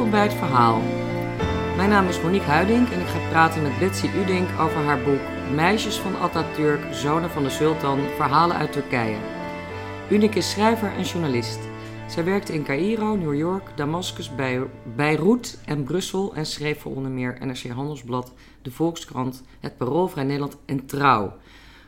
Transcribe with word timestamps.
Welkom 0.00 0.18
bij 0.18 0.28
het 0.28 0.38
verhaal. 0.38 0.80
Mijn 1.76 1.88
naam 1.88 2.06
is 2.06 2.20
Monique 2.20 2.46
Huiding 2.46 2.90
en 2.90 3.00
ik 3.00 3.06
ga 3.06 3.28
praten 3.28 3.62
met 3.62 3.78
Betsy 3.78 4.06
Udink 4.06 4.48
over 4.60 4.76
haar 4.76 5.02
boek 5.02 5.20
Meisjes 5.54 5.96
van 5.96 6.16
Atatürk, 6.16 6.94
Zonen 6.94 7.30
van 7.30 7.42
de 7.42 7.50
Sultan, 7.50 7.98
Verhalen 8.16 8.56
uit 8.56 8.72
Turkije. 8.72 9.16
Udink 10.10 10.34
is 10.34 10.50
schrijver 10.50 10.92
en 10.96 11.02
journalist. 11.02 11.58
Zij 12.08 12.24
werkte 12.24 12.52
in 12.52 12.64
Cairo, 12.64 13.16
New 13.16 13.34
York, 13.34 13.76
Damascus, 13.76 14.30
Beirut 14.96 15.58
en 15.64 15.84
Brussel 15.84 16.34
en 16.34 16.46
schreef 16.46 16.80
voor 16.80 16.94
onder 16.94 17.10
meer 17.10 17.38
NRC 17.40 17.66
Handelsblad, 17.66 18.32
De 18.62 18.70
Volkskrant, 18.70 19.42
Het 19.60 19.76
Parool, 19.76 20.08
Vrij 20.08 20.24
Nederland 20.24 20.56
en 20.64 20.86
Trouw. 20.86 21.32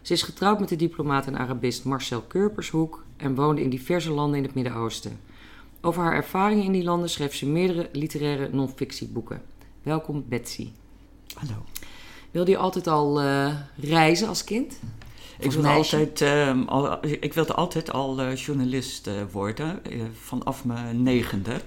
Ze 0.02 0.12
is 0.12 0.22
getrouwd 0.22 0.60
met 0.60 0.68
de 0.68 0.76
diplomaat 0.76 1.26
en 1.26 1.38
Arabist 1.38 1.84
Marcel 1.84 2.20
Kurpershoek 2.20 3.04
en 3.16 3.34
woonde 3.34 3.62
in 3.62 3.70
diverse 3.70 4.12
landen 4.12 4.38
in 4.38 4.44
het 4.44 4.54
Midden-Oosten. 4.54 5.20
Over 5.84 6.02
haar 6.02 6.14
ervaringen 6.14 6.64
in 6.64 6.72
die 6.72 6.84
landen 6.84 7.10
schreef 7.10 7.34
ze 7.34 7.46
meerdere 7.46 7.88
literaire 7.92 8.48
non-fictieboeken. 8.52 9.42
Welkom 9.82 10.24
Betsy. 10.28 10.70
Hallo. 11.34 11.64
Wilde 12.30 12.50
je 12.50 12.56
altijd 12.56 12.86
al 12.86 13.22
uh, 13.22 13.54
reizen 13.76 14.28
als 14.28 14.44
kind? 14.44 14.78
Ik 15.38 15.52
wilde, 15.52 15.68
altijd, 15.68 16.20
uh, 16.20 16.66
al, 16.66 17.04
ik 17.04 17.32
wilde 17.32 17.54
altijd 17.54 17.92
al 17.92 18.20
uh, 18.20 18.36
journalist 18.36 19.06
uh, 19.06 19.14
worden, 19.32 19.82
vanaf 20.20 20.64
mijn 20.64 21.02
negende. 21.02 21.60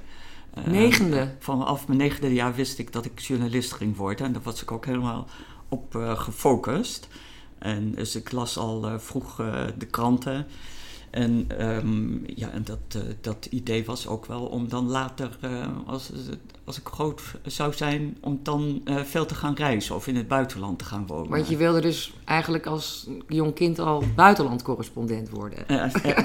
negende? 0.66 1.36
Vanaf 1.40 1.88
mijn 1.88 2.00
negende 2.00 2.34
jaar 2.34 2.56
wist 2.56 2.80
ik 2.80 2.94
dat 2.94 3.06
ik 3.06 3.20
journalist 3.20 3.72
ging 3.72 3.96
worden 3.96 4.26
en 4.26 4.34
daar 4.34 4.42
was 4.42 4.62
ik 4.62 4.72
ook 4.72 4.86
helemaal 4.86 5.28
op 5.70 5.96
gefocust. 6.16 7.08
En 7.60 7.92
dus 7.92 8.16
ik 8.16 8.32
las 8.32 8.58
al 8.58 9.00
vroeg 9.00 9.36
de 9.78 9.86
kranten. 9.90 10.48
En, 11.16 11.48
um, 11.62 12.24
ja, 12.36 12.52
en 12.52 12.64
dat, 12.64 12.80
uh, 12.96 13.02
dat 13.22 13.48
idee 13.50 13.86
was 13.86 14.08
ook 14.08 14.26
wel 14.26 14.42
om 14.42 14.70
dan 14.70 14.88
later, 14.88 15.38
uh, 15.44 15.68
als, 15.86 16.12
als 16.64 16.80
ik 16.80 16.88
groot 16.88 17.22
zou 17.46 17.74
zijn, 17.74 18.18
om 18.22 18.40
dan 18.44 18.82
uh, 18.86 19.04
veel 19.04 19.26
te 19.26 19.36
gaan 19.36 19.54
reizen 19.54 19.96
of 19.96 20.08
in 20.08 20.16
het 20.16 20.28
buitenland 20.28 20.80
te 20.80 20.86
gaan 20.86 21.08
wonen. 21.08 21.30
Want 21.30 21.48
je 21.48 21.58
wilde 21.58 21.82
dus 21.82 22.14
eigenlijk 22.26 22.66
als 22.66 23.08
jong 23.28 23.54
kind 23.54 23.80
al 23.80 24.04
buitenlandcorrespondent 24.16 25.30
worden? 25.30 25.66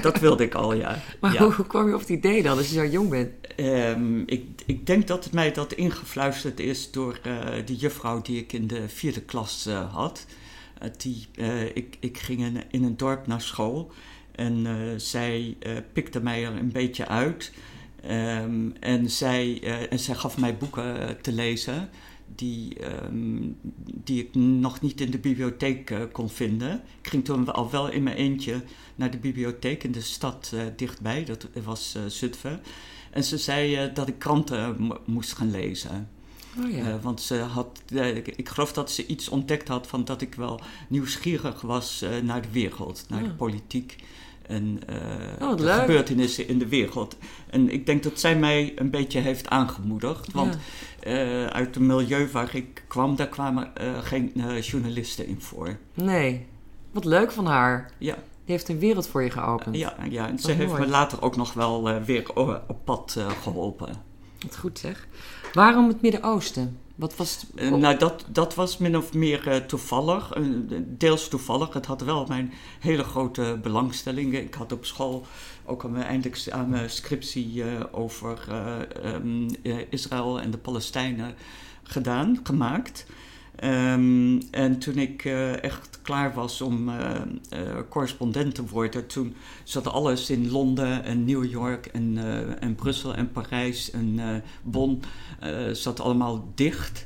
dat 0.01 0.19
wilde 0.19 0.43
ik 0.43 0.53
al, 0.53 0.73
ja. 0.73 0.97
maar 1.21 1.33
ja. 1.33 1.49
hoe 1.49 1.67
kwam 1.67 1.87
je 1.87 1.93
op 1.93 1.99
het 1.99 2.09
idee 2.09 2.43
dan, 2.43 2.57
als 2.57 2.69
je 2.69 2.75
zo 2.75 2.85
jong 2.85 3.09
bent? 3.09 3.29
Um, 3.57 4.23
ik, 4.25 4.45
ik 4.65 4.85
denk 4.85 5.07
dat 5.07 5.23
het 5.23 5.33
mij 5.33 5.51
dat 5.51 5.73
ingefluisterd 5.73 6.59
is 6.59 6.91
door 6.91 7.19
die 7.65 7.75
juffrouw 7.75 8.21
die 8.21 8.39
ik 8.39 8.53
in 8.53 8.67
de 8.67 8.89
vierde 8.89 9.21
klas 9.21 9.67
had. 9.91 10.25
die, 10.97 11.27
ik, 11.73 11.97
ik 11.99 12.17
ging 12.17 12.39
in, 12.39 12.63
in 12.71 12.83
een 12.83 12.97
dorp 12.97 13.27
naar 13.27 13.41
school. 13.41 13.91
En 14.41 14.65
uh, 14.65 14.73
zij 14.97 15.57
uh, 15.59 15.77
pikte 15.93 16.21
mij 16.21 16.45
er 16.45 16.55
een 16.55 16.71
beetje 16.71 17.07
uit. 17.07 17.53
Um, 18.09 18.73
en, 18.79 19.09
zij, 19.09 19.59
uh, 19.63 19.91
en 19.91 19.99
zij 19.99 20.15
gaf 20.15 20.37
mij 20.37 20.57
boeken 20.57 21.17
te 21.21 21.31
lezen 21.31 21.89
die, 22.35 22.77
um, 23.05 23.57
die 24.03 24.23
ik 24.23 24.35
nog 24.35 24.81
niet 24.81 25.01
in 25.01 25.11
de 25.11 25.17
bibliotheek 25.19 26.07
kon 26.11 26.29
vinden. 26.29 26.81
Ik 27.01 27.09
ging 27.09 27.25
toen 27.25 27.53
al 27.53 27.71
wel 27.71 27.89
in 27.89 28.03
mijn 28.03 28.15
eentje 28.15 28.63
naar 28.95 29.11
de 29.11 29.17
bibliotheek 29.17 29.83
in 29.83 29.91
de 29.91 30.01
stad 30.01 30.53
dichtbij, 30.75 31.25
dat 31.25 31.47
was 31.63 31.97
Zutphen. 32.07 32.61
En 33.11 33.23
ze 33.23 33.37
zei 33.37 33.91
dat 33.93 34.07
ik 34.07 34.19
kranten 34.19 34.91
moest 35.05 35.33
gaan 35.33 35.51
lezen. 35.51 36.09
Oh 36.59 36.71
ja. 36.71 36.99
want 36.99 37.21
ze 37.21 37.35
had, 37.35 37.81
ik, 37.91 38.27
ik, 38.27 38.49
geloof 38.49 38.73
dat 38.73 38.91
ze 38.91 39.05
iets 39.05 39.29
ontdekt 39.29 39.67
had 39.67 39.87
van 39.87 40.05
dat 40.05 40.21
ik 40.21 40.35
wel 40.35 40.61
nieuwsgierig 40.87 41.61
was 41.61 42.05
naar 42.23 42.41
de 42.41 42.51
wereld, 42.51 43.05
naar 43.09 43.21
Ja. 43.21 43.27
de 43.27 43.33
politiek 43.33 43.95
en 44.51 44.79
Oh, 45.41 45.47
wat 45.47 45.57
de 45.57 45.63
leuk. 45.63 45.79
gebeurtenissen 45.79 46.47
in 46.47 46.59
de 46.59 46.67
wereld. 46.67 47.17
En 47.49 47.69
ik 47.69 47.85
denk 47.85 48.03
dat 48.03 48.19
zij 48.19 48.35
mij 48.35 48.71
een 48.75 48.89
beetje 48.89 49.19
heeft 49.19 49.49
aangemoedigd, 49.49 50.31
want 50.31 50.57
uit 51.49 51.75
het 51.75 51.79
milieu 51.79 52.29
waar 52.31 52.55
ik 52.55 52.83
kwam, 52.87 53.15
daar 53.15 53.27
kwamen 53.27 53.71
geen 54.03 54.31
journalisten 54.61 55.27
in 55.27 55.41
voor. 55.41 55.77
Nee. 55.93 56.45
Wat 56.91 57.05
leuk 57.05 57.31
van 57.31 57.45
haar. 57.45 57.91
Ja. 57.97 58.15
Die 58.45 58.55
heeft 58.55 58.69
een 58.69 58.79
wereld 58.79 59.07
voor 59.07 59.23
je 59.23 59.29
geopend. 59.29 59.75
Ja, 59.77 59.95
ja. 60.09 60.27
en 60.27 60.39
ze 60.39 60.51
heeft 60.51 60.69
mooi. 60.71 60.81
me 60.81 60.87
later 60.87 61.21
ook 61.21 61.35
nog 61.35 61.53
wel 61.53 62.03
weer 62.03 62.33
op 62.67 62.77
pad 62.83 63.17
geholpen. 63.41 63.89
Wat 64.39 64.57
goed 64.57 64.79
zeg. 64.79 65.07
Waarom 65.53 65.87
het 65.87 66.01
Midden-Oosten? 66.01 66.77
Wat 67.01 67.15
was? 67.15 67.45
Uh, 67.55 67.71
nou, 67.71 67.97
dat, 67.97 68.25
dat 68.27 68.55
was 68.55 68.77
min 68.77 68.97
of 68.97 69.13
meer 69.13 69.47
uh, 69.47 69.55
toevallig, 69.55 70.37
uh, 70.37 70.45
deels 70.83 71.27
toevallig. 71.27 71.73
Het 71.73 71.85
had 71.85 72.01
wel 72.01 72.25
mijn 72.25 72.53
hele 72.79 73.03
grote 73.03 73.59
belangstelling. 73.61 74.37
Ik 74.37 74.53
had 74.53 74.71
op 74.71 74.85
school 74.85 75.25
ook 75.65 75.83
aan 75.83 75.91
mijn 75.91 76.05
eindexamenscriptie 76.05 77.63
over 77.91 78.39
um, 79.05 79.47
Israël 79.89 80.41
en 80.41 80.51
de 80.51 80.57
Palestijnen 80.57 81.35
gedaan, 81.83 82.39
gemaakt. 82.43 83.05
Um, 83.63 84.41
en 84.51 84.79
toen 84.79 84.97
ik 84.97 85.25
uh, 85.25 85.63
echt 85.63 85.99
klaar 86.01 86.33
was 86.33 86.61
om 86.61 86.89
uh, 86.89 86.95
uh, 86.95 87.59
correspondent 87.89 88.55
te 88.55 88.67
worden, 88.67 89.07
toen 89.07 89.35
zat 89.63 89.87
alles 89.87 90.29
in 90.29 90.51
Londen 90.51 91.03
en 91.03 91.25
New 91.25 91.45
York 91.45 91.85
en, 91.85 92.17
en 92.59 92.75
Brussel 92.75 93.15
en 93.15 93.31
Parijs 93.31 93.91
en 93.91 94.19
Bonn, 94.61 95.01
zat 95.71 95.99
allemaal 95.99 96.51
dicht. 96.55 97.05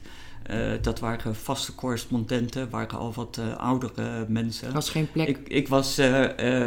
dat 0.81 0.99
waren 0.99 1.35
vaste 1.35 1.75
correspondenten, 1.75 2.69
waren 2.69 2.99
al 2.99 3.13
wat 3.13 3.39
oudere 3.57 4.25
mensen. 4.27 4.67
Er 4.67 4.73
was 4.73 4.89
geen 4.89 5.11
plek. 5.11 5.27
Ik, 5.27 5.47
ik 5.47 5.67
was 5.67 5.93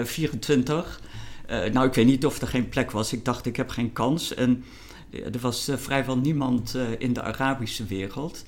24. 0.03 1.01
nou, 1.73 1.87
ik 1.87 1.95
weet 1.95 2.07
niet 2.07 2.27
of 2.27 2.41
er 2.41 2.49
geen 2.49 2.69
plek 2.69 2.91
was. 2.91 3.13
Ik 3.13 3.25
dacht, 3.25 3.47
ik 3.47 3.57
heb 3.57 3.69
geen 3.69 3.93
kans. 3.93 4.35
En 4.35 4.65
er 5.11 5.41
was 5.41 5.71
vrijwel 5.75 6.19
niemand 6.19 6.77
in 6.99 7.13
de 7.13 7.23
Arabische 7.23 7.85
wereld. 7.85 8.45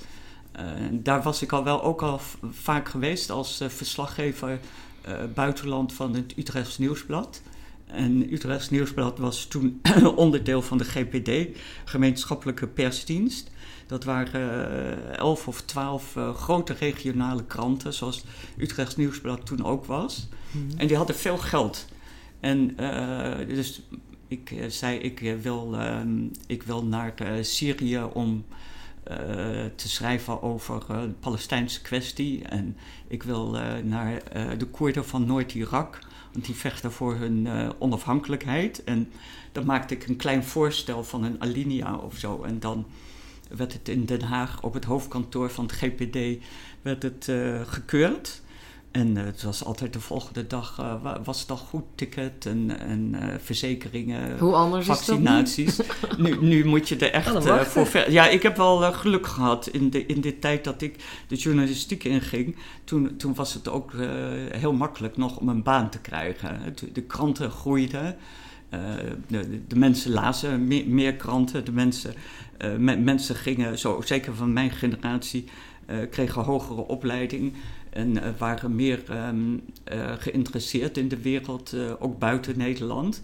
Uh, 0.60 0.66
daar 0.92 1.22
was 1.22 1.42
ik 1.42 1.52
al 1.52 1.64
wel 1.64 1.82
ook 1.82 2.02
al 2.02 2.20
vaak 2.50 2.88
geweest 2.88 3.30
als 3.30 3.60
uh, 3.60 3.68
verslaggever 3.68 4.60
uh, 5.08 5.14
buitenland 5.34 5.92
van 5.92 6.14
het 6.14 6.32
Utrechts 6.36 6.78
Nieuwsblad. 6.78 7.42
En 7.86 8.32
Utrechts 8.32 8.70
Nieuwsblad 8.70 9.18
was 9.18 9.44
toen 9.44 9.80
onderdeel 10.16 10.62
van 10.62 10.78
de 10.78 10.84
GPD, 10.84 11.58
gemeenschappelijke 11.84 12.66
persdienst. 12.66 13.50
Dat 13.86 14.04
waren 14.04 15.16
elf 15.16 15.48
of 15.48 15.62
twaalf 15.62 16.16
grote 16.34 16.72
regionale 16.72 17.44
kranten, 17.44 17.94
zoals 17.94 18.24
Utrechts 18.56 18.96
Nieuwsblad 18.96 19.46
toen 19.46 19.64
ook 19.64 19.84
was. 19.84 20.28
Mm 20.50 20.68
-hmm. 20.68 20.78
En 20.78 20.86
die 20.86 20.96
hadden 20.96 21.16
veel 21.16 21.38
geld. 21.38 21.86
En 22.40 22.76
dus 23.48 23.82
ik 24.28 24.54
zei, 24.68 24.98
ik 24.98 25.36
wil, 25.42 25.76
ik 26.46 26.62
wil 26.62 26.84
naar 26.84 27.14
Syrië 27.40 28.02
om 28.12 28.44
te 29.74 29.88
schrijven 29.88 30.42
over 30.42 30.82
uh, 30.90 31.02
de 31.02 31.14
Palestijnse 31.20 31.82
kwestie. 31.82 32.44
En 32.44 32.76
ik 33.06 33.22
wil 33.22 33.56
uh, 33.56 33.62
naar 33.84 34.22
de 34.58 34.66
Koerden 34.70 35.06
van 35.06 35.26
Noord-Irak, 35.26 35.98
want 36.32 36.44
die 36.44 36.54
vechten 36.54 36.92
voor 36.92 37.14
hun 37.14 37.48
onafhankelijkheid. 37.78 38.84
En 38.84 39.10
dan 39.52 39.64
maakte 39.64 39.94
ik 39.94 40.06
een 40.06 40.16
klein 40.16 40.44
voorstel 40.44 41.04
van 41.04 41.24
een 41.24 41.40
alinea 41.40 41.96
of 41.96 42.16
zo. 42.16 42.42
En 42.42 42.60
dan 42.60 42.86
werd 43.48 43.72
het 43.72 43.88
in 43.88 44.04
Den 44.04 44.22
Haag 44.22 44.62
op 44.62 44.74
het 44.74 44.84
hoofdkantoor 44.84 45.50
van 45.50 45.64
het 45.64 45.74
GPD 45.74 46.44
werd 46.82 47.02
het, 47.02 47.32
gekeurd. 47.68 48.42
En 48.90 49.16
uh, 49.16 49.24
het 49.24 49.42
was 49.42 49.64
altijd 49.64 49.92
de 49.92 50.00
volgende 50.00 50.46
dag, 50.46 50.78
uh, 50.80 51.16
was 51.24 51.40
het 51.40 51.50
al 51.50 51.56
goed 51.56 51.84
ticket 51.94 52.46
en, 52.46 52.78
en 52.78 53.14
uh, 53.14 53.24
verzekeringen, 53.42 54.38
Hoe 54.38 54.54
anders 54.54 54.86
vaccinaties. 54.86 55.66
Is 55.66 55.76
dat 55.76 56.18
nu, 56.24 56.36
nu 56.40 56.64
moet 56.64 56.88
je 56.88 56.96
er 56.96 57.12
echt 57.12 57.44
voor 57.68 57.86
ver... 57.86 58.10
Ja, 58.10 58.28
ik 58.28 58.42
heb 58.42 58.56
wel 58.56 58.92
geluk 58.92 59.26
gehad 59.26 59.66
in 59.66 59.90
de, 59.90 60.06
in 60.06 60.20
de 60.20 60.38
tijd 60.38 60.64
dat 60.64 60.82
ik 60.82 61.24
de 61.28 61.36
journalistiek 61.36 62.04
inging. 62.04 62.56
Toen, 62.84 63.16
toen 63.16 63.34
was 63.34 63.54
het 63.54 63.68
ook 63.68 63.92
heel 64.50 64.72
makkelijk 64.72 65.16
nog 65.16 65.36
om 65.36 65.48
een 65.48 65.62
baan 65.62 65.90
te 65.90 65.98
krijgen. 65.98 66.60
De, 66.74 66.92
de 66.92 67.02
kranten 67.02 67.50
groeiden. 67.50 68.16
De, 69.26 69.66
de, 69.66 69.76
mensen 69.76 70.10
lazen 70.10 70.66
meer, 70.66 70.88
meer, 70.88 71.14
kranten. 71.14 71.64
De 71.64 71.72
mensen, 71.72 72.14
me, 72.78 72.96
mensen 72.96 73.34
gingen, 73.34 73.78
zo, 73.78 74.00
zeker 74.04 74.34
van 74.34 74.52
mijn 74.52 74.70
generatie, 74.70 75.44
kregen 76.10 76.42
hogere 76.42 76.86
opleiding. 76.86 77.52
En 77.90 78.16
uh, 78.16 78.22
waren 78.38 78.74
meer 78.74 79.02
um, 79.28 79.62
uh, 79.92 80.12
geïnteresseerd 80.18 80.96
in 80.96 81.08
de 81.08 81.20
wereld, 81.20 81.72
uh, 81.74 81.92
ook 81.98 82.18
buiten 82.18 82.58
Nederland. 82.58 83.22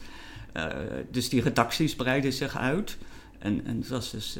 dus 1.10 1.28
die 1.28 1.42
redacties 1.42 1.94
breidden 1.94 2.32
zich 2.32 2.56
uit. 2.56 2.96
En, 3.38 3.60
en 3.64 3.76
het 3.76 3.88
was 3.88 4.10
dus 4.10 4.38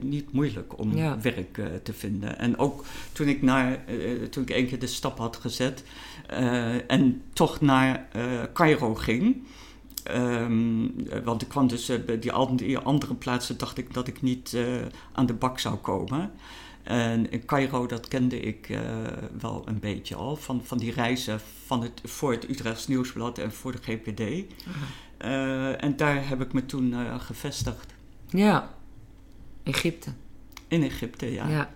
niet 0.00 0.32
moeilijk 0.32 0.78
om 0.78 0.96
Ja. 0.96 1.20
werk 1.20 1.60
te 1.82 1.92
vinden. 1.92 2.38
En 2.38 2.58
ook 2.58 2.84
toen 3.12 3.28
ik, 3.28 3.42
naar, 3.42 3.84
toen 4.30 4.42
ik 4.42 4.50
één 4.50 4.66
keer 4.66 4.78
de 4.78 4.86
stap 4.86 5.18
had 5.18 5.36
gezet 5.36 5.84
en 6.86 7.22
toch 7.32 7.60
naar 7.60 8.08
Cairo 8.52 8.94
ging. 8.94 9.42
Um, 10.10 10.94
want 11.24 11.42
ik 11.42 11.48
kwam 11.48 11.68
dus 11.68 12.04
bij 12.06 12.18
die 12.18 12.32
andere 12.32 13.14
plaatsen, 13.14 13.58
dacht 13.58 13.78
ik 13.78 13.94
dat 13.94 14.08
ik 14.08 14.22
niet 14.22 14.56
aan 15.12 15.26
de 15.26 15.34
bak 15.34 15.58
zou 15.58 15.76
komen. 15.76 16.30
En 16.88 17.30
in 17.30 17.44
Cairo, 17.44 17.86
dat 17.86 18.08
kende 18.08 18.40
ik 18.40 18.68
uh, 18.68 18.80
wel 19.40 19.62
een 19.66 19.78
beetje 19.78 20.14
al, 20.14 20.36
van, 20.36 20.60
van 20.64 20.78
die 20.78 20.92
reizen 20.92 21.40
van 21.66 21.82
het, 21.82 22.00
voor 22.04 22.30
het 22.32 22.48
Utrechts 22.50 22.86
Nieuwsblad 22.86 23.38
en 23.38 23.52
voor 23.52 23.72
de 23.72 23.78
GPD. 23.82 24.20
Uh, 24.20 24.44
en 25.84 25.96
daar 25.96 26.28
heb 26.28 26.40
ik 26.40 26.52
me 26.52 26.66
toen 26.66 26.92
uh, 26.92 27.20
gevestigd. 27.20 27.86
Ja. 28.26 28.74
Egypte. 29.62 30.10
In 30.68 30.82
Egypte, 30.82 31.32
ja. 31.32 31.48
Ja. 31.48 31.70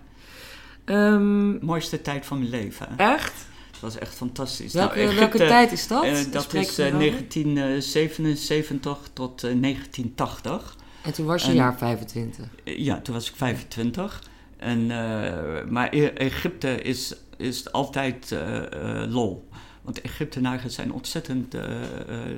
Ehm, 0.85 1.65
Mooiste 1.65 2.01
tijd 2.01 2.25
van 2.25 2.37
mijn 2.37 2.49
leven. 2.49 2.97
echt? 2.97 3.33
Het 3.71 3.79
was 3.81 3.97
echt 3.97 4.15
fantastisch. 4.15 4.73
Welke, 4.73 5.03
Nou, 5.03 5.15
welke 5.15 5.37
tijd 5.37 5.71
is 5.71 5.87
dat? 5.87 6.03
eh, 6.03 6.11
dat 6.31 6.53
is 6.53 6.75
je 6.75 6.81
eh, 6.83 6.87
over. 6.95 6.99
1977 6.99 9.09
tot 9.13 9.43
eh, 9.43 9.61
1980. 9.61 10.75
En 11.03 11.13
toen 11.13 11.25
was 11.25 11.43
je 11.43 11.49
en- 11.49 11.55
jaar 11.55 11.77
25. 11.77 12.45
Eh, 12.63 12.77
Ja, 12.77 13.01
toen 13.01 13.13
was 13.13 13.29
ik 13.29 13.35
25. 13.35 14.31
En, 14.63 14.91
eh, 14.91 15.65
maar 15.69 15.93
E- 15.93 16.05
Egypte 16.07 16.81
is, 16.81 17.15
is 17.37 17.71
altijd 17.71 18.31
eh, 18.31 19.01
eh, 19.01 19.11
lol. 19.11 19.47
Want 19.81 20.01
Egyptenaren 20.01 20.71
zijn 20.71 20.93
ontzettend 20.93 21.55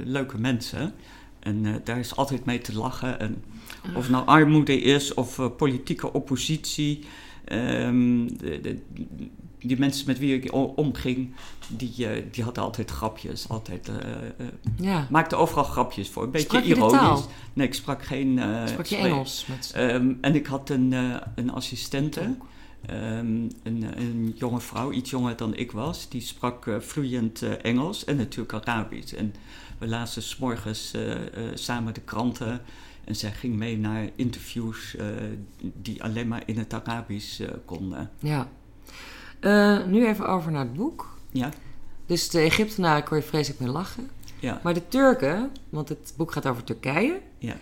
leuke 0.04 0.38
mensen. 0.40 0.94
En 1.40 1.82
daar 1.84 2.00
is 2.00 2.16
altijd 2.16 2.46
mee 2.46 2.60
te 2.60 2.76
lachen. 2.76 3.20
En 3.20 3.44
of 3.96 4.02
het 4.02 4.10
nou 4.12 4.26
armoede 4.26 4.82
is 4.82 5.14
of 5.14 5.56
politieke 5.58 6.14
oppositie. 6.14 7.06
ehm, 7.46 8.28
de, 8.28 8.62
de- 8.62 8.80
die 9.68 9.80
mensen 9.80 10.08
met 10.08 10.20
wie 10.20 10.36
ik 10.42 10.54
omging, 10.54 11.34
die, 11.68 12.08
eh, 12.08 12.24
die 12.32 12.44
hadden 12.44 12.64
altijd 12.64 12.92
grapjes. 12.92 13.50
Altijd, 13.50 13.88
eh, 13.90 13.96
eh, 13.96 14.48
Ja. 14.78 15.08
maakten 15.10 15.38
overal 15.38 15.64
grapjes 15.64 16.10
voor. 16.10 16.24
Een 16.24 16.32
beetje 16.32 16.48
Sprak 16.48 16.64
ironisch. 16.64 17.26
Nee, 17.54 17.68
ik 17.68 17.74
sprak 17.74 18.04
geen... 18.04 18.40
eh, 18.40 18.68
Sprak 18.68 18.86
je 18.86 18.96
Engels? 18.96 19.46
Met... 19.50 19.72
Ehm, 19.76 20.14
en 20.22 20.36
ik 20.36 20.46
had 20.46 20.70
een, 20.70 20.94
eh, 20.94 21.16
een 21.36 21.52
assistente, 21.52 22.36
ehm, 22.86 23.28
een, 23.64 23.86
een 23.98 24.34
jonge 24.38 24.60
vrouw, 24.60 24.92
iets 24.92 25.10
jonger 25.10 25.36
dan 25.36 25.56
ik 25.56 25.72
was. 25.72 26.10
Die 26.10 26.22
sprak 26.22 26.68
eh, 26.68 26.80
vloeiend 26.80 27.42
Engels 27.62 28.04
en 28.06 28.16
natuurlijk 28.16 28.54
Arabisch. 28.68 29.14
En 29.14 29.34
we 29.78 29.88
lazen 29.88 30.22
s'morgens 30.24 30.92
eh, 30.94 31.16
samen 31.54 31.94
de 31.94 32.02
kranten. 32.02 32.62
En 33.04 33.16
zij 33.16 33.32
ging 33.32 33.56
mee 33.56 33.78
naar 33.78 34.10
interviews 34.16 34.96
die 35.82 36.04
alleen 36.04 36.28
maar 36.28 36.44
in 36.46 36.58
het 36.58 36.74
Arabisch 36.74 37.42
konden. 37.66 38.10
Ja. 38.20 38.48
Eh, 39.40 39.78
nu 39.86 40.08
even 40.08 40.28
over 40.28 40.52
naar 40.52 40.62
het 40.62 40.74
boek. 40.74 41.18
Ja, 41.32 41.50
Dus 42.06 42.30
de 42.30 42.40
Egyptenaren 42.40 43.04
kon 43.04 43.18
je 43.18 43.24
vreselijk 43.24 43.60
mee 43.60 43.70
lachen. 43.70 44.10
ja, 44.40 44.60
Maar 44.64 44.74
de 44.74 44.88
Turken, 44.88 45.52
want 45.70 45.90
het 45.90 46.14
boek 46.18 46.32
gaat 46.32 46.46
over 46.46 46.64
Turkije, 46.64 47.20
ja. 47.38 47.56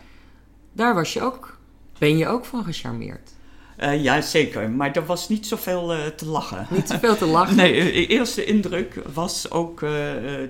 daar 0.74 0.94
was 0.96 1.14
je 1.14 1.22
ook, 1.22 1.58
ben 1.98 2.18
je 2.18 2.28
ook 2.28 2.46
van 2.46 2.64
gecharmeerd. 2.64 3.31
Eh, 3.78 4.04
ja, 4.04 4.22
zeker. 4.22 4.70
Maar 4.70 4.92
er 4.92 5.06
was 5.06 5.30
niet 5.30 5.48
zoveel 5.48 5.94
eh, 5.94 6.06
te 6.06 6.25
lachen. 6.25 6.68
Niet 6.70 6.86
te 6.88 7.00
veel 7.00 7.16
te 7.18 7.25
lachen. 7.25 7.56
Nee, 7.64 7.74
de 7.84 8.08
eerste 8.08 8.46
indruk 8.46 9.02
was 9.14 9.52
ook 9.52 9.80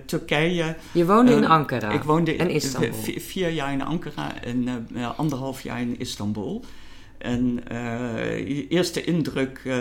Turkije. 0.05 0.75
Je 0.91 1.05
woonde 1.05 1.31
in 1.31 1.45
Ankara. 1.45 1.89
Ik 1.89 2.03
woonde 2.03 2.35
En 2.35 2.49
in- 2.49 2.55
Istanbul. 2.55 2.93
vi- 2.93 3.19
vier 3.21 3.49
jaar 3.49 3.71
in 3.71 3.81
Ankara 3.83 4.41
en 4.41 4.87
anderhalf 5.17 5.61
jaar 5.61 5.81
in 5.81 5.99
Istanbul. 5.99 6.63
En 7.23 7.59
eh, 7.67 8.37
je 8.47 8.67
eerste 8.67 9.03
indruk, 9.03 9.61
eh, 9.65 9.77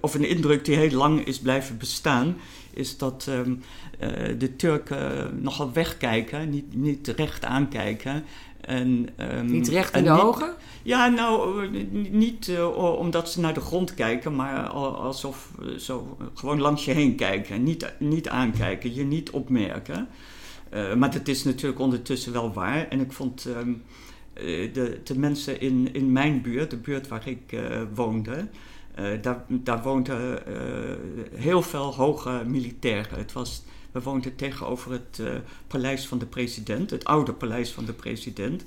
of 0.00 0.14
een 0.14 0.28
indruk 0.28 0.64
die 0.64 0.76
heel 0.76 0.90
lang 0.98 1.24
is 1.26 1.38
blijven 1.38 1.78
bestaan, 1.78 2.36
is 2.70 2.96
dat 2.98 3.26
ehm, 3.28 3.54
eh, 3.98 4.38
de 4.38 4.56
Turken 4.56 5.38
nogal 5.42 5.72
wegkijken, 5.72 6.50
niet, 6.50 6.74
niet 6.74 7.08
recht 7.16 7.44
aankijken. 7.44 8.24
En, 8.60 9.08
ehm, 9.16 9.46
Niet 9.50 9.68
recht 9.68 9.96
in 9.96 10.04
de 10.04 10.10
niet- 10.10 10.20
ogen? 10.20 10.54
ja, 10.82 11.08
nou, 11.08 11.68
niet 12.10 12.50
omdat 12.98 13.30
ze 13.30 13.40
naar 13.40 13.54
de 13.54 13.60
grond 13.60 13.94
kijken, 13.94 14.36
maar 14.36 14.66
al- 14.68 14.96
alsof 14.96 15.50
zo 15.78 16.16
eh, 16.20 16.26
gewoon 16.34 16.60
langs 16.60 16.84
je 16.84 16.92
heen 16.92 17.14
kijken. 17.14 17.62
Niet, 17.62 17.92
niet 17.98 18.28
aankijken, 18.28 18.94
je 18.94 19.04
niet 19.04 19.30
opmerken. 19.30 20.08
Maar 20.96 21.12
dat 21.12 21.28
is 21.28 21.44
natuurlijk 21.44 21.80
ondertussen 21.80 22.32
wel 22.32 22.52
waar. 22.52 22.88
En 22.88 23.00
ik 23.00 23.12
vond 23.12 23.44
ehm, 23.46 23.58
eh, 23.68 23.74
de, 24.32 25.00
de 25.04 25.18
mensen 25.18 25.60
in, 25.60 25.94
in 25.94 26.12
mijn 26.12 26.42
buurt, 26.42 26.70
de 26.70 26.76
buurt 26.76 27.08
waar 27.08 27.28
ik 27.28 27.52
eh, 27.52 27.82
woonde, 27.94 28.48
eh, 28.94 29.22
daar, 29.22 29.44
daar 29.48 29.82
woonden 29.82 30.46
eh, 30.46 30.54
heel 31.34 31.62
veel 31.62 31.94
hoge 31.94 32.42
militairen. 32.46 33.18
Het 33.18 33.32
was, 33.32 33.62
we 33.92 34.00
woonden 34.00 34.36
tegenover 34.36 34.92
het 34.92 35.18
eh, 35.20 35.26
paleis 35.66 36.06
van 36.06 36.18
de 36.18 36.26
president, 36.26 36.90
het 36.90 37.04
oude 37.04 37.32
paleis 37.32 37.70
van 37.70 37.84
de 37.84 37.92
president. 37.92 38.64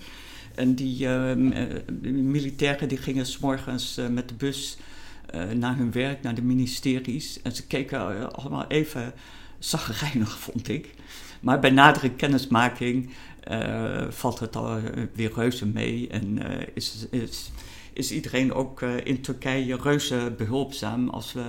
En 0.55 0.75
die 0.75 1.07
ehm, 1.07 1.51
eh, 1.51 1.65
militairen 2.11 2.87
die 2.87 2.97
gingen 2.97 3.25
s'morgens 3.25 3.97
eh, 3.97 4.07
met 4.07 4.29
de 4.29 4.35
bus 4.35 4.77
eh, 5.25 5.49
naar 5.49 5.77
hun 5.77 5.91
werk, 5.91 6.21
naar 6.21 6.35
de 6.35 6.41
ministeries. 6.41 7.41
En 7.41 7.51
ze 7.51 7.67
keken 7.67 7.99
eh, 7.99 8.27
allemaal 8.27 8.67
even 8.67 9.13
zagrijnig, 9.59 10.37
vond 10.37 10.69
ik. 10.69 10.93
Maar 11.41 11.59
bij 11.59 11.69
nadere 11.69 12.11
kennismaking 12.11 13.09
eh, 13.43 14.05
valt 14.09 14.39
het 14.39 14.55
al 14.55 14.77
eh, 14.77 14.83
weer 15.13 15.31
reuze 15.35 15.65
mee. 15.65 16.07
En 16.07 16.57
eh, 16.59 16.67
is, 16.73 17.07
is, 17.11 17.51
is 17.93 18.11
iedereen 18.11 18.53
ook 18.53 18.81
in 18.81 19.21
Turkije 19.21 19.75
reuze 19.75 20.33
behulpzaam 20.37 21.09
als 21.09 21.33
we 21.33 21.43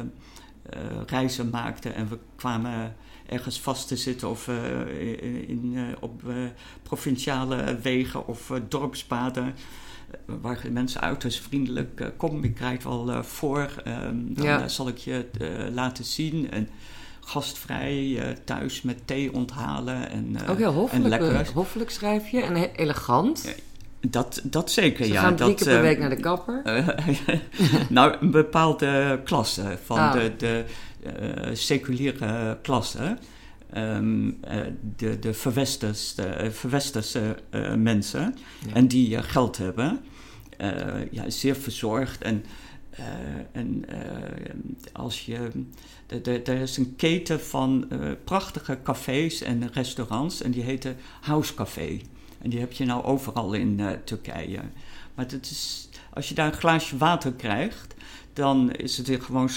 reizen 1.06 1.50
maakten 1.50 1.94
en 1.94 2.08
we 2.08 2.18
kwamen 2.36 2.96
ergens 3.26 3.60
vast 3.60 3.88
te 3.88 3.96
zitten 3.96 4.28
of 4.28 4.48
in, 4.98 5.48
in, 5.48 5.94
op 6.00 6.22
provinciale 6.82 7.78
wegen 7.82 8.26
of 8.26 8.52
dorpspaden. 8.68 9.54
Waar 10.24 10.64
mensen 10.70 11.00
uiterst 11.00 11.40
vriendelijk, 11.40 12.00
eh, 12.00 12.08
kom, 12.16 12.44
ik 12.44 12.58
rijd 12.58 12.84
wel 12.84 13.24
voor, 13.24 13.72
ehm, 13.84 14.16
dan 14.24 14.44
Ja. 14.46 14.68
zal 14.68 14.88
ik 14.88 14.98
je 14.98 15.10
het 15.12 15.72
laten 15.72 16.04
zien. 16.04 16.50
En 16.50 16.68
gastvrij 17.24 18.18
eh, 18.18 18.36
thuis 18.44 18.82
met 18.82 19.06
thee 19.06 19.32
onthalen. 19.32 20.10
En, 20.10 20.36
eh, 20.36 20.50
Ook 20.50 20.58
heel 20.58 20.66
en 20.68 20.74
hoffelijk, 20.74 21.08
lekker. 21.08 21.34
eh, 21.34 21.48
hoffelijk 21.48 21.90
schrijf 21.90 22.28
je 22.28 22.42
en 22.42 22.56
elegant. 22.56 23.54
Dat, 24.08 24.40
dat 24.44 24.70
zeker, 24.70 25.04
Ze 25.04 25.12
ja. 25.12 25.20
gaan 25.20 25.36
drie 25.36 25.48
dat, 25.48 25.56
keer 25.58 25.66
per 25.72 25.82
week 25.82 25.98
naar 25.98 26.10
de 26.10 26.20
kapper. 26.20 26.62
nou, 27.88 28.16
een 28.20 28.30
bepaalde 28.30 29.20
klasse 29.24 29.78
van 29.84 29.98
Ah. 29.98 30.12
de, 30.12 30.32
de 30.36 30.64
seculiere 31.52 32.58
klasse. 32.62 33.18
Ehm, 33.72 34.28
eh, 34.40 34.56
de 34.96 35.18
de 35.18 35.34
verwesterse, 35.34 36.48
verwesterse 36.52 37.36
mensen. 37.76 38.34
Ja. 38.66 38.74
En 38.74 38.88
die 38.88 39.22
geld 39.22 39.56
hebben. 39.56 40.00
Ja, 41.10 41.30
zeer 41.30 41.56
verzorgd. 41.56 42.22
En, 42.22 42.44
eh, 42.96 43.04
en 43.52 43.84
eh, 43.88 44.54
als 44.92 45.26
je. 45.26 45.50
Er 46.24 46.48
is 46.48 46.76
een 46.76 46.96
keten 46.96 47.40
van 47.40 47.86
eh, 47.90 47.98
prachtige 48.24 48.78
cafés 48.82 49.42
en 49.42 49.70
restaurants. 49.72 50.42
En 50.42 50.50
die 50.50 50.62
heten 50.62 50.96
House 51.20 51.54
Café. 51.54 52.00
En 52.42 52.50
die 52.50 52.60
heb 52.60 52.72
je 52.72 52.84
nou 52.84 53.04
overal 53.04 53.52
in 53.52 53.80
Turkije. 54.04 54.60
Maar 55.14 55.26
is, 55.40 55.88
als 56.12 56.28
je 56.28 56.34
daar 56.34 56.46
een 56.46 56.58
glaasje 56.58 56.96
water 56.96 57.32
krijgt, 57.32 57.94
dan 58.32 58.72
is 58.72 58.96
het 58.96 59.24
gewoon 59.24 59.50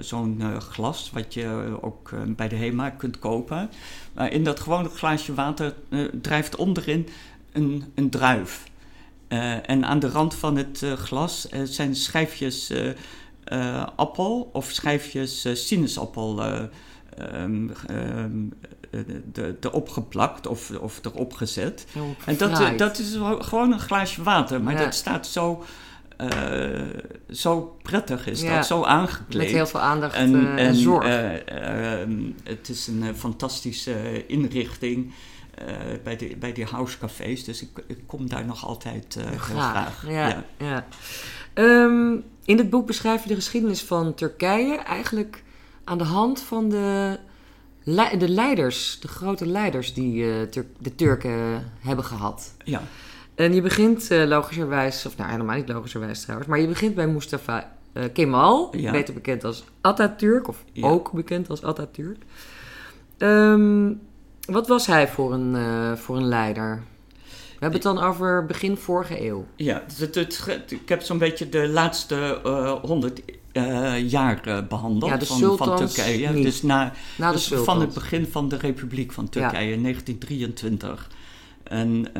zo'n 0.00 0.60
glas 0.60 1.10
wat 1.10 1.34
je 1.34 1.78
ook 1.80 2.10
bij 2.26 2.48
de 2.48 2.56
HEMA 2.56 2.90
kunt 2.90 3.18
kopen. 3.18 3.70
Maar 4.14 4.32
in 4.32 4.44
dat 4.44 4.60
gewone 4.60 4.88
glaasje 4.88 5.34
water 5.34 5.74
drijft 6.20 6.56
onderin 6.56 7.08
een, 7.52 7.84
een 7.94 8.10
druif. 8.10 8.64
Eh, 9.34 9.70
en 9.70 9.84
aan 9.84 9.98
de 9.98 10.08
rand 10.08 10.34
van 10.34 10.56
het 10.56 10.82
eh, 10.82 10.92
glas 10.92 11.48
eh, 11.48 11.60
zijn 11.64 11.96
schijfjes 11.96 12.72
appel 13.96 14.50
of 14.52 14.70
schijfjes 14.70 15.46
sinaasappel 15.66 16.42
eh, 16.44 16.60
ehm, 17.18 17.68
ehm, 17.86 18.30
eh, 18.90 19.44
erop 19.60 19.88
geplakt 19.88 20.46
of, 20.46 20.70
of 20.70 21.00
erop 21.04 21.32
gezet. 21.32 21.86
En 22.24 22.36
dat, 22.36 22.78
dat 22.78 22.98
is 22.98 23.16
gewoon 23.38 23.72
een 23.72 23.80
glaasje 23.80 24.22
water, 24.22 24.62
maar 24.62 24.74
Ja. 24.74 24.84
dat 24.84 24.94
staat 24.94 25.26
zo, 25.26 25.64
zo 27.30 27.76
prettig, 27.82 28.26
is 28.26 28.40
Ja. 28.42 28.56
dat, 28.56 28.66
zo 28.66 28.82
aangekleed. 28.82 29.42
Met 29.42 29.50
heel 29.50 29.66
veel 29.66 29.80
aandacht 29.80 30.14
en, 30.14 30.56
eh, 30.56 30.66
en 30.66 30.74
zorg. 30.74 31.04
eh, 31.06 32.00
ehm, 32.00 32.20
het 32.44 32.68
is 32.68 32.86
een 32.86 33.16
fantastische 33.16 34.26
inrichting 34.26 35.12
bij, 36.02 36.16
de, 36.16 36.36
bij 36.38 36.52
die 36.52 36.64
housecafés, 36.64 37.44
dus 37.44 37.62
ik, 37.62 37.68
ik 37.86 37.98
kom 38.06 38.28
daar 38.28 38.44
nog 38.44 38.66
altijd 38.66 39.16
eh, 39.16 39.26
heel 39.26 39.38
graag. 39.38 40.04
Ja, 40.08 40.44
ja. 40.58 40.86
Ehm, 41.54 42.12
in 42.44 42.58
het 42.58 42.70
boek 42.70 42.86
beschrijf 42.86 43.22
je 43.22 43.28
de 43.28 43.34
geschiedenis 43.34 43.82
van 43.82 44.14
Turkije 44.14 44.76
eigenlijk 44.78 45.42
aan 45.84 45.98
de 45.98 46.04
hand 46.04 46.40
van 46.40 46.68
de, 46.68 47.18
de 48.18 48.28
leiders, 48.28 49.00
de 49.00 49.08
grote 49.08 49.46
leiders 49.46 49.94
die 49.94 50.30
eh, 50.30 50.42
Tur- 50.42 50.66
de 50.78 50.94
Turken 50.94 51.70
hebben 51.80 52.04
gehad. 52.04 52.54
ja. 52.64 52.82
En 53.34 53.54
je 53.54 53.60
begint 53.60 54.10
eh, 54.10 54.24
logischerwijs, 54.26 55.06
of 55.06 55.16
nou 55.16 55.30
helemaal 55.30 55.56
niet 55.56 55.68
logischerwijs 55.68 56.20
trouwens, 56.22 56.48
maar 56.48 56.60
je 56.60 56.66
begint 56.68 56.94
bij 56.94 57.06
Mustafa 57.06 57.72
eh, 57.92 58.04
Kemal, 58.12 58.76
Ja. 58.76 58.90
beter 58.92 59.14
bekend 59.14 59.44
als 59.44 59.64
Atatürk, 59.80 60.48
of 60.48 60.64
Ja. 60.72 60.88
ook 60.88 61.12
bekend 61.12 61.50
als 61.50 61.62
Atatürk. 61.62 62.22
Ehm, 63.18 63.92
wat 64.46 64.68
was 64.68 64.86
hij 64.86 65.08
voor 65.08 65.32
een, 65.32 65.54
eh, 65.54 65.92
voor 65.92 66.16
een 66.16 66.28
leider? 66.28 66.82
We 67.24 67.70
hebben 67.70 67.72
het 67.72 67.82
dan 67.82 67.98
over 68.08 68.46
begin 68.46 68.76
vorige 68.76 69.26
eeuw. 69.26 69.46
Ja, 69.56 69.82
het, 69.98 70.14
het- 70.14 70.70
ik 70.72 70.88
heb 70.88 71.02
zo'n 71.02 71.18
beetje 71.18 71.48
de 71.48 71.68
laatste 71.68 72.40
honderd 72.82 73.20
jaar 74.10 74.40
eh, 74.46 74.58
behandeld 74.68 75.10
Ja, 75.10 75.16
de 75.16 75.26
van, 75.26 75.56
van 75.56 75.76
Turkije. 75.76 76.28
niet. 76.30 76.44
Dus, 76.44 76.62
na, 76.62 76.92
Na 77.18 77.32
dus 77.32 77.48
van 77.54 77.80
het 77.80 77.94
begin 77.94 78.26
van 78.26 78.48
de 78.48 78.56
Republiek 78.56 79.12
van 79.12 79.28
Turkije 79.28 79.72
in 79.72 79.82
1923. 79.82 81.10
En 81.64 82.14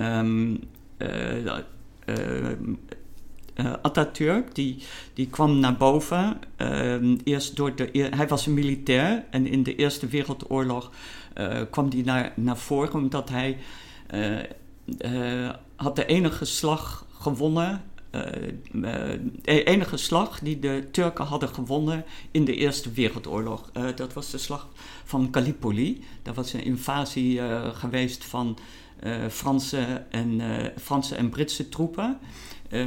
eh, 0.99 2.49
eh, 3.55 3.73
Atatürk, 3.83 4.55
die, 4.55 4.83
die 5.15 5.27
kwam 5.27 5.59
naar 5.59 5.77
boven. 5.77 6.39
Ehm, 6.57 7.17
eerst 7.25 7.57
door 7.57 7.77
de, 7.77 8.09
hij 8.11 8.29
was 8.29 8.47
een 8.47 8.55
militair 8.55 9.25
en 9.31 9.47
in 9.47 9.63
de 9.63 9.77
Eerste 9.77 10.07
Wereldoorlog 10.07 10.91
kwam 11.71 11.89
hij 11.91 12.03
naar, 12.03 12.33
naar 12.37 12.57
voren 12.57 12.95
omdat 12.95 13.29
hij 13.29 13.59
had 15.77 15.97
de 15.97 16.07
enige 16.07 16.45
slag 16.45 17.07
gewonnen 17.19 17.83
de 19.43 19.65
enige 19.65 19.97
slag 19.97 20.39
die 20.39 20.59
de 20.59 20.89
Turken 20.91 21.25
hadden 21.25 21.49
gewonnen 21.49 22.05
in 22.31 22.45
de 22.45 22.55
Eerste 22.55 22.91
Wereldoorlog. 22.91 23.71
Uh, 23.77 23.85
dat 23.97 24.13
was 24.13 24.31
de 24.31 24.39
slag 24.39 24.69
van 25.05 25.29
Gallipoli. 25.31 26.05
Dat 26.23 26.35
was 26.35 26.53
een 26.53 26.65
invasie 26.65 27.35
uh, 27.35 27.69
geweest 27.75 28.25
van 28.25 28.59
uh, 29.03 29.15
Franse, 29.31 30.03
en, 30.11 30.41
Franse 30.81 31.15
en 31.15 31.29
Britse 31.29 31.69
troepen. 31.69 32.19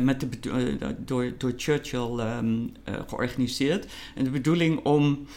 Met 0.02 0.20
de, 0.20 0.78
door, 0.98 1.34
door 1.38 1.54
Churchill 1.58 2.20
um, 2.20 2.72
georganiseerd. 3.08 3.86
En 4.16 4.24
de 4.24 4.30
bedoeling 4.30 4.86
om, 4.86 5.28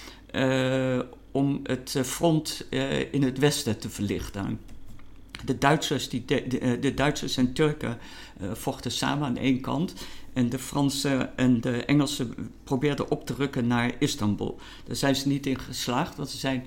om 1.31 1.61
het 1.63 1.99
front 2.03 2.67
in 3.11 3.23
het 3.23 3.39
westen 3.39 3.79
te 3.79 3.91
verlichten. 3.91 4.61
De 5.45 5.59
Duitsers, 5.59 6.09
die 6.09 6.25
de, 6.25 6.93
Duitsers 6.95 7.37
en 7.37 7.53
Turken 7.53 7.99
vochten 8.53 8.91
samen 8.91 9.27
aan 9.27 9.37
één 9.37 9.61
kant. 9.61 9.95
En 10.33 10.49
de 10.49 10.59
Fransen 10.59 11.37
en 11.37 11.61
de 11.61 11.85
Engelsen 11.85 12.35
probeerden 12.65 13.11
op 13.11 13.27
te 13.27 13.35
rukken 13.35 13.67
naar 13.67 13.93
Istanbul. 13.99 14.59
Daar 14.85 14.97
zijn 14.97 15.17
ze 15.17 15.29
niet 15.29 15.47
in 15.47 15.59
geslaagd, 15.59 16.17
want 16.17 16.29
ze 16.29 16.37
zijn 16.37 16.67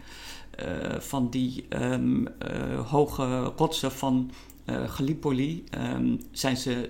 van 0.99 1.29
die 1.29 1.65
uh, 1.69 2.89
hoge 2.89 3.41
rotsen 3.55 3.91
van 3.91 4.31
Gallipoli 4.65 5.63
um, 5.96 6.22
zijn 6.32 6.58
ze 6.58 6.89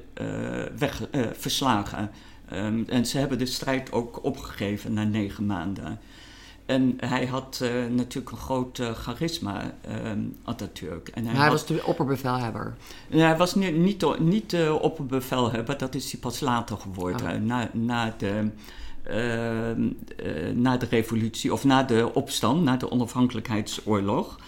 weg, 0.78 1.02
verslagen. 1.34 2.12
Um, 2.54 2.86
en 2.88 3.06
ze 3.06 3.18
hebben 3.18 3.38
de 3.38 3.46
strijd 3.46 3.92
ook 3.92 4.24
opgegeven 4.24 4.94
na 4.94 5.04
negen 5.04 5.46
maanden. 5.46 6.00
En 6.66 6.94
hij 6.98 7.26
had 7.26 7.60
uh, 7.64 7.70
natuurlijk 7.86 8.32
een 8.32 8.38
groot 8.38 8.78
uh, 8.78 8.92
charisma, 8.92 9.74
um, 10.06 10.36
Atatürk. 10.44 11.08
En 11.08 11.26
hij, 11.26 11.36
hij 11.36 11.50
was 11.50 11.66
de 11.66 11.86
opperbevelhebber? 11.86 12.76
hij 13.10 13.38
was 13.38 13.56
niet, 13.56 13.76
niet, 13.76 14.20
niet 14.20 14.50
de 14.50 14.80
opperbevelhebber, 14.82 15.78
dat 15.78 15.96
is 15.96 16.12
hij 16.12 16.20
pas 16.20 16.40
later 16.40 16.78
geworden. 16.78 17.36
Oh. 17.36 17.42
Na, 17.42 17.70
na, 17.74 18.16
de, 18.18 18.50
uh, 19.10 20.54
na 20.56 20.78
de 20.78 20.86
revolutie, 20.90 21.54
of 21.54 21.64
na 21.64 21.84
de 21.84 22.14
opstand, 22.14 22.64
na 22.64 22.78
de 22.78 22.92
onafhankelijkheidsoorlog. 22.92 24.40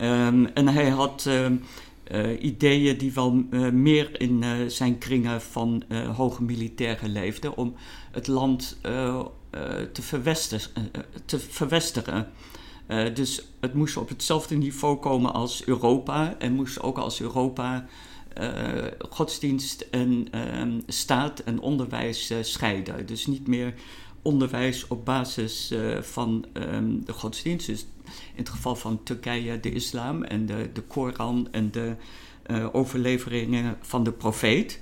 Um, 0.00 0.46
en 0.46 0.68
hij 0.68 0.88
had 0.88 1.28
ideeën 2.40 2.98
die 2.98 3.12
wel 3.12 3.32
meer 3.72 4.20
in 4.20 4.44
zijn 4.70 4.98
kringen 4.98 5.40
van 5.42 5.82
hoge 6.16 6.42
militairen 6.42 7.12
leefden... 7.12 7.56
om 7.56 7.74
het 8.10 8.26
land 8.26 8.78
eh, 9.54 9.80
te, 9.92 10.02
verwester, 10.02 10.70
eh, 10.74 10.82
te 11.24 11.38
verwesteren. 11.38 12.28
Dus 13.14 13.48
het 13.60 13.74
moest 13.74 13.96
op 13.96 14.08
hetzelfde 14.08 14.54
niveau 14.54 14.96
komen 14.96 15.32
als 15.32 15.66
Europa 15.66 16.34
en 16.38 16.52
moest 16.52 16.82
ook 16.82 16.98
als 16.98 17.20
Europa 17.20 17.86
godsdienst 19.08 19.86
en 19.90 20.28
uh, 20.34 20.82
staat 20.86 21.40
en 21.40 21.60
onderwijs 21.60 22.32
scheiden. 22.40 23.06
Dus 23.06 23.26
niet 23.26 23.46
meer 23.46 23.74
onderwijs 24.22 24.86
op 24.86 25.04
basis 25.04 25.72
van 26.00 26.44
um, 26.52 27.04
de 27.04 27.12
godsdienst. 27.12 27.66
Dus 27.66 27.86
in 28.06 28.36
het 28.36 28.48
geval 28.48 28.76
van 28.76 29.02
Turkije 29.02 29.60
de 29.60 29.72
islam 29.72 30.24
en 30.24 30.46
de, 30.46 30.70
de 30.72 30.80
Koran 30.80 31.48
en 31.50 31.70
de 31.70 31.96
overleveringen 32.72 33.76
van 33.80 34.04
de 34.04 34.12
profeet. 34.12 34.78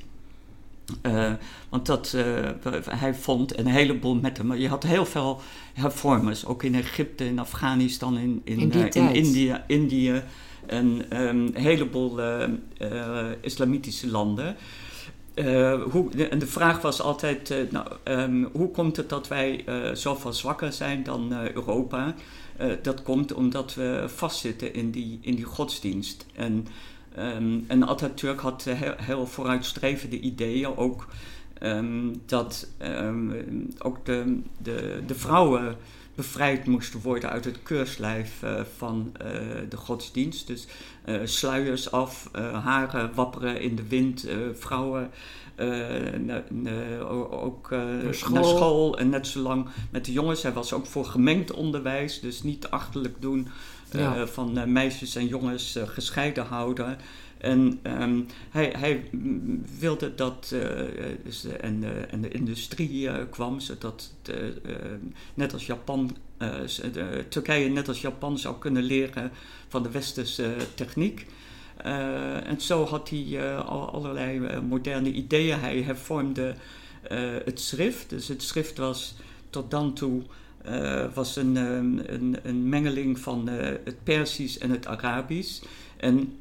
Uh, 1.02 1.33
want 1.69 1.87
dat, 1.87 2.12
uh, 2.17 2.49
hij 2.88 3.14
vond 3.14 3.59
een 3.59 3.67
heleboel 3.67 4.14
met 4.14 4.38
hem. 4.38 4.55
Je 4.55 4.69
had 4.69 4.83
heel 4.83 5.07
veel 5.07 5.41
hervormers, 5.73 6.47
ook 6.47 6.62
in 6.62 6.75
Egypte, 6.75 7.25
in 7.25 7.38
Afghanistan, 7.38 8.19
in, 8.19 8.41
in, 8.45 8.59
in, 8.59 8.76
uh, 8.76 8.87
in 8.91 9.14
India, 9.14 9.64
Indië 9.67 10.23
en 10.67 10.87
um, 10.87 11.47
een 11.47 11.62
heleboel 11.62 12.21
islamitische 13.41 14.11
landen. 14.11 14.57
hoe, 15.91 16.11
de, 16.11 16.29
en 16.29 16.38
de 16.38 16.47
vraag 16.47 16.81
was 16.83 17.00
altijd: 17.00 17.55
nou, 17.71 17.87
um, 18.05 18.49
hoe 18.52 18.71
komt 18.71 18.97
het 18.97 19.09
dat 19.09 19.29
wij 19.29 19.64
zoveel 19.93 20.33
zwakker 20.33 20.73
zijn 20.73 21.02
dan 21.02 21.33
Europa? 21.55 22.14
Dat 22.83 23.02
komt 23.02 23.33
omdat 23.33 23.75
we 23.75 24.04
vastzitten 24.07 24.75
in 24.75 24.90
die, 24.90 25.19
in 25.21 25.35
die 25.35 25.45
godsdienst. 25.45 26.26
En 26.35 26.66
Um, 27.19 27.64
en 27.69 27.88
Atatürk 27.88 28.40
had 28.40 28.64
heel, 28.64 28.95
heel 28.97 29.26
vooruitstrevende 29.26 30.21
ideeën, 30.21 30.76
ook 30.76 31.07
um, 31.62 32.23
dat 32.26 32.69
um, 32.83 33.69
ook 33.78 34.07
de, 34.07 34.42
de, 35.07 35.14
vrouwen 35.14 35.76
bevrijd 36.14 36.66
moesten 36.66 37.00
worden 37.00 37.31
uit 37.31 37.45
het 37.45 37.62
keurslijf 37.62 38.42
uh, 38.45 38.61
van 38.76 39.12
de 39.69 39.76
godsdienst. 39.76 40.47
Dus 40.47 40.66
sluiers 41.25 41.90
af, 41.90 42.28
haren 42.52 43.14
wapperen 43.14 43.61
in 43.61 43.76
de 43.76 43.88
wind, 43.88 44.26
vrouwen 44.52 45.11
ook 47.30 47.71
naar 47.71 48.14
school. 48.14 48.35
naar 48.35 48.44
school 48.44 48.99
en 48.99 49.09
net 49.09 49.26
zo 49.26 49.40
lang 49.40 49.66
met 49.90 50.04
de 50.04 50.12
jongens. 50.12 50.42
Hij 50.42 50.52
was 50.52 50.73
ook 50.73 50.87
voor 50.87 51.04
gemengd 51.04 51.52
onderwijs, 51.52 52.21
dus 52.21 52.42
niet 52.42 52.71
achterlijk 52.71 53.14
doen 53.21 53.49
ja. 53.90 54.26
van 54.26 54.73
meisjes 54.73 55.14
en 55.14 55.26
jongens 55.26 55.78
gescheiden 55.85 56.44
houden. 56.44 56.99
En 57.42 57.80
um, 57.82 58.26
hij, 58.50 58.75
hij, 58.78 59.11
wilde 59.78 60.14
dat 60.14 60.50
uh, 60.54 60.61
dus, 61.25 61.44
en, 61.44 61.82
uh, 61.82 62.12
en, 62.12 62.21
de 62.21 62.28
industrie 62.28 63.02
uh, 63.02 63.14
kwam, 63.30 63.61
zodat 63.61 64.12
net 65.35 65.52
als 65.52 65.66
Japan, 65.66 66.16
Turkije 67.28 67.68
net 67.68 67.88
als 67.88 68.00
Japan 68.00 68.38
zou 68.38 68.59
kunnen 68.59 68.82
leren 68.82 69.30
van 69.68 69.82
de 69.82 69.90
westerse 69.90 70.54
techniek. 70.75 71.26
En 71.76 72.61
zo 72.61 72.85
had 72.85 73.09
hij 73.09 73.57
al, 73.57 73.91
allerlei 73.91 74.61
moderne 74.61 75.12
ideeën. 75.12 75.61
Hij 75.61 75.83
hervormde 75.83 76.55
het 77.45 77.61
schrift. 77.61 78.11
Dus 78.11 78.29
het 78.29 78.43
schrift 78.43 78.79
was 78.79 79.14
tot 79.50 79.71
dan 79.71 79.95
toe 79.95 80.23
was 81.14 81.37
een, 81.37 81.57
een, 81.57 82.38
een, 82.43 82.69
mengeling 82.69 83.19
van 83.19 83.49
het 83.85 84.05
Persisch 84.05 84.59
en 84.59 84.71
het 84.71 84.87
Arabisch. 84.87 85.62
En 85.97 86.38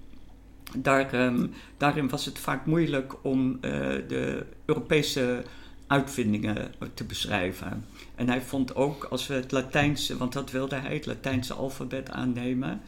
um, 1.13 1.53
daarin 1.77 2.09
was 2.09 2.25
het 2.25 2.39
vaak 2.39 2.65
moeilijk 2.65 3.13
om 3.21 3.59
de 4.07 4.45
Europese 4.65 5.43
uitvindingen 5.91 6.73
te 6.93 7.03
beschrijven. 7.03 7.85
En 8.15 8.29
hij 8.29 8.41
vond 8.41 8.75
ook 8.75 9.03
als 9.03 9.27
we 9.27 9.33
het 9.33 9.51
Latijnse, 9.51 10.17
want 10.17 10.33
dat 10.33 10.51
wilde 10.51 10.75
hij, 10.75 10.93
het 10.93 11.05
Latijnse 11.05 11.53
alfabet 11.53 12.09
aannemen, 12.09 12.81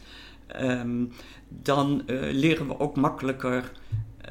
um, 0.61 1.11
dan 1.47 2.03
uh, 2.07 2.19
leren 2.31 2.67
we 2.67 2.79
ook 2.79 2.95
makkelijker 2.95 3.71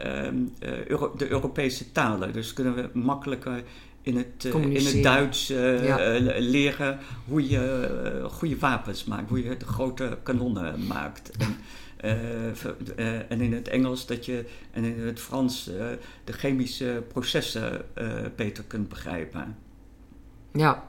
um, 0.07 0.53
uh, 0.61 0.87
Euro 0.87 1.15
de 1.17 1.31
Europese 1.31 1.93
talen. 1.93 2.33
Dus 2.33 2.53
kunnen 2.53 2.75
we 2.75 2.91
makkelijker 2.93 3.63
in 4.03 4.17
het, 4.17 4.45
in 4.55 4.87
het 4.87 5.03
Duits 5.03 5.47
ja. 5.47 6.19
leren 6.39 6.99
hoe 7.29 7.49
je 7.49 8.27
goede 8.31 8.59
wapens 8.59 9.05
maakt, 9.05 9.29
hoe 9.29 9.45
je 9.45 9.57
de 9.57 9.65
grote 9.65 10.19
kanonnen 10.23 10.87
maakt. 10.87 11.31
En, 11.37 11.57
uh, 12.05 12.53
uh, 12.97 13.31
en 13.31 13.41
in 13.41 13.53
het 13.53 13.69
Engels 13.69 14.07
dat 14.07 14.27
je, 14.27 14.45
en 14.71 14.85
in 14.85 15.07
het 15.07 15.21
Frans 15.21 15.69
uh, 15.69 15.75
de 16.25 16.33
chemische 16.33 17.03
processen 17.09 17.85
beter 18.37 18.65
kunt 18.65 18.89
begrijpen. 18.89 19.57
Ja. 20.53 20.85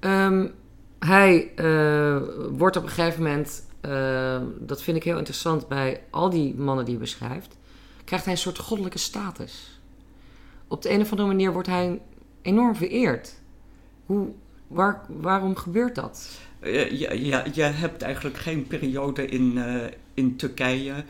Um, 0.00 0.50
hij 0.98 1.52
wordt 2.50 2.76
op 2.76 2.82
een 2.82 2.88
gegeven 2.88 3.22
moment, 3.22 3.66
dat 4.58 4.82
vind 4.82 4.96
ik 4.96 5.04
heel 5.04 5.18
interessant 5.18 5.68
bij 5.68 6.02
al 6.10 6.30
die 6.30 6.54
mannen 6.54 6.84
die 6.84 6.94
hij 6.94 7.02
beschrijft, 7.02 7.56
krijgt 8.04 8.24
hij 8.24 8.34
een 8.34 8.40
soort 8.40 8.58
goddelijke 8.58 8.98
status. 8.98 9.80
Op 10.68 10.82
de 10.82 10.90
een 10.90 11.00
of 11.00 11.10
andere 11.10 11.28
manier 11.28 11.52
wordt 11.52 11.68
hij 11.68 12.00
enorm 12.42 12.76
vereerd. 12.76 13.40
Hoe, 14.06 14.28
waar, 14.66 15.04
waarom 15.08 15.56
gebeurt 15.56 15.94
dat? 15.94 16.28
Uh, 16.60 16.90
ja, 16.90 17.44
je 17.52 17.62
hebt 17.62 18.02
eigenlijk 18.02 18.36
geen 18.36 18.66
periode 18.66 19.26
in, 19.26 19.52
uh, 19.56 19.84
in 20.14 20.36
Turkije 20.36 21.04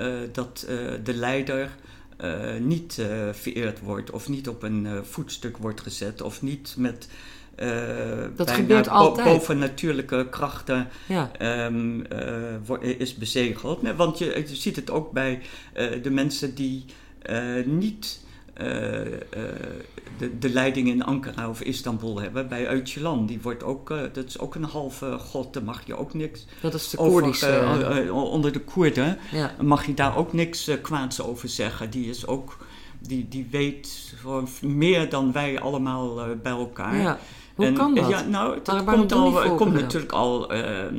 uh, 0.00 0.18
dat 0.32 0.66
de 1.02 1.14
leider 1.14 1.76
niet 2.60 3.02
vereerd 3.32 3.80
wordt 3.80 4.10
of 4.10 4.28
niet 4.28 4.48
op 4.48 4.62
een 4.62 5.04
voetstuk 5.04 5.56
wordt 5.56 5.80
gezet 5.80 6.22
of 6.22 6.42
niet 6.42 6.74
met 6.78 7.08
dat 8.36 8.50
gebeurt 8.50 8.88
altijd. 8.88 9.26
bovennatuurlijke 9.26 10.26
krachten 10.30 10.88
ja. 11.08 11.30
um, 11.66 12.06
is 12.80 13.14
bezegeld. 13.14 13.82
Nee, 13.82 13.92
want 13.92 14.18
je, 14.18 14.44
je, 14.48 14.56
ziet 14.56 14.76
het 14.76 14.90
ook 14.90 15.12
bij 15.12 15.40
de 16.02 16.10
mensen 16.10 16.54
die 16.54 16.84
niet 17.64 18.22
uh, 18.60 19.04
uh, 19.04 19.12
de, 20.18 20.38
de 20.38 20.50
leiding 20.50 20.88
in 20.88 21.04
Ankara 21.04 21.48
of 21.48 21.60
Istanbul 21.60 22.20
hebben. 22.20 22.48
Bij 22.48 22.80
Öcalan, 22.80 23.24
die 23.26 23.40
wordt 23.42 23.62
ook, 23.62 23.90
uh, 23.90 24.00
dat 24.12 24.24
is 24.26 24.38
ook 24.38 24.54
een 24.54 24.64
halve 24.64 25.18
god, 25.18 25.52
daar 25.52 25.62
mag 25.62 25.86
je 25.86 25.96
ook 25.96 26.14
niks 26.14 26.46
Dat 26.60 26.74
is 26.74 26.90
de 26.90 26.96
Koerdische... 26.96 28.08
onder 28.12 28.52
de 28.52 28.60
Koerden 28.60 29.18
ja. 29.32 29.54
mag 29.62 29.86
je 29.86 29.94
daar 29.94 30.16
ook 30.16 30.32
niks 30.32 30.70
kwaads 30.82 31.22
over 31.22 31.48
zeggen. 31.48 31.90
Die 31.90 32.08
is 32.08 32.26
ook 32.26 32.56
die, 33.00 33.28
die 33.28 33.46
weet 33.50 34.14
meer 34.60 35.08
dan 35.08 35.32
wij 35.32 35.60
allemaal 35.60 36.36
bij 36.42 36.52
elkaar. 36.52 36.96
Ja. 36.96 37.18
Hoe 37.54 37.72
kan 37.72 37.94
dat? 37.94 38.08
Ja, 38.08 38.20
nou, 38.20 38.58
dat 38.62 38.84
Waarom 38.84 38.84
komt, 39.08 39.12
al, 39.12 39.34
het 39.42 39.54
komt 39.54 39.72
natuurlijk 39.72 40.12
al, 40.12 40.50
eh, 40.50 40.86
eh, 40.86 40.92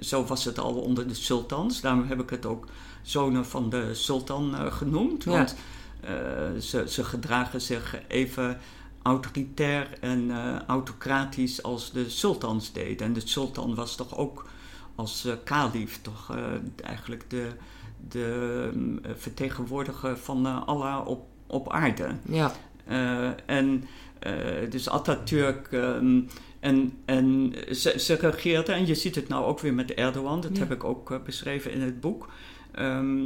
zo 0.00 0.24
was 0.24 0.44
het 0.44 0.58
al 0.58 0.74
onder 0.74 1.08
de 1.08 1.14
sultans. 1.14 1.80
Daarom 1.80 2.04
heb 2.06 2.20
ik 2.20 2.30
het 2.30 2.46
ook 2.46 2.66
zonen 3.02 3.46
van 3.46 3.70
de 3.70 3.94
sultan 3.94 4.56
eh, 4.56 4.72
genoemd. 4.72 5.24
Ja. 5.24 5.30
Want 5.30 5.56
eh, 6.00 6.12
ze, 6.60 6.84
ze 6.88 7.04
gedragen 7.04 7.60
zich 7.60 7.96
even 8.08 8.58
autoritair 9.02 9.88
en 10.00 10.30
eh, 10.30 10.62
autocratisch 10.66 11.62
als 11.62 11.92
de 11.92 12.10
sultans 12.10 12.72
deden. 12.72 13.06
En 13.06 13.12
de 13.12 13.22
sultan 13.24 13.74
was 13.74 13.96
toch 13.96 14.16
ook 14.16 14.46
als 14.94 15.24
eh 15.24 15.32
kalif 15.44 15.98
toch 16.02 16.30
eh, 16.30 16.36
eigenlijk 16.84 17.30
de, 17.30 17.48
de 18.08 18.70
mm, 18.74 19.00
vertegenwoordiger 19.16 20.16
van 20.18 20.46
eh, 20.46 20.66
Allah 20.66 21.06
op, 21.06 21.26
op 21.46 21.72
aarde. 21.72 22.08
Ja, 22.28 22.52
Eh, 22.86 23.28
en 23.46 23.82
eh, 23.82 23.88
dus 24.70 24.88
Atatürk. 24.88 25.68
ehm, 25.72 26.20
en 26.60 26.92
en 27.04 27.52
ze, 27.70 27.94
ze 27.98 28.14
regeerde, 28.14 28.72
en 28.72 28.86
je 28.86 28.94
ziet 28.94 29.14
het 29.14 29.28
nou 29.28 29.44
ook 29.44 29.60
weer 29.60 29.74
met 29.74 29.94
Erdogan, 29.94 30.40
dat 30.40 30.50
Ja. 30.52 30.58
heb 30.58 30.72
ik 30.72 30.84
ook 30.84 31.10
eh, 31.10 31.18
beschreven 31.24 31.72
in 31.72 31.80
het 31.80 32.00
boek. 32.00 32.28
Ehm, 32.72 33.18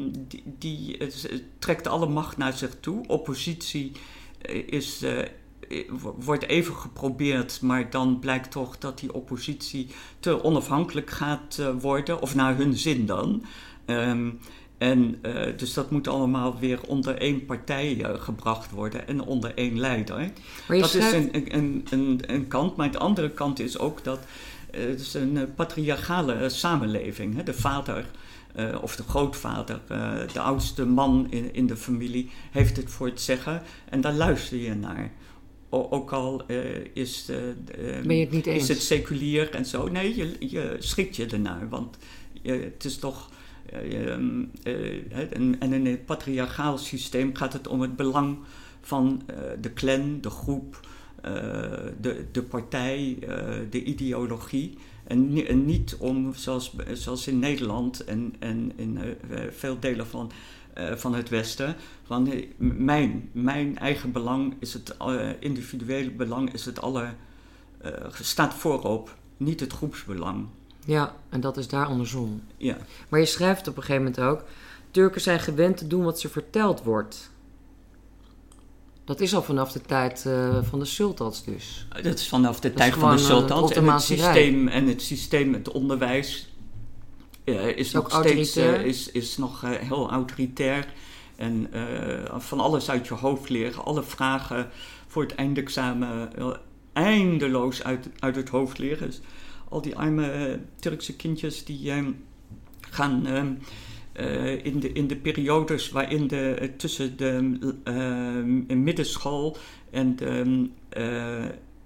die 0.44 0.98
eh, 0.98 1.08
trekt 1.58 1.86
alle 1.86 2.06
macht 2.08 2.36
naar 2.36 2.52
zich 2.52 2.76
toe. 2.80 3.06
Oppositie 3.06 3.92
eh, 4.42 4.62
is, 4.68 5.02
eh, 5.02 5.18
eh, 5.20 5.26
wo- 5.90 6.16
wordt 6.18 6.44
even 6.46 6.74
geprobeerd, 6.74 7.60
maar 7.60 7.90
dan 7.90 8.18
blijkt 8.18 8.50
toch 8.50 8.78
dat 8.78 8.98
die 8.98 9.14
oppositie 9.14 9.86
te 10.20 10.44
onafhankelijk 10.44 11.10
gaat 11.10 11.58
eh, 11.58 11.68
worden, 11.80 12.22
of 12.22 12.34
naar 12.34 12.56
hun 12.56 12.74
zin 12.74 13.06
dan. 13.06 13.44
Ehm, 13.84 14.30
en 14.80 15.18
eh, 15.22 15.46
dus 15.56 15.72
dat 15.74 15.90
moet 15.90 16.08
allemaal 16.08 16.58
weer 16.58 16.80
onder 16.86 17.18
één 17.18 17.44
partij 17.46 18.02
eh, 18.04 18.20
gebracht 18.20 18.70
worden 18.70 19.08
en 19.08 19.20
onder 19.22 19.54
één 19.54 19.78
leider. 19.78 20.30
Dat 20.80 20.90
schrijft... 20.90 21.14
is 21.14 21.24
een, 21.32 21.54
een, 21.54 21.84
een, 21.90 22.20
een 22.26 22.48
kant, 22.48 22.76
maar 22.76 22.90
de 22.90 22.98
andere 22.98 23.30
kant 23.30 23.58
is 23.60 23.78
ook 23.78 24.04
dat 24.04 24.20
eh, 24.70 24.80
het 24.86 25.00
is 25.00 25.14
een 25.14 25.54
patriarchale 25.54 26.48
samenleving. 26.48 27.36
Hè? 27.36 27.42
De 27.42 27.54
vader 27.54 28.04
of 28.80 28.96
de 28.96 29.02
grootvader, 29.02 29.80
de 30.32 30.40
oudste 30.40 30.86
man 30.86 31.26
in, 31.30 31.54
in 31.54 31.66
de 31.66 31.76
familie, 31.76 32.30
heeft 32.50 32.76
het 32.76 32.90
voor 32.90 33.06
het 33.06 33.20
zeggen 33.20 33.62
en 33.88 34.00
daar 34.00 34.12
luister 34.14 34.58
je 34.58 34.74
naar. 34.74 35.12
O- 35.68 35.86
ook 35.90 36.12
al 36.12 36.42
is, 36.92 37.24
de- 37.24 37.54
Ben 38.06 38.16
je 38.16 38.24
het 38.24 38.30
niet 38.30 38.46
eens? 38.46 38.62
is 38.62 38.68
het 38.68 38.82
seculier 38.82 39.50
en 39.54 39.64
zo. 39.66 39.88
Nee, 39.88 40.16
je, 40.16 40.36
je 40.38 40.76
schikt 40.78 41.16
je 41.16 41.26
ernaar, 41.26 41.68
want 41.68 41.96
het 42.42 42.84
is 42.84 42.98
toch. 42.98 43.28
Eh, 43.72 44.12
ehm, 44.12 44.44
eh, 44.62 45.36
en, 45.60 45.72
in 45.72 45.86
het 45.86 46.06
patriarchaal 46.06 46.78
systeem 46.78 47.34
gaat 47.34 47.52
het 47.52 47.68
om 47.68 47.80
het 47.80 47.96
belang 47.96 48.38
van 48.80 49.22
eh, 49.26 49.36
de 49.60 49.72
clan, 49.72 50.20
de 50.20 50.30
groep, 50.30 50.88
de, 52.00 52.24
de 52.32 52.42
partij, 52.42 53.18
de 53.70 53.84
ideologie. 53.84 54.78
En, 55.04 55.32
ni- 55.32 55.44
en 55.44 55.64
niet 55.64 55.96
om, 55.98 56.34
zoals, 56.34 57.26
in 57.26 57.38
Nederland 57.38 58.04
en, 58.04 58.34
en 58.38 58.72
in 58.76 58.98
veel 59.50 59.76
delen 59.80 60.06
van, 60.06 60.30
van 60.96 61.14
het 61.14 61.28
Westen, 61.28 61.76
van 62.02 62.32
mijn, 62.58 63.28
mijn 63.32 63.78
eigen 63.78 64.12
belang 64.12 64.54
is 64.58 64.72
het 64.72 64.96
individuele 65.40 66.10
belang 66.10 66.52
is 66.52 66.64
het 66.64 66.80
aller, 66.80 67.14
eh, 67.80 67.92
staat 68.20 68.54
voorop, 68.54 69.16
niet 69.36 69.60
het 69.60 69.72
groepsbelang. 69.72 70.46
Ja, 70.90 71.14
en 71.28 71.40
dat 71.40 71.56
is 71.56 71.68
daar 71.68 71.86
andersom. 71.86 72.42
Ja. 72.56 72.76
Maar 73.08 73.20
je 73.20 73.26
schrijft 73.26 73.68
op 73.68 73.76
een 73.76 73.82
gegeven 73.82 74.02
moment 74.04 74.20
ook... 74.20 74.44
Turken 74.90 75.20
zijn 75.20 75.40
gewend 75.40 75.76
te 75.76 75.86
doen 75.86 76.04
wat 76.04 76.20
ze 76.20 76.28
verteld 76.28 76.82
wordt. 76.82 77.30
Dat 79.04 79.20
is 79.20 79.34
al 79.34 79.42
vanaf 79.42 79.72
de 79.72 79.80
tijd 79.80 80.26
eh, 80.26 80.58
van 80.62 80.78
de 80.78 80.84
sultans 80.84 81.44
dus. 81.44 81.86
Dat 82.02 82.18
is 82.18 82.28
vanaf 82.28 82.60
de 82.60 82.72
tijd 82.72 82.94
van 82.94 83.16
de 83.16 83.22
eh, 83.22 83.28
sultans. 83.28 83.72
en, 83.72 83.86
het 83.86 84.02
systeem, 84.02 84.68
en 84.68 84.86
het 84.86 85.02
systeem, 85.02 85.52
het 85.54 85.70
onderwijs, 85.70 86.52
is 87.74 87.92
nog 87.92 88.10
steeds 88.10 88.56
is, 88.56 89.10
is 89.10 89.36
nog 89.36 89.62
eh, 89.62 89.70
heel 89.70 90.10
autoritair. 90.10 90.92
En 91.36 91.70
van 92.38 92.60
alles 92.60 92.90
uit 92.90 93.06
je 93.06 93.14
hoofd 93.14 93.48
leren, 93.48 93.84
alle 93.84 94.02
vragen 94.02 94.68
voor 95.06 95.22
het 95.22 95.34
eindexamen 95.34 96.30
eindeloos 96.92 97.82
uit, 97.82 98.08
uit 98.18 98.36
het 98.36 98.48
hoofd 98.48 98.78
leren. 98.78 99.06
Dus 99.06 99.20
al 99.70 99.82
die 99.82 99.96
arme 99.96 100.30
eh, 100.30 100.58
Turkse 100.80 101.16
kindjes 101.16 101.64
die 101.64 101.90
eh, 101.90 102.06
gaan 102.90 103.26
ehm, 103.26 103.54
eh, 104.12 104.64
in, 104.64 104.80
de, 104.80 104.92
in 104.92 105.06
de 105.06 105.16
periodes 105.16 105.90
waarin 105.90 106.26
de, 106.26 106.54
eh, 106.54 106.68
tussen 106.76 107.16
de 107.16 107.58
eh, 107.84 108.76
middenschool 108.76 109.56
en 109.90 110.16
de, 110.16 110.68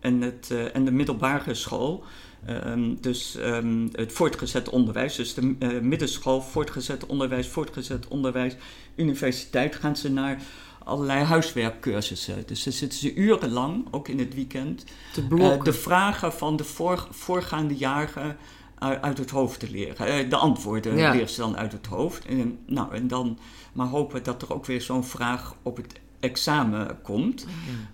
en, 0.00 0.20
het, 0.20 0.54
en 0.72 0.84
de 0.84 0.90
middelbare 0.90 1.54
school. 1.54 2.04
ehm, 2.46 2.94
dus 3.00 3.36
ehm, 3.36 3.88
het 3.92 4.12
voortgezet 4.12 4.68
onderwijs, 4.68 5.16
dus 5.16 5.34
de 5.34 5.56
middenschool, 5.82 6.40
voortgezet 6.40 7.06
onderwijs, 7.06 7.48
voortgezet 7.48 8.08
onderwijs, 8.08 8.56
universiteit, 8.96 9.74
gaan 9.74 9.96
ze 9.96 10.10
naar 10.10 10.42
allerlei 10.84 11.24
huiswerkcursussen. 11.24 12.42
Dus 12.46 12.62
dan 12.62 12.72
zitten 12.72 12.98
ze 12.98 13.14
urenlang, 13.14 13.86
ook 13.90 14.08
in 14.08 14.18
het 14.18 14.34
weekend, 14.34 14.84
Te 15.12 15.20
eh, 15.20 15.28
blokken. 15.28 15.64
de 15.64 15.72
vragen 15.72 16.32
van 16.32 16.56
de 16.56 16.64
voor, 16.64 17.06
voorgaande 17.10 17.74
jaren 17.76 18.36
uit, 18.78 19.02
uit 19.02 19.18
het 19.18 19.30
hoofd 19.30 19.60
te 19.60 19.70
leren. 19.70 20.06
Eh, 20.06 20.30
de 20.30 20.36
antwoorden 20.36 20.96
Ja. 20.96 21.12
leert 21.12 21.30
ze 21.30 21.40
dan 21.40 21.56
uit 21.56 21.72
het 21.72 21.86
hoofd. 21.86 22.24
En, 22.24 22.58
nou, 22.66 22.94
en 22.94 23.08
dan 23.08 23.38
maar 23.72 23.86
hopen 23.86 24.22
dat 24.22 24.42
er 24.42 24.54
ook 24.54 24.66
weer 24.66 24.80
zo'n 24.82 25.04
vraag 25.04 25.54
op 25.62 25.76
het 25.76 25.92
examen 26.24 26.98
komt. 27.02 27.46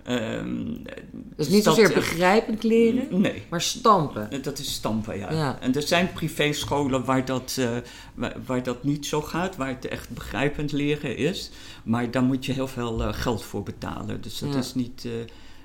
Ehm, 0.02 0.64
dus 1.36 1.48
niet 1.48 1.64
dat- 1.64 1.74
zozeer 1.76 1.94
begrijpend 1.94 2.62
leren, 2.62 3.20
Nee. 3.20 3.42
maar 3.50 3.60
stampen. 3.60 4.30
Eh, 4.30 4.42
Dat 4.42 4.58
is 4.58 4.72
stampen, 4.72 5.18
ja. 5.18 5.32
Ja. 5.32 5.58
En 5.60 5.74
er 5.74 5.82
zijn 5.82 6.12
privéscholen 6.12 7.04
waar 7.04 7.24
dat, 7.24 7.56
eh, 7.58 7.70
waar, 8.14 8.36
waar 8.46 8.62
dat 8.62 8.84
niet 8.84 9.06
zo 9.06 9.20
gaat, 9.22 9.56
waar 9.56 9.68
het 9.68 9.88
echt 9.88 10.08
begrijpend 10.10 10.72
leren 10.72 11.16
is. 11.16 11.50
Maar 11.84 12.10
daar 12.10 12.22
moet 12.22 12.44
je 12.46 12.52
heel 12.52 12.68
veel 12.68 13.02
eh, 13.02 13.08
geld 13.12 13.42
voor 13.44 13.62
betalen. 13.62 14.20
Dus 14.20 14.38
dat 14.38 14.52
Ja. 14.52 14.58
is 14.58 14.74
niet, 14.74 15.08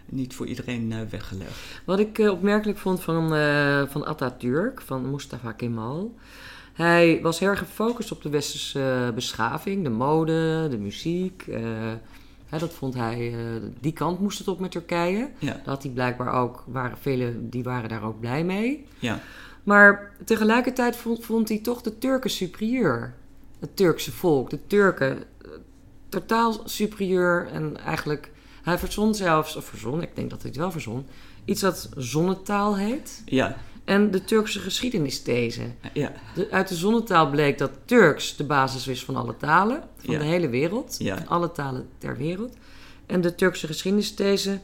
niet 0.06 0.34
voor 0.36 0.46
iedereen 0.48 1.10
weggelegd. 1.10 1.52
Wat 1.86 2.00
ik 2.00 2.18
opmerkelijk 2.18 2.78
vond 2.78 3.02
van, 3.02 3.28
van 3.90 4.06
Atatürk, 4.06 4.82
van 4.82 5.12
Mustafa 5.12 5.52
Kemal. 5.52 6.16
Hij 6.74 7.20
was 7.22 7.40
heel 7.40 7.50
erg 7.50 7.60
gefocust 7.60 8.12
op 8.12 8.22
de 8.22 8.30
westerse 8.30 9.12
beschaving, 9.16 9.84
de 9.84 9.90
mode, 9.90 10.68
de 10.70 10.78
muziek. 10.78 11.46
Dat 12.50 12.74
vond 12.74 12.94
hij, 12.94 13.34
eh, 13.34 13.40
die 13.80 13.94
kant 13.94 14.20
moest 14.20 14.38
het 14.38 14.48
op 14.48 14.60
met 14.60 14.72
Turkije. 14.72 15.30
Ja, 15.40 15.52
Dat 15.54 15.66
had 15.66 15.84
hij 15.84 15.92
blijkbaar 15.92 16.34
ook, 16.34 16.64
waren 16.68 16.98
velen 16.98 17.50
die 17.50 17.64
waren 17.64 17.90
daar 17.90 18.04
ook 18.04 18.20
blij 18.20 18.44
mee. 18.44 18.86
ja. 19.00 19.20
Maar 19.64 20.12
tegelijkertijd 20.26 20.96
vond, 20.96 21.26
vond 21.26 21.50
hij 21.50 21.60
toch 21.60 21.82
de 21.82 21.98
Turken 21.98 22.30
superieur. 22.30 23.14
Het 23.60 23.76
Turkse 23.76 24.12
volk, 24.12 24.50
de 24.50 24.60
Turken, 24.68 25.18
eh, 25.18 25.50
totaal 26.10 26.62
superieur. 26.66 27.48
En 27.52 27.78
eigenlijk, 27.78 28.32
hij 28.64 28.78
verzon 28.78 29.16
zelfs, 29.16 29.56
of 29.56 29.66
verzon, 29.66 30.02
ik 30.02 30.16
denk 30.16 30.30
dat 30.30 30.42
hij 30.42 30.50
het 30.50 30.60
wel 30.60 30.72
verzon, 30.72 31.06
iets 31.46 31.62
dat 31.62 31.90
zonnetaal 31.98 32.78
heet. 32.78 33.22
ja, 33.26 33.56
En 33.86 34.12
de 34.12 34.24
Turkse 34.24 34.60
geschiedenisthese. 34.60 35.62
ja, 35.94 36.12
De, 36.36 36.48
uit 36.52 36.68
de 36.68 36.76
zonnetaal 36.76 37.30
bleek 37.30 37.58
dat 37.58 37.72
Turks 37.86 38.36
de 38.36 38.44
basis 38.44 38.88
is 38.88 39.04
van 39.06 39.16
alle 39.16 39.38
talen, 39.38 39.84
van 39.98 40.14
Ja. 40.14 40.20
de 40.20 40.26
hele 40.26 40.50
wereld, 40.50 40.96
Ja. 41.00 41.18
van 41.18 41.28
alle 41.28 41.52
talen 41.52 41.88
ter 41.98 42.18
wereld. 42.18 42.54
En 43.06 43.22
de 43.22 43.36
Turkse 43.36 43.68
geschiedenisthese, 43.68 44.60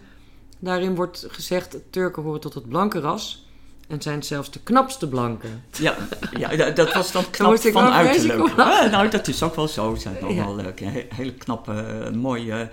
daarin 0.59 0.95
wordt 0.95 1.25
gezegd, 1.29 1.77
Turken 1.89 2.23
horen 2.23 2.39
tot 2.39 2.53
het 2.53 2.69
blanke 2.69 2.99
ras 2.99 3.45
en 3.87 4.01
zijn 4.01 4.23
zelfs 4.23 4.51
de 4.51 4.59
knapste 4.63 5.07
blanken. 5.09 5.63
ja, 5.79 5.95
ja, 6.37 6.55
da- 6.55 6.69
dat 6.69 6.93
was 6.93 7.11
dan 7.11 7.29
knap 7.31 7.57
van 7.59 7.91
uiterlijk. 7.91 8.55
Ja, 8.57 8.85
nou, 8.85 9.09
dat 9.09 9.27
is 9.27 9.43
ook 9.43 9.55
wel 9.55 9.67
zo. 9.67 9.91
Het 9.91 10.01
zijn 10.01 10.21
allemaal 10.21 10.57
he- 10.57 11.07
hele 11.15 11.33
knappe, 11.33 11.71
eh, 11.73 12.11
mooie, 12.11 12.69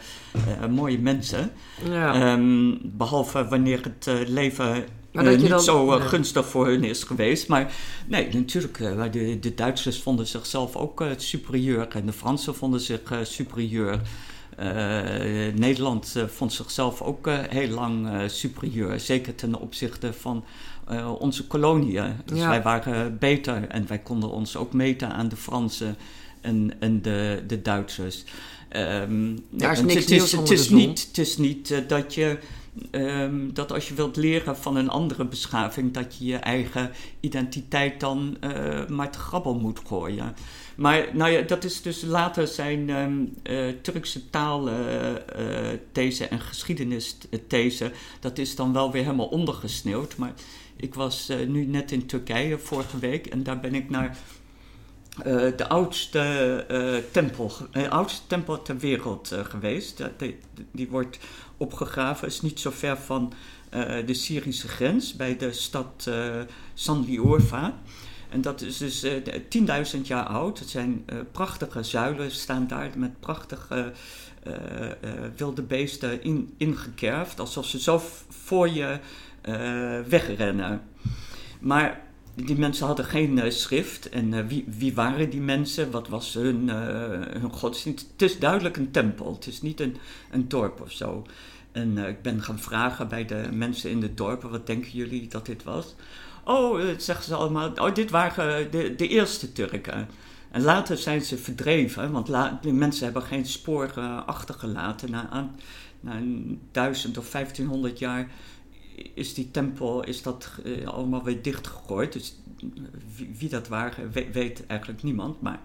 eh, 0.60 0.66
mooie 0.68 0.98
mensen. 0.98 1.52
Ja. 1.90 2.14
Ehm, 2.14 2.74
behalve 2.82 3.48
wanneer 3.48 3.80
het 3.82 4.06
eh, 4.06 4.14
leven 4.28 4.84
Maar 5.24 5.32
eh, 5.32 5.38
dat 5.40 5.48
je 5.48 5.54
niet 5.54 5.66
dan- 5.66 5.76
zo 5.76 5.92
eh, 5.92 6.06
gunstig 6.08 6.46
voor 6.46 6.66
hun 6.66 6.84
is 6.84 7.02
geweest. 7.04 7.48
Maar 7.48 7.72
nee, 8.06 8.28
natuurlijk, 8.32 8.80
eh, 8.80 9.02
de, 9.10 9.38
de 9.40 9.54
Duitsers 9.54 9.98
vonden 10.02 10.26
zichzelf 10.26 10.76
ook 10.76 11.00
eh, 11.00 11.08
superieur. 11.16 11.88
En 11.88 12.06
de 12.06 12.12
Fransen 12.12 12.54
vonden 12.54 12.80
zich 12.80 13.00
eh, 13.10 13.18
superieur. 13.22 14.00
Eh, 14.56 14.66
Nederland 15.54 16.12
eh, 16.16 16.24
vond 16.26 16.52
zichzelf 16.52 17.02
ook 17.02 17.26
eh, 17.26 17.38
heel 17.48 17.68
lang 17.68 18.08
eh, 18.08 18.18
superieur. 18.28 19.00
Zeker 19.00 19.34
ten 19.34 19.54
opzichte 19.60 20.12
van 20.12 20.44
eh, 20.88 21.12
onze 21.18 21.46
koloniën. 21.46 22.12
Dus 22.24 22.38
Ja. 22.38 22.48
wij 22.48 22.62
waren 22.62 23.18
beter 23.18 23.68
en 23.68 23.84
wij 23.88 23.98
konden 23.98 24.30
ons 24.30 24.56
ook 24.56 24.72
meten 24.72 25.12
aan 25.12 25.28
de 25.28 25.36
Fransen 25.36 25.96
en, 26.40 26.72
en 26.80 27.02
de, 27.02 27.42
de 27.46 27.62
Duitsers. 27.62 28.24
Ehm, 28.68 29.36
Daar 29.50 29.72
is 29.72 29.80
niks 29.82 29.94
het 29.94 30.10
is, 30.10 30.32
het 30.32 30.50
is 30.50 30.68
niet, 30.68 31.06
het 31.08 31.18
is 31.18 31.36
niet 31.36 31.70
eh, 31.70 31.78
dat 31.88 32.14
je 32.14 32.38
ehm, 32.90 33.52
dat 33.52 33.72
als 33.72 33.88
je 33.88 33.94
wilt 33.94 34.16
leren 34.16 34.56
van 34.56 34.76
een 34.76 34.88
andere 34.88 35.24
beschaving, 35.24 35.92
dat 35.92 36.16
je 36.18 36.24
je 36.24 36.36
eigen 36.36 36.90
identiteit 37.20 38.00
dan 38.00 38.36
uh, 38.40 38.86
maar 38.86 39.10
te 39.10 39.18
grabbel 39.18 39.54
moet 39.54 39.80
gooien. 39.86 40.34
Maar 40.76 41.08
nou 41.12 41.30
ja, 41.30 41.40
dat 41.40 41.64
is 41.64 41.82
dus 41.82 42.02
later 42.02 42.46
zijn 42.46 42.90
um, 42.90 43.34
uh, 43.42 43.68
Turkse 43.82 44.30
taalthese 44.30 46.24
uh, 46.24 46.32
en 46.32 46.40
geschiedenisthese, 46.40 47.92
dat 48.20 48.38
is 48.38 48.56
dan 48.56 48.72
wel 48.72 48.92
weer 48.92 49.02
helemaal 49.02 49.26
ondergesneeuwd. 49.26 50.16
Maar 50.16 50.32
ik 50.76 50.94
was 50.94 51.32
nu 51.46 51.64
net 51.64 51.92
in 51.92 52.06
Turkije 52.06 52.58
vorige 52.58 52.98
week 52.98 53.26
en 53.26 53.42
daar 53.42 53.60
ben 53.60 53.74
ik 53.74 53.90
naar 53.90 54.16
uh, 55.26 55.56
de 55.56 55.68
oudste, 55.68 56.64
uh, 56.70 56.96
tempel, 57.10 57.52
uh, 57.72 57.88
oudste 57.88 58.26
tempel 58.26 58.62
ter 58.62 58.78
wereld 58.78 59.34
geweest. 59.42 60.02
Die, 60.16 60.38
die, 60.72 60.88
wordt 60.88 61.18
opgegraven, 61.56 62.28
is 62.28 62.40
niet 62.40 62.60
zo 62.60 62.70
ver 62.70 62.96
van 62.96 63.32
de 64.06 64.14
Syrische 64.14 64.68
grens, 64.68 65.16
bij 65.16 65.36
de 65.36 65.52
stad 65.52 66.10
Sanliurfa. 66.74 67.74
En 68.28 68.40
dat 68.40 68.60
is 68.60 68.76
dus 68.76 69.06
10.000 69.96 70.00
jaar 70.02 70.24
oud. 70.24 70.58
Het 70.58 70.68
zijn 70.68 71.04
prachtige 71.32 71.82
zuilen, 71.82 72.30
staan 72.30 72.66
daar 72.66 72.90
met 72.96 73.20
prachtige 73.20 73.92
wilde 75.36 75.62
beesten 75.62 76.22
in, 76.22 76.54
ingekerfd, 76.56 77.40
alsof 77.40 77.66
ze 77.66 77.80
zo 77.80 78.02
voor 78.28 78.68
je 78.68 78.98
wegrennen. 80.08 80.82
Maar 81.60 82.07
die 82.46 82.58
mensen 82.58 82.86
hadden 82.86 83.04
geen 83.04 83.36
uh, 83.36 83.50
schrift. 83.50 84.08
En 84.08 84.32
uh, 84.32 84.46
wie, 84.46 84.64
wie, 84.78 84.94
waren 84.94 85.30
die 85.30 85.40
mensen? 85.40 85.90
Wat 85.90 86.08
was 86.08 86.34
hun, 86.34 86.62
uh, 86.62 86.74
hun 87.40 87.52
godsdienst? 87.52 88.06
Het 88.12 88.22
is 88.22 88.38
duidelijk 88.38 88.76
een 88.76 88.90
tempel. 88.90 89.32
Het 89.34 89.46
is 89.46 89.62
niet 89.62 89.80
een, 89.80 89.96
een 90.30 90.48
dorp 90.48 90.80
of 90.80 90.92
zo. 90.92 91.26
En 91.72 91.98
ik 91.98 92.22
ben 92.22 92.42
gaan 92.42 92.58
vragen 92.58 93.08
bij 93.08 93.24
de 93.24 93.48
mensen 93.52 93.90
in 93.90 94.00
de 94.00 94.14
dorpen: 94.14 94.50
wat 94.50 94.66
denken 94.66 94.90
jullie 94.90 95.28
dat 95.28 95.46
dit 95.46 95.62
was? 95.62 95.94
Oh, 96.44 96.80
zeggen 96.96 97.24
ze 97.24 97.34
allemaal: 97.34 97.72
oh, 97.74 97.94
dit 97.94 98.10
waren 98.10 98.70
de, 98.70 98.94
de 98.94 99.08
eerste 99.08 99.52
Turken. 99.52 100.08
En 100.50 100.62
later 100.62 100.96
zijn 100.96 101.22
ze 101.22 101.38
verdreven, 101.38 102.12
want 102.12 102.30
die 102.62 102.72
mensen 102.72 103.04
hebben 103.04 103.22
geen 103.22 103.46
spoor 103.46 104.00
achtergelaten. 104.26 105.10
Na, 105.10 105.50
na 106.00 106.20
1000 106.72 107.18
of 107.18 107.30
1500 107.30 107.98
jaar 107.98 108.30
is 109.14 109.34
die 109.34 109.50
tempel 109.50 110.04
is 110.04 110.22
dat, 110.22 110.50
uh, 110.64 110.86
allemaal 110.86 111.24
weer 111.24 111.42
dichtgegooid. 111.42 112.12
Dus 112.12 112.36
wie, 113.16 113.30
wie 113.38 113.48
dat 113.48 113.68
waren, 113.68 114.12
weet, 114.32 114.66
eigenlijk 114.66 115.02
niemand. 115.02 115.40
Maar 115.40 115.60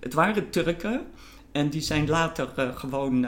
het 0.00 0.14
waren 0.14 0.50
Turken. 0.50 1.06
En 1.52 1.68
die 1.68 1.80
zijn 1.80 2.08
later 2.08 2.52
uh, 2.58 2.76
gewoon, 2.76 3.26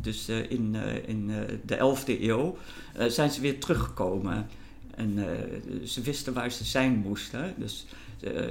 dus 0.00 0.28
in, 0.28 0.74
in 1.06 1.32
de 1.64 1.76
11e 1.76 2.20
eeuw, 2.20 2.56
zijn 3.08 3.30
ze 3.30 3.40
weer 3.40 3.60
teruggekomen. 3.60 4.46
En 4.94 5.18
ze 5.84 6.00
wisten 6.00 6.32
waar 6.32 6.50
ze 6.50 6.64
zijn 6.64 6.92
moesten. 6.98 7.54
Dus 7.58 7.86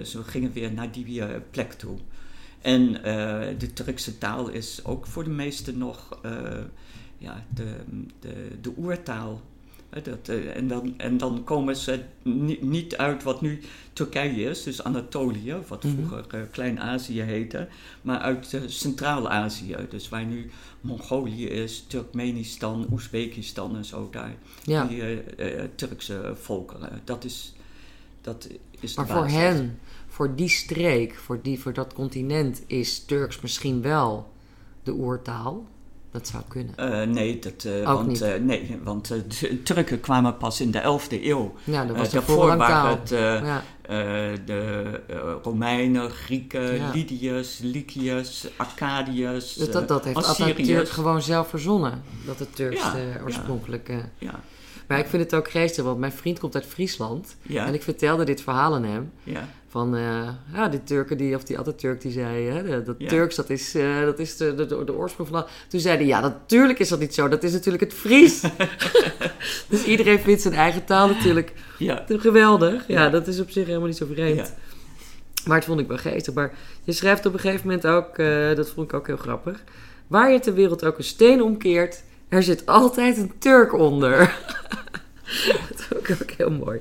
ze 0.04 0.24
gingen 0.24 0.52
weer 0.54 0.74
naar 0.74 0.91
die 0.91 1.21
plek 1.52 1.74
toe. 1.74 1.98
En 2.62 2.91
de 3.58 3.74
Turkse 3.74 4.17
taal 4.17 4.50
is 4.50 4.86
ook 4.86 5.06
voor 5.06 5.24
de 5.24 5.30
meesten 5.30 5.78
nog 5.78 6.19
ja, 7.17 7.45
de, 7.54 7.76
de, 8.19 8.48
de 8.62 8.74
oertaal 8.78 9.41
dat, 10.03 10.29
uh, 10.29 10.55
en, 10.55 10.67
dan, 10.67 10.93
en 10.97 11.17
dan 11.17 11.43
komen 11.43 11.75
ze 11.75 12.03
niet 12.60 12.97
uit 12.97 13.23
wat 13.23 13.41
nu 13.41 13.62
Turkije 13.93 14.49
is, 14.49 14.63
dus 14.63 14.84
Anatolië, 14.84 15.55
wat 15.67 15.84
mhm. 15.84 15.93
vroeger 15.93 16.25
uh, 16.36 16.41
Klein-Azië 16.51 17.21
heette, 17.21 17.67
maar 18.01 18.19
uit 18.19 18.60
Centraal-Azië, 18.67 19.75
dus 19.89 20.10
waar 20.10 20.25
nu 20.25 20.51
Mongolië 20.81 21.47
is, 21.47 21.86
Turkmenistan, 21.88 22.88
Oezbekistan 22.91 23.75
en 23.75 23.86
zo 23.86 24.08
daar. 24.12 24.36
Ja. 24.63 24.86
Die 24.86 25.23
Turkse 25.75 26.34
volkeren. 26.41 27.01
Dat 27.03 27.23
is, 27.23 27.53
dat 28.21 28.47
is 28.79 28.95
Maar 28.95 29.08
voor 29.08 29.27
hen, 29.27 29.79
voor 30.08 30.36
die 30.36 30.49
streek, 30.49 31.15
voor, 31.15 31.41
die, 31.41 31.60
voor 31.60 31.73
dat 31.73 31.93
continent, 31.93 32.62
is 32.67 32.99
Turks 32.99 33.41
misschien 33.41 33.81
wel 33.81 34.34
de 34.84 34.91
oertaal. 34.91 35.65
Dat 36.15 36.28
zou 36.28 36.43
kunnen. 36.47 36.73
Uh, 36.80 37.13
nee, 37.13 37.39
dat, 37.39 37.63
uh, 37.63 37.86
want, 37.86 38.21
uh, 38.21 38.34
nee, 38.36 38.80
want 38.84 39.08
de 39.08 39.63
Turken 39.63 39.99
kwamen 39.99 40.38
pas 40.38 40.62
in 40.62 40.71
de 40.71 40.82
11e 40.82 41.23
eeuw. 41.23 41.54
Ja, 41.63 41.86
dat 41.86 41.97
was 41.97 42.10
daarvoor 42.10 42.58
waren 42.58 42.99
het 42.99 43.10
ja. 43.10 43.63
de 44.45 45.01
Romeinen, 45.43 46.10
Grieken, 46.10 46.75
ja. 46.75 46.91
Lydiërs, 46.93 47.60
Lyciërs, 47.60 48.47
Arcadiërs, 48.58 49.54
Dat, 49.54 49.71
dat, 49.71 49.88
dat 49.88 50.04
heeft 50.04 50.17
Atatürk 50.17 50.89
gewoon 50.89 51.21
zelf 51.21 51.49
verzonnen, 51.49 52.04
dat 52.25 52.39
het 52.39 52.56
Turks 52.56 52.82
ja, 52.82 52.95
oorspronkelijk... 53.23 53.93
Ja. 54.17 54.39
Maar 54.88 55.00
ik 55.00 55.06
vind 55.06 55.24
het 55.24 55.36
ook 55.36 55.50
geestig, 55.50 55.84
want 55.84 56.00
mijn 56.00 56.12
vriend 56.12 56.39
komt 56.39 56.56
uit 56.56 56.65
Friesland. 56.65 57.36
En 57.48 57.74
ik 57.74 57.84
vertelde 57.84 58.24
dit 58.24 58.41
verhaal 58.41 58.74
aan 58.74 58.84
hem. 58.84 59.12
Ja. 59.24 59.50
Van, 59.67 59.95
uh, 59.95 60.30
ja, 60.54 60.67
die 60.67 60.84
Turken, 60.84 61.17
die, 61.17 61.36
of 61.36 61.43
die 61.43 61.60
Atatürk, 61.60 62.02
die 62.02 62.12
zei... 62.12 62.48
Hè, 62.48 62.84
dat 62.84 62.95
Turks, 63.08 63.36
dat 63.36 63.50
is, 63.50 63.76
uh, 63.76 64.02
dat 64.02 64.19
is 64.19 64.38
de, 64.38 64.56
de, 64.56 64.65
de, 64.65 64.93
oorsprong 64.93 65.30
van... 65.30 65.45
Toen 65.67 65.80
zei 65.80 65.98
hij, 65.98 66.06
ja, 66.06 66.19
natuurlijk 66.19 66.80
is 66.80 66.89
dat 66.89 67.00
niet 67.00 67.13
zo. 67.13 67.28
Dat 67.28 67.43
is 67.43 67.52
natuurlijk 67.52 67.84
het 67.84 67.93
Fries. 67.93 68.41
dus 69.69 69.84
iedereen 69.86 70.19
vindt 70.19 70.41
zijn 70.41 70.54
eigen 70.54 70.86
taal 70.86 71.08
natuurlijk 71.08 71.54
ja. 71.78 72.06
geweldig. 72.08 72.88
Ja, 72.88 73.10
dat 73.10 73.28
is 73.28 73.39
op 73.39 73.50
zich 73.50 73.65
helemaal 73.65 73.88
niet 73.88 73.98
zo 73.98 74.08
vreemd. 74.13 74.54
Maar 75.45 75.56
het 75.58 75.65
vond 75.65 75.80
ik 75.80 75.88
wel 75.88 75.98
geestig. 75.98 76.34
Maar 76.34 76.54
je 76.84 76.91
schrijft 76.91 77.26
op 77.26 77.34
een 77.34 77.39
gegeven 77.39 77.67
moment 77.67 77.88
ook... 77.88 78.17
Uh, 78.17 78.56
dat 78.56 78.69
vond 78.69 78.88
ik 78.88 78.93
ook 78.93 79.08
heel 79.08 79.17
grappig. 79.17 79.63
Waar 80.08 80.32
je 80.32 80.39
ter 80.39 80.54
wereld 80.54 80.86
ook 80.86 80.98
een 80.98 81.04
steen 81.04 81.41
omkeert... 81.41 82.04
Er 82.36 82.43
zit 82.43 82.65
altijd 82.65 83.17
een 83.17 83.32
Turk 83.39 83.74
onder. 83.74 84.17
dat 85.69 86.00
is 86.04 86.21
ook, 86.21 86.32
heel 86.32 86.52
mooi. 86.52 86.80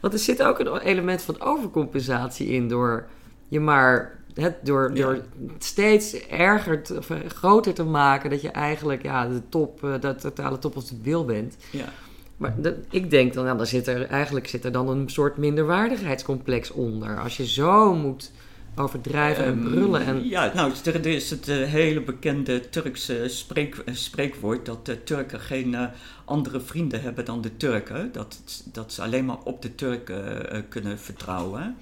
Want 0.00 0.12
er 0.12 0.18
zit 0.18 0.42
ook 0.42 0.58
een 0.58 0.76
element 0.78 1.22
van 1.22 1.40
overcompensatie 1.40 2.46
in 2.46 2.68
door 2.68 3.06
je 3.48 3.60
maar 3.60 4.18
het, 4.34 4.54
door, 4.62 4.94
door 4.94 5.20
steeds 5.58 6.26
erger, 6.26 6.82
te, 6.82 6.96
of 6.96 7.10
groter 7.26 7.74
te 7.74 7.84
maken, 7.84 8.30
dat 8.30 8.40
je 8.40 8.50
eigenlijk 8.50 9.02
ja, 9.02 9.26
de 9.26 9.42
top, 9.48 9.84
eh, 9.84 10.00
de 10.00 10.14
totale 10.14 10.58
top 10.58 10.76
of 10.76 10.88
het 10.88 11.02
wil 11.02 11.24
bent. 11.24 11.56
Ja. 11.70 11.88
Maar 12.36 12.54
ik 12.90 13.10
denk 13.10 13.32
dan, 13.32 13.44
nou, 13.44 13.56
dan 13.56 13.66
zit 13.66 13.86
er 13.86 14.06
eigenlijk 14.06 14.48
zit 14.48 14.64
er 14.64 14.72
dan 14.72 14.88
een 14.88 15.08
soort 15.08 15.36
minderwaardigheidscomplex 15.36 16.70
onder. 16.70 17.20
Als 17.20 17.36
je 17.36 17.46
zo 17.46 17.94
moet 17.94 18.30
overdrijven 18.76 19.44
en 19.44 19.58
ehm, 19.58 19.70
brullen. 19.70 20.04
En... 20.04 20.28
Ja, 20.28 20.52
nou, 20.54 20.72
er 20.84 21.06
is 21.06 21.30
het 21.30 21.48
uh, 21.48 21.64
hele 21.64 22.00
bekende 22.00 22.68
Turkse 22.68 23.24
spreek, 23.28 23.76
uh, 23.76 23.94
spreekwoord 23.94 24.66
dat 24.66 24.86
de 24.86 25.04
Turken 25.04 25.40
geen 25.40 25.72
uh, 25.72 25.84
andere 26.24 26.60
vrienden 26.60 27.02
hebben 27.02 27.24
dan 27.24 27.40
de 27.40 27.56
Turken. 27.56 28.12
Dat, 28.12 28.40
dat 28.72 28.92
ze 28.92 29.02
alleen 29.02 29.24
maar 29.24 29.38
op 29.44 29.62
de 29.62 29.74
Turken 29.74 30.46
kunnen 30.68 30.98
vertrouwen. 30.98 31.76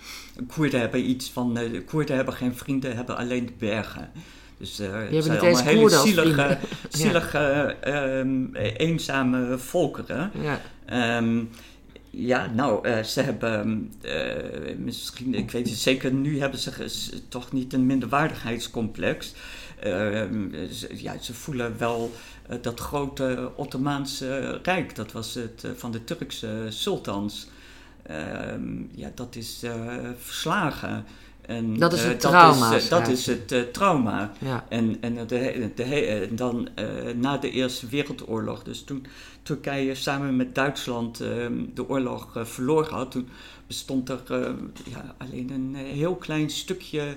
Koerden 0.48 0.80
hebben 0.80 1.10
iets 1.10 1.30
van, 1.30 1.54
de 1.54 1.82
Koerden 1.86 2.16
hebben 2.16 2.34
geen 2.34 2.56
vrienden, 2.56 2.96
hebben 2.96 3.16
alleen 3.16 3.46
de 3.46 3.52
bergen. 3.58 4.10
Dus 4.58 4.78
het 4.78 5.24
zijn 5.24 5.38
allemaal 5.38 5.62
hele 5.62 5.88
zielige, 5.88 6.58
zielige 6.88 7.76
um, 7.86 8.54
eenzame 8.54 9.58
volkeren. 9.58 10.30
Ja. 10.40 10.60
Um, 11.18 11.50
ja, 12.10 12.46
nou, 12.46 12.88
uh, 12.88 13.02
ze 13.02 13.20
hebben 13.20 13.92
uh, 14.02 14.76
misschien, 14.78 15.34
ik 15.34 15.50
weet 15.50 15.68
het 15.68 15.78
zeker, 15.78 16.12
nu 16.12 16.40
hebben 16.40 16.58
ze 16.58 17.28
toch 17.28 17.52
niet 17.52 17.72
een 17.72 17.86
minderwaardigheidscomplex. 17.86 19.34
Uh, 19.84 19.92
ze, 20.70 20.88
ja, 20.92 21.18
ze 21.18 21.34
voelen 21.34 21.78
wel 21.78 22.12
dat 22.60 22.80
grote 22.80 23.52
Ottomaanse 23.56 24.60
Rijk, 24.62 24.94
dat 24.94 25.12
was 25.12 25.34
het 25.34 25.66
van 25.76 25.90
de 25.90 26.04
Turkse 26.04 26.66
sultans. 26.68 27.48
Ehm, 28.02 28.82
ja, 28.94 29.10
dat 29.14 29.36
is 29.36 29.64
verslagen. 30.18 31.04
En, 31.50 31.78
dat 31.78 31.92
is 31.92 32.04
het 32.04 32.20
trauma. 32.20 32.70
Dat 32.70 32.80
is, 32.80 32.88
dat 32.88 33.08
is 33.08 33.26
het 33.26 33.72
trauma. 33.72 34.32
Ja. 34.38 34.66
En, 34.68 34.96
en 35.00 35.26
de, 35.26 35.70
de, 35.74 36.28
dan 36.32 36.68
na 37.16 37.38
de 37.38 37.50
Eerste 37.50 37.86
Wereldoorlog, 37.86 38.62
dus 38.62 38.82
toen 38.82 39.06
Turkije 39.42 39.94
samen 39.94 40.36
met 40.36 40.54
Duitsland 40.54 41.20
ehm, 41.20 41.52
de 41.74 41.88
oorlog 41.88 42.28
verloren 42.42 42.94
had, 42.94 43.10
toen 43.10 43.28
bestond 43.66 44.08
er 44.08 44.20
ja, 44.84 45.14
alleen 45.18 45.50
een 45.50 45.76
eh, 45.76 45.92
heel 45.92 46.14
klein 46.14 46.50
stukje 46.50 47.16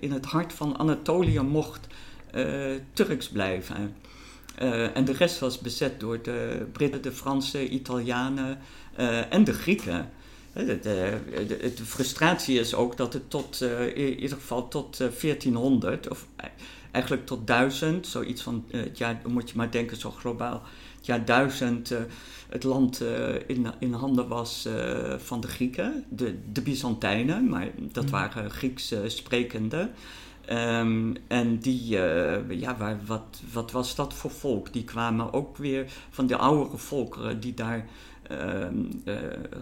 in 0.00 0.12
het 0.12 0.24
hart 0.24 0.52
van 0.52 0.78
Anatolië 0.78 1.40
mocht 1.40 1.86
Turks 2.92 3.28
blijven. 3.28 3.94
en 4.94 5.04
de 5.04 5.12
rest 5.12 5.38
was 5.38 5.58
bezet 5.58 6.00
door 6.00 6.22
de 6.22 6.66
Britten, 6.72 7.02
de 7.02 7.12
Fransen, 7.12 7.74
Italianen 7.74 8.58
en 9.30 9.44
de 9.44 9.52
Grieken. 9.52 10.10
De, 10.66 10.78
de, 10.80 11.72
de, 11.76 11.84
frustratie 11.84 12.58
is 12.58 12.74
ook 12.74 12.96
dat 12.96 13.12
het 13.12 13.30
tot, 13.30 13.60
in 13.94 14.20
ieder 14.20 14.36
geval 14.36 14.68
tot 14.68 14.96
1400, 14.96 16.08
of 16.08 16.26
eigenlijk 16.90 17.26
tot 17.26 17.46
duizend, 17.46 18.06
zoiets 18.06 18.42
van 18.42 18.64
uh, 18.70 18.82
het 18.82 18.98
jaar, 18.98 19.20
moet 19.26 19.50
je 19.50 19.56
maar 19.56 19.70
denken, 19.70 19.96
zo 19.96 20.10
globaal, 20.10 20.62
het 20.96 21.06
jaar 21.06 21.24
duizend 21.24 21.90
uh, 21.90 21.98
het 22.48 22.64
land 22.64 23.02
in, 23.46 23.66
in 23.78 23.92
handen 23.92 24.28
was 24.28 24.68
van 25.18 25.40
de 25.40 25.48
Grieken, 25.48 26.04
de, 26.08 26.38
de 26.52 26.62
Byzantijnen, 26.62 27.48
maar 27.48 27.68
dat 27.76 28.04
mm. 28.04 28.10
waren 28.10 28.50
Grieks 28.50 28.94
sprekende. 29.06 29.90
Ehm, 30.48 31.14
en 31.26 31.58
die, 31.58 31.98
eh, 31.98 32.60
ja, 32.60 32.76
waar, 32.76 32.98
wat, 33.06 33.40
wat 33.52 33.70
was 33.70 33.94
dat 33.94 34.14
voor 34.14 34.30
volk? 34.30 34.72
Die 34.72 34.84
kwamen 34.84 35.32
ook 35.32 35.56
weer 35.56 35.92
van 36.10 36.26
de 36.26 36.36
oudere 36.36 36.76
volkeren 36.76 37.40
die 37.40 37.54
daar 37.54 37.76
eh, 37.78 37.84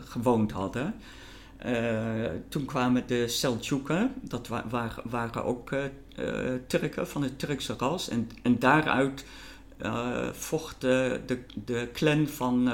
gewoond 0.05 0.53
hadden. 0.53 0.95
Eh, 1.57 2.25
toen 2.49 2.65
kwamen 2.65 3.07
de 3.07 3.29
Seljuken, 3.29 4.13
dat 4.21 4.49
wa 4.49 4.65
waren 5.05 5.45
ook 5.45 5.71
Turken 6.67 7.09
van 7.09 7.23
het 7.23 7.39
Turkse 7.39 7.75
ras. 7.79 8.09
En, 8.09 8.31
en 8.43 8.59
daaruit 8.59 9.25
vocht 10.33 10.81
de, 10.81 11.21
de, 11.27 11.39
de 11.65 11.89
clan 11.93 12.27
van 12.27 12.71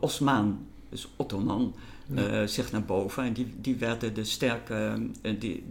Osmaan, 0.00 0.66
dus 0.88 1.08
Ottoman 1.16 1.74
zich 2.44 2.72
naar 2.72 2.84
boven. 2.84 3.24
En 3.24 3.32
die, 3.32 3.54
die 3.60 3.76
werden 3.76 4.14
de 4.14 4.24
sterke, 4.24 5.08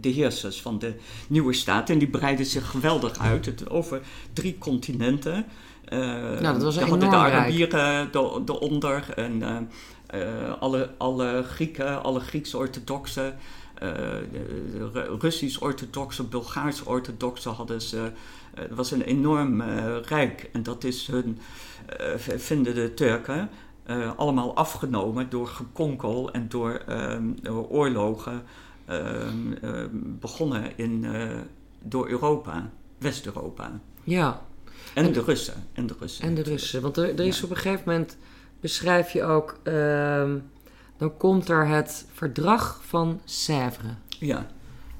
de 0.00 0.08
heersers 0.08 0.62
van 0.62 0.78
de 0.78 0.94
nieuwe 1.28 1.52
staat. 1.52 1.90
En 1.90 1.98
die 1.98 2.08
breidden 2.08 2.46
zich 2.46 2.70
geweldig 2.70 3.18
uit. 3.18 3.46
Het, 3.46 3.70
over 3.70 4.00
drie 4.32 4.58
continenten. 4.58 5.46
Uh, 5.92 5.98
nou, 6.40 6.58
dat 6.58 6.62
was 6.62 6.78
hadden 6.78 7.10
de 7.10 7.16
Arabieren 7.16 8.10
eronder. 8.46 9.04
En 9.14 9.68
alle, 10.58 10.90
alle 10.98 11.42
Grieken, 11.46 12.02
alle 12.02 12.20
Grieks-orthodoxe... 12.20 13.34
Russisch-orthodoxe, 15.18 16.24
Bulgaars-orthodoxe 16.24 17.48
hadden 17.48 17.82
ze... 17.82 18.10
Het 18.54 18.74
was 18.74 18.90
een 18.90 19.02
enorm 19.02 19.62
rijk. 20.02 20.50
En 20.52 20.62
dat 20.62 20.84
is 20.84 21.06
hun, 21.06 21.38
vinden 22.16 22.74
de 22.74 22.94
Turken 22.94 23.50
uh, 23.90 24.10
allemaal 24.16 24.56
afgenomen 24.56 25.30
door 25.30 25.46
gekonkel 25.46 26.30
en 26.32 26.48
door, 26.48 26.82
um, 26.88 27.34
oorlogen 27.68 28.42
um, 28.90 29.56
uh, 29.62 29.84
begonnen 29.92 30.72
in, 30.76 31.04
uh, 31.04 31.22
door 31.82 32.08
Europa, 32.08 32.70
West-Europa. 32.98 33.70
Ja. 34.04 34.46
En, 34.94 35.04
en, 35.04 35.12
de 35.12 35.22
Russen. 35.22 35.66
En 35.72 35.86
de 35.86 35.94
Russen. 35.98 36.24
En 36.24 36.34
de 36.34 36.42
Russen. 36.42 36.82
Want 36.82 36.96
er, 36.96 37.18
er 37.18 37.26
is 37.26 37.38
ja. 37.38 37.44
op 37.44 37.50
een 37.50 37.56
gegeven 37.56 37.82
moment, 37.86 38.16
beschrijf 38.60 39.10
je 39.10 39.24
ook, 39.24 39.60
dan 40.96 41.16
komt 41.16 41.48
er 41.48 41.66
het 41.66 42.06
verdrag 42.12 42.80
van 42.84 43.20
Sèvres. 43.24 43.92
Ja. 44.08 44.46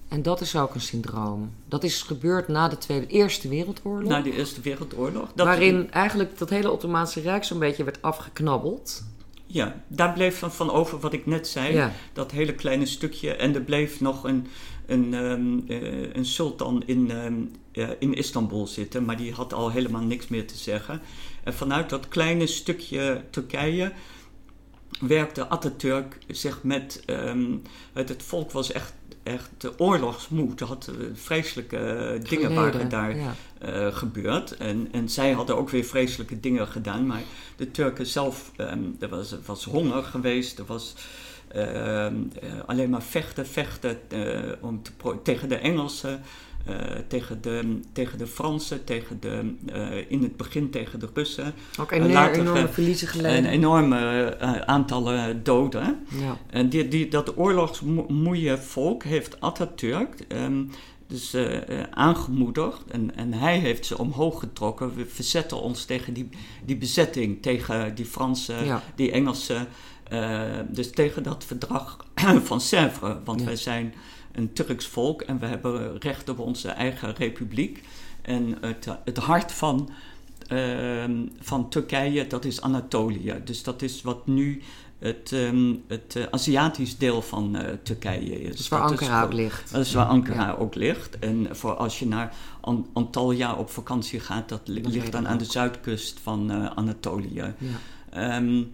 En 0.08 0.22
dat 0.22 0.40
is 0.40 0.56
ook 0.56 0.74
een 0.74 0.80
syndroom. 0.80 1.52
Dat 1.66 1.84
is 1.84 2.02
gebeurd 2.02 2.48
na 2.48 2.68
de 2.68 2.78
Tweede, 2.78 3.06
Eerste 3.06 3.48
Wereldoorlog. 3.48 4.08
Na 4.08 4.20
de 4.20 4.32
Eerste 4.32 4.60
Wereldoorlog. 4.60 5.32
Dat 5.34 5.46
waarin 5.46 5.90
eigenlijk 5.90 6.38
dat 6.38 6.50
hele 6.50 6.70
Ottomaanse 6.70 7.20
Rijk 7.20 7.44
zo'n 7.44 7.58
beetje 7.58 7.84
werd 7.84 8.02
afgeknabbeld. 8.02 9.04
Ja, 9.46 9.82
daar 9.88 10.12
bleef 10.12 10.38
van, 10.38 10.52
van 10.52 10.70
over 10.70 10.98
wat 10.98 11.12
ik 11.12 11.26
net 11.26 11.48
zei. 11.48 11.90
Dat 12.12 12.30
hele 12.30 12.54
kleine 12.54 12.86
stukje. 12.86 13.34
En 13.34 13.54
er 13.54 13.60
bleef 13.60 14.00
nog 14.00 14.24
een, 14.24 14.46
een, 14.86 15.12
um, 15.14 15.64
uh, 15.66 16.14
een 16.14 16.24
sultan 16.24 16.82
in, 16.86 17.10
um, 17.10 17.50
uh, 17.78 17.88
in 17.98 18.14
Istanbul 18.14 18.66
zitten. 18.66 19.04
Maar 19.04 19.16
die 19.16 19.32
had 19.32 19.52
al 19.52 19.70
helemaal 19.70 20.02
niks 20.02 20.28
meer 20.28 20.46
te 20.46 20.56
zeggen. 20.56 21.00
En 21.44 21.54
vanuit 21.54 21.90
dat 21.90 22.08
kleine 22.08 22.46
stukje 22.46 23.24
Turkije 23.30 23.92
werkte 25.00 25.48
Atatürk 25.48 26.18
zich 26.26 26.62
met... 26.62 27.02
Um, 27.06 27.62
het, 27.92 28.08
het 28.08 28.22
volk 28.22 28.52
was 28.52 28.72
echt 28.72 28.92
echt 29.28 29.80
oorlogsmoed. 29.80 30.60
Had, 30.60 30.90
uh, 30.90 31.06
vreselijke 31.14 32.20
dingen 32.28 32.54
waren 32.54 32.88
daar 32.88 33.16
ja. 33.16 33.34
uh, 33.64 33.94
gebeurd. 33.94 34.56
En, 34.56 34.88
en 34.92 35.08
zij 35.08 35.32
hadden 35.32 35.56
ook 35.56 35.70
weer 35.70 35.84
vreselijke 35.84 36.40
dingen 36.40 36.66
gedaan. 36.66 37.06
Maar 37.06 37.22
de 37.56 37.70
Turken 37.70 38.06
zelf, 38.06 38.52
um, 38.56 38.96
er 39.00 39.08
was, 39.08 39.34
was 39.46 39.64
honger 39.64 40.02
geweest. 40.02 40.58
Er 40.58 40.64
was 40.64 40.94
ehm, 41.48 42.14
alleen 42.66 42.90
maar 42.90 43.02
vechten, 43.02 43.46
vechten 43.46 43.98
om 44.60 44.82
te 44.82 44.92
tegen 45.22 45.48
de 45.48 45.56
Engelsen. 45.56 46.22
Uh, 46.68 46.74
tegen, 47.08 47.42
de, 47.42 47.80
tegen 47.92 48.18
de 48.18 48.26
Fransen, 48.26 48.84
tegen 48.84 49.20
de, 49.20 49.54
uh, 49.74 50.10
in 50.10 50.22
het 50.22 50.36
begin 50.36 50.70
tegen 50.70 51.00
de 51.00 51.08
Russen. 51.14 51.54
Ook 51.80 51.92
een 51.92 52.12
later, 52.12 52.40
enorme 52.40 52.68
verliezen 52.68 53.08
geleden. 53.08 53.38
Een 53.38 53.50
enorme 53.50 54.38
aantallen 54.66 55.44
doden. 55.44 56.06
Ja. 56.08 56.36
En 56.50 56.68
die, 56.68 56.88
die, 56.88 57.08
dat 57.08 57.38
oorlogsmoeie 57.38 58.56
volk 58.56 59.02
heeft 59.02 59.40
Atatürk 59.40 60.24
um, 60.28 60.70
dus, 61.06 61.36
aangemoedigd. 61.90 62.84
En, 62.90 63.16
en 63.16 63.32
hij 63.32 63.58
heeft 63.58 63.86
ze 63.86 63.98
omhoog 63.98 64.40
getrokken. 64.40 64.94
We 64.94 65.06
verzetten 65.06 65.60
ons 65.60 65.84
tegen 65.84 66.12
die, 66.12 66.28
die 66.64 66.76
bezetting, 66.76 67.42
tegen 67.42 67.94
die 67.94 68.06
Fransen, 68.06 68.64
ja. 68.64 68.82
die 68.94 69.10
Engelsen. 69.10 69.68
dus 70.68 70.90
tegen 70.90 71.22
dat 71.22 71.44
verdrag 71.44 72.06
van 72.48 72.60
Sèvres. 72.60 73.16
Want 73.24 73.40
ja. 73.40 73.46
wij 73.46 73.56
zijn 73.56 73.94
een 74.38 74.52
Turks 74.52 74.86
volk 74.86 75.22
en 75.22 75.38
we 75.38 75.46
hebben 75.46 75.98
recht 75.98 76.28
op 76.28 76.38
onze 76.38 76.68
eigen 76.68 77.14
republiek. 77.14 77.82
En 78.22 78.56
het, 78.60 78.88
het 79.04 79.16
hart 79.16 79.52
van, 79.52 79.90
uh, 80.52 81.04
van 81.40 81.68
Turkije, 81.68 82.26
dat 82.26 82.44
is 82.44 82.60
Anatolië. 82.60 83.40
Dus 83.44 83.62
dat 83.62 83.82
is 83.82 84.02
wat 84.02 84.26
nu 84.26 84.62
het, 84.98 85.30
um, 85.32 85.82
het 85.86 86.14
uh, 86.16 86.24
Aziatisch 86.30 86.98
deel 86.98 87.22
van 87.22 87.56
uh, 87.56 87.62
Turkije 87.82 88.42
is. 88.42 88.56
Dus 88.56 88.68
waar 88.68 88.80
Ankara 88.80 89.22
ook 89.22 89.32
ligt. 89.32 89.72
Dat 89.72 89.80
is 89.80 89.94
waar 89.94 90.06
Ankara 90.06 90.46
ja. 90.46 90.54
ook 90.54 90.74
ligt. 90.74 91.18
En 91.18 91.48
voor 91.50 91.74
als 91.74 91.98
je 91.98 92.06
naar 92.06 92.34
An 92.60 92.86
Antalya 92.92 93.54
op 93.54 93.70
vakantie 93.70 94.20
gaat, 94.20 94.48
dat 94.48 94.60
ligt 94.64 95.12
dan 95.12 95.28
aan 95.28 95.38
de 95.38 95.44
zuidkust 95.44 96.20
van 96.22 96.50
uh, 96.50 96.70
Anatolië. 96.74 97.54
Ja. 97.58 98.36
Um, 98.36 98.72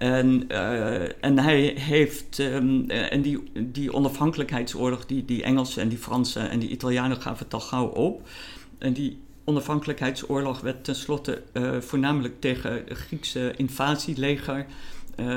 en, 0.00 0.44
uh, 0.48 1.24
en 1.24 1.38
hij 1.38 1.60
heeft, 1.78 2.38
um, 2.38 2.90
en 2.90 3.22
die, 3.22 3.42
die 3.52 3.92
onafhankelijkheidsoorlog, 3.92 5.06
die, 5.06 5.24
die 5.24 5.42
Engelsen 5.42 5.82
en 5.82 5.88
die 5.88 5.98
Fransen 5.98 6.50
en 6.50 6.58
die 6.58 6.68
Italianen 6.68 7.16
gaven 7.16 7.44
het 7.44 7.54
al 7.54 7.60
gauw 7.60 7.86
op. 7.86 8.28
En 8.78 8.92
die 8.92 9.18
onafhankelijkheidsoorlog 9.44 10.60
werd 10.60 10.84
tenslotte 10.84 11.42
uh, 11.52 11.80
voornamelijk 11.80 12.40
tegen 12.40 12.72
het 12.72 12.98
Griekse 12.98 13.52
invasieleger 13.56 14.66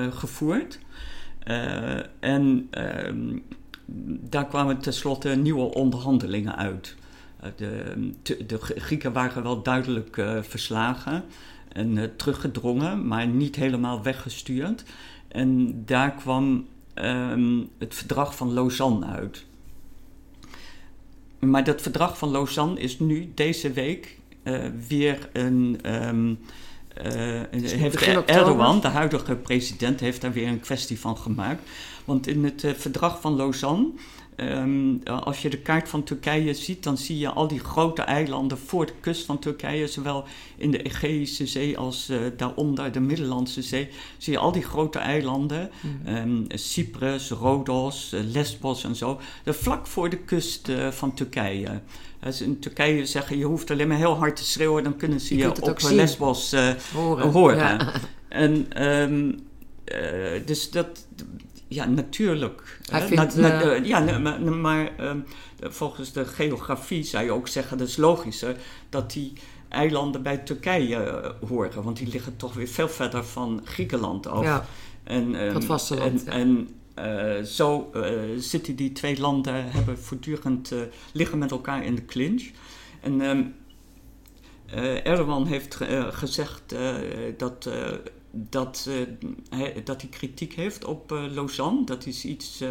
gevoerd. 0.09 0.79
en 2.19 2.67
ehm, 2.69 3.37
daar 4.29 4.47
kwamen 4.47 4.79
tenslotte 4.79 5.29
nieuwe 5.29 5.73
onderhandelingen 5.73 6.55
uit. 6.55 6.95
De, 7.55 7.93
de, 8.45 8.57
Grieken 8.59 9.13
waren 9.13 9.43
wel 9.43 9.61
duidelijk 9.61 10.15
verslagen 10.41 11.23
en 11.73 11.95
uh, 11.95 12.03
teruggedrongen, 12.17 13.07
maar 13.07 13.27
niet 13.27 13.55
helemaal 13.55 14.03
weggestuurd. 14.03 14.83
En 15.27 15.81
daar 15.85 16.11
kwam 16.11 16.67
um, 16.95 17.69
het 17.77 17.95
verdrag 17.95 18.35
van 18.35 18.53
Lausanne 18.53 19.05
uit. 19.05 19.45
Maar 21.39 21.63
dat 21.63 21.81
verdrag 21.81 22.17
van 22.17 22.31
Lausanne 22.31 22.79
is 22.79 22.99
nu 22.99 23.31
deze 23.35 23.71
week 23.71 24.19
uh, 24.43 24.65
weer 24.87 25.29
een. 25.33 25.79
Um, 26.07 26.39
uh, 27.05 27.41
heeft 27.51 28.01
Erdogan, 28.25 28.81
de 28.81 28.87
huidige 28.87 29.35
president, 29.35 29.99
heeft 29.99 30.21
daar 30.21 30.33
weer 30.33 30.47
een 30.47 30.59
kwestie 30.59 30.99
van 30.99 31.17
gemaakt. 31.17 31.69
Want 32.05 32.27
in 32.27 32.43
het 32.43 32.65
verdrag 32.77 33.21
van 33.21 33.35
Lausanne 33.35 33.91
Um, 34.37 35.01
als 35.03 35.41
je 35.41 35.49
de 35.49 35.57
kaart 35.57 35.89
van 35.89 36.03
Turkije 36.03 36.53
ziet, 36.53 36.83
dan 36.83 36.97
zie 36.97 37.17
je 37.17 37.29
al 37.29 37.47
die 37.47 37.59
grote 37.59 38.01
eilanden 38.01 38.57
voor 38.57 38.85
de 38.85 38.93
kust 38.99 39.25
van 39.25 39.39
Turkije, 39.39 39.87
zowel 39.87 40.23
in 40.57 40.71
de 40.71 40.81
Egeïsche 40.81 41.47
Zee 41.47 41.77
als 41.77 42.09
uh, 42.09 42.17
daaronder 42.37 42.91
de 42.91 42.99
Middellandse 42.99 43.61
Zee. 43.61 43.89
Zie 44.17 44.33
je 44.33 44.39
al 44.39 44.51
die 44.51 44.63
grote 44.63 44.99
eilanden, 44.99 45.69
mm. 45.81 46.15
um, 46.15 46.45
Cyprus, 46.47 47.29
Rodos, 47.29 48.13
uh, 48.13 48.21
Lesbos 48.23 48.83
en 48.83 48.95
zo, 48.95 49.19
vlak 49.45 49.87
voor 49.87 50.09
de 50.09 50.17
kust 50.17 50.67
uh, 50.67 50.87
van 50.87 51.13
Turkije. 51.13 51.81
Als 52.23 52.41
in 52.41 52.59
Turkije 52.59 53.05
zeggen 53.05 53.37
je 53.37 53.45
hoeft 53.45 53.71
alleen 53.71 53.87
maar 53.87 53.97
heel 53.97 54.17
hard 54.17 54.35
te 54.35 54.43
schreeuwen, 54.43 54.83
dan 54.83 54.97
kunnen 54.97 55.19
ze 55.19 55.35
je, 55.35 55.41
je 55.41 55.61
op 55.61 55.81
Lesbos 55.81 56.55
horen. 56.93 57.31
horen. 57.31 57.57
Ja. 57.57 57.93
En 58.27 58.83
um, 58.87 59.39
dus 60.45 60.71
dat 60.71 61.07
ja, 61.73 61.85
natuurlijk. 61.85 62.79
Hij 62.91 63.07
vindt, 63.07 63.35
na, 63.35 63.47
na, 63.47 63.75
uh, 63.75 63.85
ja, 63.85 64.19
maar, 64.19 64.41
maar 64.41 64.91
um, 64.99 65.25
volgens 65.59 66.11
de 66.11 66.25
geografie 66.25 67.03
zou 67.03 67.23
je 67.23 67.31
ook 67.31 67.47
zeggen, 67.47 67.77
dat 67.77 67.87
is 67.87 67.97
logischer, 67.97 68.55
dat 68.89 69.11
die 69.11 69.33
eilanden 69.69 70.21
bij 70.21 70.37
Turkije 70.37 70.97
uh, 70.97 71.49
horen. 71.49 71.83
Want 71.83 71.97
die 71.97 72.07
liggen 72.07 72.35
toch 72.35 72.53
weer 72.53 72.67
veel 72.67 72.89
verder 72.89 73.25
van 73.25 73.61
Griekenland 73.63 74.27
af. 74.27 74.43
Ja, 74.43 74.65
en, 75.03 75.35
um, 75.35 75.53
het 75.53 75.65
vasteland. 75.65 76.23
En, 76.23 76.69
en 76.95 77.37
uh, 77.39 77.43
zo 77.43 77.91
zitten 78.37 78.75
die 78.75 78.91
twee 78.91 79.19
landen, 79.19 79.71
hebben 79.71 79.99
voortdurend, 79.99 80.73
liggen 81.11 81.37
met 81.37 81.51
elkaar 81.51 81.85
in 81.85 81.95
de 81.95 82.05
clinch. 82.05 82.49
En 83.01 83.21
um, 83.21 83.55
Erdogan 85.03 85.45
heeft 85.45 85.77
gezegd 86.09 86.75
dat 87.37 87.69
dat, 88.35 88.89
hij, 89.49 89.81
dat 89.83 90.01
hij 90.01 90.09
kritiek 90.09 90.53
heeft 90.53 90.85
op 90.85 91.11
uh, 91.11 91.23
Lausanne. 91.33 91.83
Dat 91.85 92.05
is 92.05 92.25
iets 92.25 92.61
uh, 92.61 92.69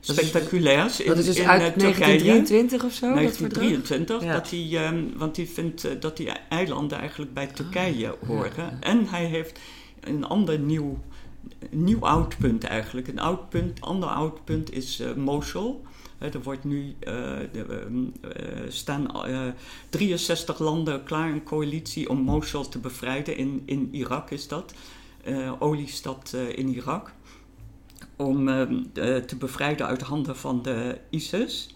spectaculairs. 0.00 0.96
Dat 0.96 1.06
is, 1.06 1.26
dat 1.26 1.34
is 1.34 1.40
in, 1.40 1.48
uit 1.48 1.80
1923 1.80 2.84
of 2.84 2.92
zo? 2.92 3.14
1923, 3.14 4.06
dat, 4.06 4.32
dat 4.32 4.50
hij, 4.50 4.86
um, 4.86 5.12
want 5.16 5.36
hij 5.36 5.46
vindt 5.46 6.02
dat 6.02 6.16
die 6.16 6.28
eilanden 6.48 6.98
eigenlijk 6.98 7.34
bij 7.34 7.46
Turkije 7.46 8.08
ah, 8.10 8.28
horen. 8.28 8.52
Ja, 8.56 8.62
ja. 8.62 8.76
En 8.80 9.06
hij 9.08 9.24
heeft 9.24 9.58
een 10.00 10.24
ander 10.24 10.58
nieuw 10.58 10.98
nieuw 11.70 12.00
oud 12.00 12.38
punt 12.38 12.64
eigenlijk. 12.64 13.08
Een 13.08 13.20
oud 13.20 13.48
punt, 13.48 13.80
ander 13.80 14.08
oud 14.08 14.44
punt 14.44 14.72
is 14.72 15.02
Mosul. 15.16 15.82
er 16.18 16.42
wordt 16.42 16.64
nu, 16.64 16.94
er 17.00 17.86
staan 18.68 19.10
63 19.88 20.58
landen 20.58 21.04
klaar, 21.04 21.30
een 21.30 21.42
coalitie 21.42 22.08
om 22.08 22.18
Mosul 22.18 22.68
te 22.68 22.78
bevrijden. 22.78 23.36
In, 23.36 23.62
in 23.64 23.88
Irak 23.92 24.30
is 24.30 24.48
dat, 24.48 24.74
oliestad 25.58 26.32
in 26.32 26.68
Irak. 26.68 27.12
Om 28.16 28.46
te 29.26 29.36
bevrijden 29.38 29.86
uit 29.86 30.02
handen 30.02 30.36
van 30.36 30.62
de 30.62 30.98
ISIS. 31.10 31.74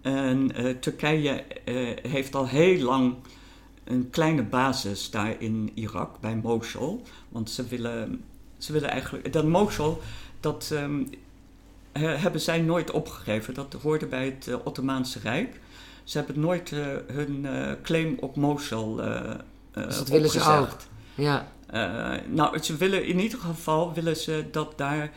En 0.00 0.50
Turkije 0.80 1.44
heeft 2.02 2.34
al 2.34 2.46
heel 2.46 2.82
lang 2.82 3.14
een 3.84 4.10
kleine 4.10 4.42
basis 4.42 5.10
daar 5.10 5.40
in 5.40 5.70
Irak, 5.74 6.20
bij 6.20 6.36
Mosul. 6.36 7.02
Want 7.28 7.50
ze 7.50 7.66
willen, 7.66 8.24
ze 8.58 8.72
willen 8.72 8.90
eigenlijk. 8.90 9.32
Dat 9.32 9.44
Mosul, 9.44 10.00
dat 10.40 10.70
um, 10.72 11.10
hebben 11.92 12.40
zij 12.40 12.60
nooit 12.60 12.90
opgegeven. 12.90 13.54
Dat 13.54 13.76
hoorde 13.82 14.06
bij 14.06 14.24
het 14.24 14.46
uh, 14.46 14.56
Ottomaanse 14.64 15.18
Rijk. 15.18 15.60
Ze 16.04 16.18
hebben 16.18 16.40
nooit 16.40 16.70
uh, 16.70 16.86
hun 17.06 17.44
uh, 17.44 17.72
claim 17.82 18.16
op 18.20 18.36
Mosul 18.36 18.96
dus 19.72 19.96
dat 19.96 20.08
willen 20.08 20.30
ze 20.30 20.42
ook. 20.42 20.76
Ja. 21.18 21.52
nou, 22.28 22.58
ze 22.58 22.76
willen 22.76 23.06
in 23.06 23.20
ieder 23.20 23.38
geval 23.38 23.92
willen 23.92 24.16
ze 24.16 24.44
dat 24.50 24.78
daar 24.78 25.12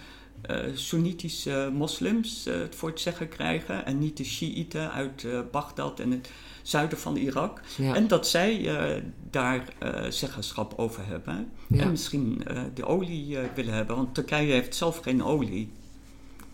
Soenitische 0.74 1.70
moslims 1.74 2.46
het 2.46 2.76
voor 2.76 2.90
het 2.90 3.00
zeggen 3.00 3.30
krijgen 3.30 3.86
en 3.86 4.00
niet 4.00 4.18
de 4.18 4.24
Shiiten 4.24 4.92
uit 4.92 5.26
Bagdad 5.52 6.00
en 6.00 6.12
het 6.12 6.30
zuiden 6.62 6.98
van 6.98 7.16
Irak. 7.16 7.62
En 7.78 8.08
dat 8.08 8.28
zij 8.28 8.60
uh, 8.60 9.04
daar 9.30 9.64
uh, 9.84 10.06
zeggenschap 10.10 10.74
over 10.78 11.06
hebben. 11.06 11.52
En 11.70 11.90
misschien 11.90 12.42
uh, 12.52 12.62
de 12.74 12.86
olie 12.86 13.38
willen 13.56 13.74
hebben, 13.74 13.96
want 13.96 14.14
Turkije 14.14 14.52
heeft 14.52 14.76
zelf 14.76 14.98
geen 14.98 15.24
olie. 15.24 15.72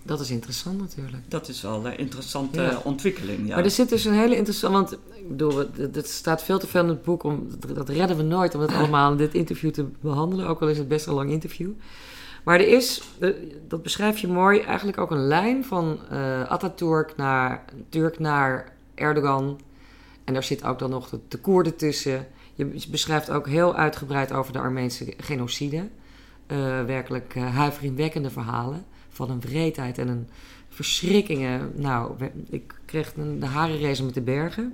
Dat 0.08 0.20
is 0.20 0.32
interessant 0.32 0.80
natuurlijk. 0.80 1.24
Dat 1.28 1.48
is 1.48 1.62
wel 1.62 1.86
een 1.86 1.98
interessante 1.98 2.82
ontwikkeling. 2.84 3.48
Ja. 3.48 3.56
Maar 3.56 3.64
er 3.64 3.72
zit 3.72 3.90
dus 3.90 4.06
een 4.06 4.14
hele 4.14 4.36
interessante. 4.36 4.78
Want 4.78 4.92
ik 5.16 5.28
bedoel, 5.28 5.66
het 5.92 6.10
staat 6.10 6.44
veel 6.44 6.60
te 6.60 6.68
veel 6.68 6.82
in 6.84 6.90
het 6.90 7.04
boek. 7.04 7.24
Om, 7.24 7.48
dat 7.74 7.90
redden 7.90 8.18
we 8.18 8.24
nooit 8.24 8.56
om 8.56 8.62
het 8.62 8.74
allemaal 8.80 9.12
in 9.12 9.18
dit 9.18 9.34
interview 9.34 9.72
te 9.72 9.86
behandelen. 10.00 10.48
Ook 10.48 10.62
al 10.62 10.70
is 10.70 10.78
het 10.78 10.88
best 10.88 11.08
een 11.08 11.14
lang 11.14 11.32
interview. 11.32 11.72
Maar 12.44 12.60
er 12.60 12.68
is, 12.68 13.02
dat 13.68 13.84
beschrijf 13.84 14.18
je 14.18 14.28
mooi, 14.28 14.60
eigenlijk 14.60 14.98
ook 14.98 15.12
een 15.12 15.28
lijn 15.28 15.66
van 15.66 16.00
uh, 16.12 16.52
Atatürk 16.52 17.14
naar, 17.16 17.66
Turk 17.90 18.20
naar 18.20 18.72
Erdogan 18.96 19.60
en 20.24 20.34
daar 20.34 20.44
zit 20.44 20.64
ook 20.64 20.80
dan 20.80 20.90
nog 20.90 21.10
de, 21.10 21.20
de 21.28 21.38
Koerden 21.38 21.76
tussen. 21.76 22.28
Je 22.54 22.86
beschrijft 22.90 23.30
ook 23.30 23.48
heel 23.48 23.76
uitgebreid 23.76 24.32
over 24.32 24.54
de 24.54 24.60
Armeense 24.60 25.14
genocide. 25.18 25.88
Uh, 26.48 26.84
werkelijk 26.84 27.36
uh, 27.36 27.56
huiveringwekkende 27.56 28.30
verhalen 28.30 28.86
van 29.18 29.30
een 29.30 29.40
wreedheid 29.40 29.98
en 29.98 30.08
een 30.08 30.28
verschrikkingen. 30.70 31.72
Nou, 31.76 32.12
ik 32.50 32.74
kreeg 32.86 33.14
de 33.14 33.46
harenrezen 33.46 34.06
met 34.06 34.14
de 34.14 34.22
bergen. 34.22 34.74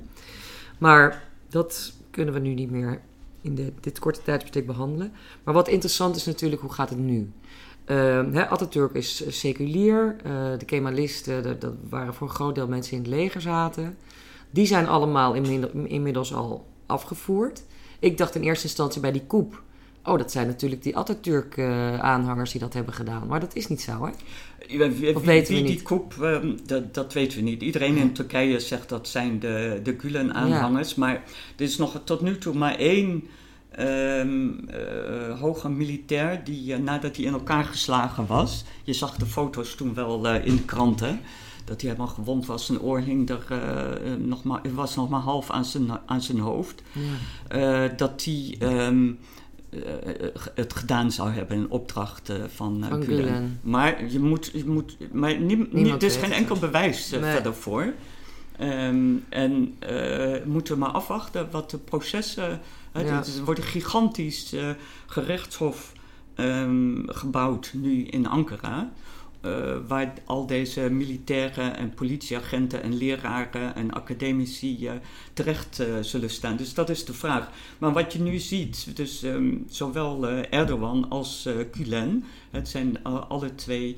Maar 0.78 1.24
dat 1.50 1.94
kunnen 2.12 2.34
we 2.34 2.40
nu 2.40 2.54
niet 2.54 2.72
meer 2.72 3.02
in 3.42 3.56
de, 3.56 3.72
dit 3.80 4.00
korte 4.00 4.22
tijdsbestek 4.22 4.66
behandelen. 4.66 5.12
Maar 5.44 5.54
wat 5.54 5.68
interessant 5.68 6.16
is 6.16 6.26
natuurlijk, 6.26 6.62
hoe 6.62 6.74
gaat 6.74 6.90
het 6.90 7.00
nu? 7.00 7.32
Uh, 7.86 8.52
Atatürk 8.52 8.94
is 8.94 9.40
seculier. 9.40 10.16
Uh, 10.26 10.32
de 10.58 10.66
Kemalisten, 10.66 11.60
dat 11.60 11.74
waren 11.90 12.14
voor 12.14 12.28
een 12.28 12.34
groot 12.34 12.56
deel 12.56 12.68
mensen 12.68 12.94
in 12.94 13.00
het 13.00 13.12
leger 13.12 13.42
zaten. 13.42 13.98
Die 14.50 14.66
zijn 14.66 14.88
allemaal 14.88 15.34
inmiddels 15.74 16.34
al 16.34 16.66
afgevoerd. 16.86 17.64
Ik 18.00 18.18
dacht 18.18 18.36
in 18.36 18.42
eerste 18.42 18.68
instantie 18.68 19.02
bij 19.02 19.12
die 19.12 19.26
koep. 19.26 19.62
Oh, 20.06 20.18
dat 20.18 20.32
zijn 20.32 20.48
natuurlijk 20.48 20.84
die 20.84 20.98
Atatürk-aanhangers 20.98 22.52
die 22.52 22.62
dat 22.62 22.74
hebben 22.74 22.94
gedaan. 22.94 23.28
Maar 23.28 23.40
dat 23.40 23.56
is 23.56 23.68
niet 23.68 23.82
zo, 23.82 24.06
hè? 24.06 24.12
Wie, 24.90 25.16
of 25.16 25.24
weten 25.24 25.54
we 25.54 25.60
niet? 25.60 25.68
Die 25.68 25.82
koep, 25.82 26.14
ehm, 26.22 26.58
dat, 26.66 26.94
dat 26.94 27.14
weten 27.14 27.38
we 27.38 27.44
niet. 27.44 27.62
Iedereen 27.62 27.98
in 27.98 28.14
Turkije 28.14 28.60
zegt 28.60 28.90
dat 28.90 29.08
zijn 29.08 29.40
de, 29.40 29.80
de 29.84 29.96
Gulen-aanhangers. 29.98 30.96
Maar 30.96 31.14
er 31.56 31.64
is 31.64 31.78
nog 31.78 32.02
tot 32.04 32.22
nu 32.22 32.38
toe 32.38 32.54
maar 32.54 32.76
één 32.76 33.28
um, 33.80 34.60
uh, 34.70 35.40
hoge 35.40 35.70
militair... 35.70 36.44
die 36.44 36.74
uh, 36.74 36.80
nadat 36.80 37.16
hij 37.16 37.26
in 37.26 37.34
elkaar 37.34 37.64
geslagen 37.64 38.26
was... 38.28 38.64
je 38.84 38.94
zag 38.94 39.16
de 39.16 39.26
foto's 39.26 39.76
toen 39.76 39.94
wel 39.94 40.26
uh, 40.26 40.46
in 40.46 40.56
de 40.56 40.66
kranten 40.66 41.20
dat 41.66 41.82
hij 41.82 41.90
helemaal 41.90 42.14
gewond 42.14 42.46
was. 42.46 42.66
Zijn 42.66 42.82
oor 42.82 43.00
hing 43.00 43.30
er 43.30 43.46
uh, 43.52 44.16
nog 44.26 44.44
maar, 44.44 44.62
was 44.74 44.96
nog 44.96 45.10
maar 45.10 45.22
half 45.22 45.50
aan 45.50 45.66
zijn, 45.66 46.00
aan 46.06 46.22
zijn 46.22 46.40
hoofd. 46.40 46.82
Ja. 47.50 47.86
Uh, 47.86 47.98
dat 47.98 48.24
hij 48.26 48.58
um, 48.60 49.08
uh, 49.10 49.16
het 50.56 50.74
gedaan 50.74 51.12
zou 51.12 51.30
hebben 51.30 51.58
in 51.58 51.70
opdracht 51.70 52.32
van, 52.56 52.86
van 52.90 53.04
Gulen. 53.04 53.24
Gulen. 53.24 53.60
Maar 53.62 54.12
je 54.12 54.20
moet, 54.20 54.50
je 54.54 54.66
moet 54.66 54.98
maar 55.12 55.40
niet, 55.40 55.74
niet, 55.74 55.88
er 55.88 56.04
is 56.04 56.16
geen 56.16 56.32
enkel 56.32 56.58
bewijs 56.58 57.10
nee. 57.10 57.22
verder 57.22 57.54
voor. 57.54 57.94
Um, 58.62 59.26
en 59.30 59.78
moeten 60.46 60.74
we 60.74 60.80
maar 60.80 60.90
afwachten 60.90 61.48
wat 61.52 61.70
de 61.70 61.78
processen. 61.78 62.62
Ja. 62.94 63.02
Er 63.02 63.44
wordt 63.46 63.60
een 63.60 63.66
gigantisch 63.66 64.56
gerechtshof 65.06 65.94
um, 66.36 67.04
gebouwd 67.08 67.72
nu 67.74 68.04
in 68.04 68.28
Ankara. 68.28 68.92
Uh, 69.46 69.78
waar 69.88 70.14
al 70.26 70.46
deze 70.46 70.90
militairen 70.90 71.78
en 71.78 71.94
politieagenten 71.94 72.84
en 72.84 72.98
leraren 72.98 73.76
en 73.76 73.92
academici 73.92 74.78
uh, 74.82 74.92
terecht 75.34 75.80
uh, 75.80 75.98
zullen 76.02 76.30
staan. 76.30 76.58
Dus 76.58 76.74
dat 76.74 76.90
is 76.90 77.06
de 77.06 77.14
vraag. 77.14 77.50
Maar 77.78 77.94
wat 77.94 78.14
je 78.14 78.20
nu 78.20 78.38
ziet, 78.38 78.96
dus 78.96 79.24
um, 79.24 79.66
zowel 79.70 80.28
Erdogan 80.28 81.10
als 81.10 81.50
Gulen, 81.72 82.24
het 82.52 82.70
zijn 82.70 83.04
alle 83.04 83.56
twee. 83.56 83.96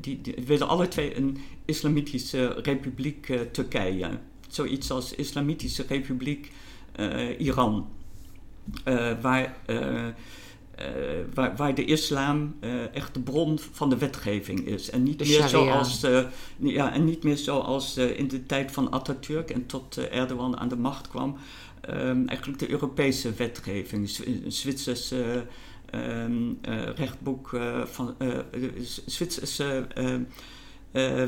Die, 0.00 0.20
die, 0.20 0.34
willen 0.46 0.68
alle 0.68 0.88
twee 0.88 1.16
een 1.16 1.38
islamitische 1.64 2.46
republiek 2.46 3.32
Turkije. 3.52 4.08
Zoiets 4.48 4.90
als 4.90 5.14
Islamitische 5.14 5.84
Republiek 5.88 6.52
Iran. 7.38 7.88
waar 9.20 9.56
uh, 10.80 10.86
waar, 11.34 11.56
waar, 11.56 11.74
de 11.74 11.84
islam 11.84 12.54
uh, 12.60 12.94
echt 12.94 13.14
de 13.14 13.20
bron 13.20 13.58
van 13.72 13.90
de 13.90 13.98
wetgeving 13.98 14.66
is. 14.66 14.90
En 14.90 15.02
niet, 15.02 15.18
meer 15.18 15.48
zoals, 15.48 16.04
uh, 16.04 16.24
ja, 16.58 16.92
en 16.92 17.04
niet 17.04 17.22
meer 17.22 17.36
zoals 17.36 17.96
in 17.96 18.28
de 18.28 18.46
tijd 18.46 18.72
van 18.72 18.92
Atatürk 18.92 19.50
en 19.50 19.66
tot 19.66 19.96
Erdogan 19.96 20.58
aan 20.58 20.68
de 20.68 20.76
macht 20.76 21.08
kwam. 21.08 21.36
Um, 21.90 22.28
eigenlijk 22.28 22.58
de 22.58 22.70
Europese 22.70 23.32
wetgeving, 23.32 24.18
een 24.24 24.52
Zwitserse 24.52 25.46
um, 25.94 26.58
rechtboek 26.94 27.56
van 27.84 28.14
Zwitserse 29.06 29.86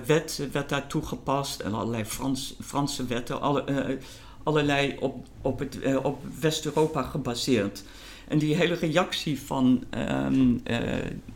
wet 0.07 0.49
werd 0.53 0.69
daar 0.69 0.87
toegepast 0.87 1.61
en 1.61 1.75
allerlei 1.75 2.05
Frans, 2.05 2.57
Franse 2.61 3.07
wetten, 3.07 3.41
alle, 3.41 3.99
allerlei 4.43 4.97
op, 5.01 5.27
op, 5.43 5.59
het, 5.59 5.79
op 6.03 6.19
West-Europa 6.41 7.03
gebaseerd. 7.03 7.83
En 8.29 8.39
die 8.39 8.55
hele 8.55 8.75
reactie 8.75 9.41
van 9.41 9.85
um, 9.91 10.61
uh, 10.65 10.79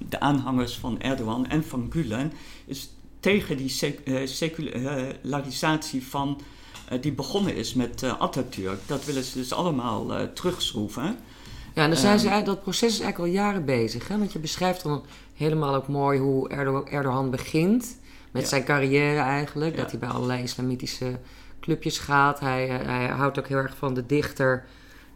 de 0.08 0.20
aanhangers 0.20 0.76
van 0.76 1.00
Erdogan 1.00 1.46
en 1.46 1.64
van 1.64 1.86
Gulen 1.90 2.32
is 2.66 2.90
tegen 3.20 3.56
die 3.56 3.68
sec 3.68 3.98
uh, 4.04 4.26
secularisatie 4.26 6.06
van, 6.06 6.40
uh, 6.92 7.02
die 7.02 7.12
begonnen 7.12 7.56
is 7.56 7.74
met 7.74 8.02
Atatürk. 8.02 8.78
Dat 8.86 9.04
willen 9.04 9.24
ze 9.24 9.38
dus 9.38 9.52
allemaal 9.52 10.32
terugschroeven. 10.34 11.16
Ja, 11.74 11.82
en 11.82 11.90
dan 11.90 11.98
zijn 11.98 12.18
ze, 12.18 12.42
dat 12.44 12.62
proces 12.62 12.92
is 12.92 13.00
eigenlijk 13.00 13.18
al 13.18 13.42
jaren 13.42 13.64
bezig. 13.64 14.08
Hè? 14.08 14.18
Want 14.18 14.32
je 14.32 14.38
beschrijft 14.38 14.82
dan 14.82 15.04
helemaal 15.34 15.74
ook 15.74 15.88
mooi 15.88 16.18
hoe 16.18 16.48
Erdogan, 16.48 16.88
Erdogan 16.88 17.30
begint 17.30 17.98
met 18.30 18.42
ja. 18.42 18.48
zijn 18.48 18.64
carrière 18.64 19.20
eigenlijk. 19.20 19.74
Ja. 19.74 19.80
Dat 19.80 19.90
hij 19.90 20.00
bij 20.00 20.08
allerlei 20.08 20.42
islamitische 20.42 21.18
clubjes 21.60 21.98
gaat. 21.98 22.40
Hij, 22.40 22.66
hij 22.68 23.06
houdt 23.06 23.38
ook 23.38 23.48
heel 23.48 23.56
erg 23.56 23.76
van 23.76 23.94
de 23.94 24.06
dichter 24.06 24.64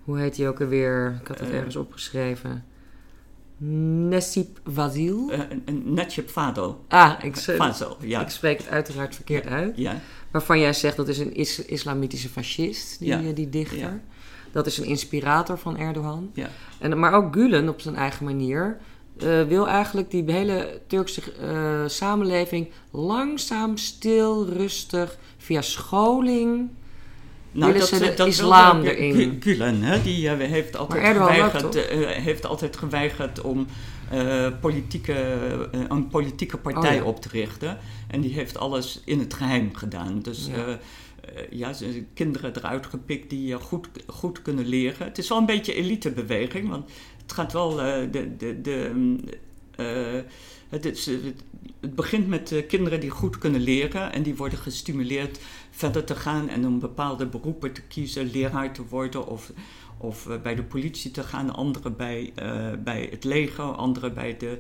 hoe 0.04 0.18
heet 0.18 0.36
hij 0.36 0.48
ook 0.48 0.60
alweer? 0.60 1.18
Ik 1.20 1.28
had 1.28 1.38
het 1.38 1.48
uh, 1.48 1.54
ergens 1.54 1.76
opgeschreven. 1.76 2.64
Nessip 3.56 4.60
Vazil? 4.64 5.32
Uh, 5.32 5.40
Necip 5.84 6.30
Fadel. 6.30 6.84
Ah, 6.88 7.12
ik, 7.22 7.36
Fazil, 7.36 7.96
ja. 8.00 8.20
ik 8.20 8.28
spreek 8.28 8.58
het 8.58 8.68
uiteraard 8.68 9.14
verkeerd 9.14 9.46
uit. 9.46 9.76
Ja. 9.76 10.00
Waarvan 10.30 10.58
jij 10.60 10.72
zegt 10.72 10.96
dat 10.96 11.08
is 11.08 11.18
een 11.18 11.34
is 11.34 11.64
islamitische 11.64 12.28
fascist, 12.28 12.98
die, 12.98 13.08
ja. 13.08 13.32
die 13.32 13.48
dichter. 13.48 13.78
Ja. 13.78 14.00
Dat 14.52 14.66
is 14.66 14.78
een 14.78 14.84
inspirator 14.84 15.58
van 15.58 15.78
Erdogan. 15.78 16.30
Ja. 16.32 16.48
En, 16.78 16.98
maar 16.98 17.12
ook 17.12 17.34
Gulen 17.34 17.68
op 17.68 17.80
zijn 17.80 17.96
eigen 17.96 18.24
manier 18.24 18.76
uh, 19.22 19.42
wil 19.42 19.68
eigenlijk 19.68 20.10
die 20.10 20.32
hele 20.32 20.80
Turkse 20.86 21.22
uh, 21.42 21.88
samenleving 21.88 22.68
langzaam, 22.90 23.76
stil, 23.76 24.48
rustig, 24.48 25.18
via 25.36 25.60
scholing 25.60 26.70
nou, 27.54 27.72
dat, 27.72 27.88
ze 27.88 27.98
de 27.98 28.14
dat 28.14 28.26
islam 28.26 28.80
wilde, 28.80 28.96
erin. 28.96 29.36
Gulen, 29.40 29.82
hè, 29.82 30.02
die 30.02 30.22
uh, 30.22 30.32
heeft, 30.38 30.76
altijd 30.76 31.16
geweigerd, 31.16 31.76
uh, 31.76 32.08
heeft 32.08 32.46
altijd 32.46 32.76
geweigerd 32.76 33.40
om 33.40 33.66
uh, 34.12 34.46
politieke, 34.60 35.14
een 35.88 36.08
politieke 36.08 36.56
partij 36.56 36.94
oh, 36.94 36.96
ja. 36.96 37.02
op 37.04 37.20
te 37.20 37.28
richten. 37.28 37.78
En 38.08 38.20
die 38.20 38.32
heeft 38.32 38.58
alles 38.58 39.02
in 39.04 39.18
het 39.18 39.34
geheim 39.34 39.74
gedaan. 39.74 40.20
Dus 40.22 40.48
ja. 40.52 40.78
ja, 41.50 41.72
kinderen 42.14 42.56
eruit 42.56 42.86
gepikt 42.86 43.30
die 43.30 43.54
goed, 43.54 43.88
goed 44.06 44.42
kunnen 44.42 44.66
leren. 44.66 45.06
Het 45.06 45.18
is 45.18 45.28
wel 45.28 45.38
een 45.38 45.46
beetje 45.46 45.74
elitebeweging, 45.74 46.68
want 46.68 46.90
het 47.22 47.32
gaat 47.32 47.52
wel. 47.52 47.70
de, 48.10 48.36
de, 48.38 48.60
de, 48.60 48.92
mm, 49.76 50.24
het, 50.68 50.84
is, 50.84 51.06
het, 51.06 51.94
begint 51.94 52.28
met 52.28 52.64
kinderen 52.68 53.00
die 53.00 53.10
goed 53.10 53.38
kunnen 53.38 53.60
leren 53.60 54.12
en 54.12 54.22
die 54.22 54.36
worden 54.36 54.58
gestimuleerd 54.58 55.40
verder 55.70 56.04
te 56.04 56.14
gaan 56.14 56.48
en 56.48 56.66
om 56.66 56.78
bepaalde 56.78 57.26
beroepen 57.26 57.72
te 57.72 57.82
kiezen, 57.82 58.30
leraar 58.30 58.72
te 58.72 58.86
worden 58.88 59.26
of, 59.26 59.52
of 59.98 60.28
bij 60.42 60.54
de 60.54 60.62
politie 60.62 61.10
te 61.10 61.22
gaan, 61.22 61.54
anderen 61.54 61.96
bij, 61.96 62.32
bij 62.84 63.08
het 63.10 63.24
leger, 63.24 63.64
anderen 63.64 64.14
bij, 64.14 64.36
de, 64.36 64.58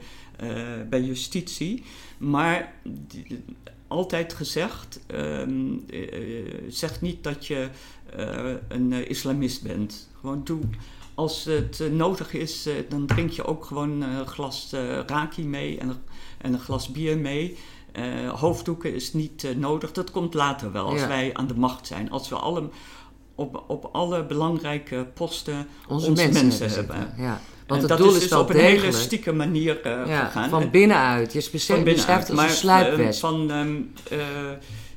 bij 0.88 1.02
justitie. 1.02 1.84
Maar 2.18 2.72
altijd 3.86 4.32
gezegd, 4.32 5.00
um, 5.14 5.84
zeg 6.68 7.00
niet 7.00 7.22
dat 7.22 7.46
je 7.46 7.68
een 8.68 9.08
islamist 9.08 9.62
bent. 9.62 10.08
Gewoon 10.20 10.44
doe, 10.44 10.60
als 11.14 11.44
het 11.44 11.82
nodig 11.92 12.32
is, 12.32 12.68
dan 12.88 13.06
drink 13.06 13.30
je 13.30 13.44
ook 13.44 13.64
gewoon 13.64 14.00
een 14.00 14.26
glas 14.26 14.72
raki 15.06 15.44
mee 15.44 15.78
en, 15.78 16.02
en, 16.38 16.52
een 16.52 16.60
glas 16.60 16.88
bier 16.88 17.18
mee. 17.18 17.58
hoofddoeken 18.34 18.94
is 18.94 19.12
niet 19.12 19.46
nodig, 19.56 19.92
dat 19.92 20.10
komt 20.10 20.34
later 20.34 20.72
wel, 20.72 20.86
als 20.86 21.06
wij 21.06 21.30
aan 21.34 21.46
de 21.46 21.54
macht 21.54 21.86
zijn. 21.86 22.10
Als 22.10 22.28
we 22.28 22.34
alle, 22.34 22.68
op, 23.34 23.64
op 23.66 23.88
alle 23.92 24.24
belangrijke 24.24 25.06
posten 25.14 25.66
onze, 25.88 26.10
mensen, 26.10 26.70
hebben. 26.70 27.14
Ja. 27.16 27.40
Want 27.66 27.80
het 27.80 27.90
dat 27.90 27.98
doel 27.98 28.14
is, 28.14 28.20
dus 28.20 28.32
op 28.32 28.50
een 28.50 28.56
hele 28.56 28.92
stieke 28.92 29.32
manier 29.32 29.86
uh, 29.86 30.06
ja, 30.06 30.24
gegaan. 30.24 30.48
Van 30.50 30.70
binnenuit. 30.70 31.32
Je 31.32 31.50
beschrijft 31.84 32.28
het 32.28 32.38
als 32.38 32.42
een 32.42 32.56
sluipwesp. 32.56 33.20
van 33.20 33.52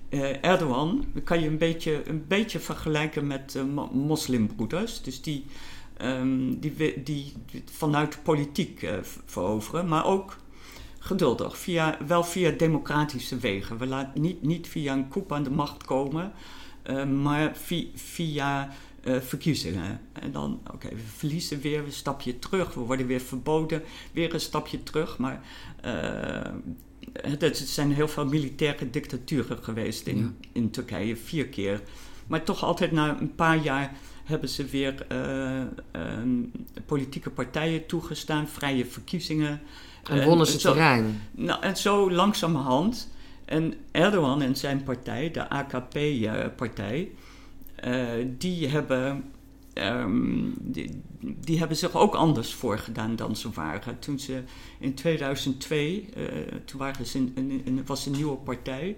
uh, 0.09 0.45
Erdogan 0.45 1.05
kan 1.23 1.39
je 1.39 1.47
een 1.47 1.57
beetje, 1.57 2.01
een 2.05 2.25
beetje 2.27 2.59
vergelijken 2.59 3.27
met 3.27 3.57
moslimbroeders. 3.91 5.01
Dus 5.01 5.21
die, 5.21 5.45
um, 6.01 6.59
die, 6.59 7.03
die, 7.03 7.33
vanuit 7.71 8.11
de 8.11 8.19
politiek 8.19 8.89
veroveren. 9.25 9.87
Maar 9.87 10.05
ook 10.05 10.37
geduldig. 10.99 11.57
Via, 11.57 11.97
wel 12.07 12.23
via 12.23 12.51
democratische 12.51 13.37
wegen. 13.37 13.77
We 13.77 13.87
laten 13.87 14.21
niet, 14.21 14.41
niet 14.41 14.67
via 14.67 14.93
een 14.93 15.07
koep 15.07 15.31
aan 15.31 15.43
de 15.43 15.51
macht 15.51 15.83
komen. 15.83 16.31
maar 17.21 17.55
via... 17.55 17.85
via 17.95 18.69
uh, 19.03 19.19
verkiezingen. 19.19 20.01
En 20.13 20.31
dan, 20.31 20.59
oké, 20.73 20.89
we 20.89 21.01
verliezen 21.15 21.61
weer 21.61 21.83
een 21.83 21.91
stapje 21.91 22.39
terug. 22.39 22.73
We 22.73 22.79
worden 22.79 23.07
weer 23.07 23.19
verboden, 23.19 23.83
weer 24.11 24.33
een 24.33 24.39
stapje 24.39 24.83
terug. 24.83 25.17
Maar 25.17 25.41
het, 27.21 27.57
zijn 27.57 27.93
heel 27.93 28.07
veel 28.07 28.25
militaire 28.25 28.89
dictaturen 28.89 29.63
geweest 29.63 30.07
in, 30.07 30.37
in 30.51 30.69
Turkije, 30.69 31.15
vier 31.15 31.47
keer. 31.47 31.81
Maar 32.27 32.43
toch 32.43 32.63
altijd 32.63 32.91
na 32.91 33.19
een 33.19 33.35
paar 33.35 33.57
jaar 33.57 33.97
hebben 34.27 34.49
ze 34.49 34.65
weer 34.65 35.05
uh, 35.11 35.61
politieke 36.85 37.29
partijen 37.29 37.85
toegestaan, 37.85 38.47
vrije 38.47 38.85
verkiezingen. 38.85 39.61
En 40.03 40.25
wonnen 40.25 40.47
ze 40.47 40.57
terrein. 40.57 41.21
Nou, 41.31 41.61
en 41.61 41.77
zo 41.77 42.11
langzamerhand. 42.11 43.09
En 43.45 43.73
Erdogan 43.91 44.41
en 44.41 44.55
zijn 44.55 44.83
partij, 44.83 45.31
de 45.31 45.49
AKP-partij, 45.49 47.11
uh, 47.85 48.25
die, 48.37 48.67
hebben, 48.67 49.23
um, 49.73 50.53
die, 50.59 51.01
die, 51.21 51.59
hebben 51.59 51.77
zich 51.77 51.95
ook 51.95 52.15
anders 52.15 52.53
voorgedaan 52.53 53.15
dan 53.15 53.35
ze 53.35 53.49
waren. 53.49 53.99
Toen 53.99 54.19
ze 54.19 54.43
in 54.79 54.93
2002, 54.93 56.09
uh, 56.17 56.25
eh, 56.25 56.53
toen 56.65 56.79
waren 56.79 57.05
ze 57.05 57.17
in, 57.17 57.31
in, 57.35 57.61
in, 57.65 57.85
was 57.85 58.05
een 58.05 58.11
nieuwe 58.11 58.37
partij, 58.37 58.97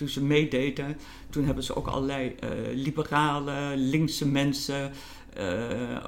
toen 0.00 0.08
ze 0.08 0.22
meededen, 0.22 0.96
toen 1.30 1.44
hebben 1.44 1.64
ze 1.64 1.76
ook 1.76 1.86
allerlei 1.86 2.34
uh, 2.44 2.50
liberale, 2.74 3.76
linkse 3.76 4.28
mensen, 4.28 4.92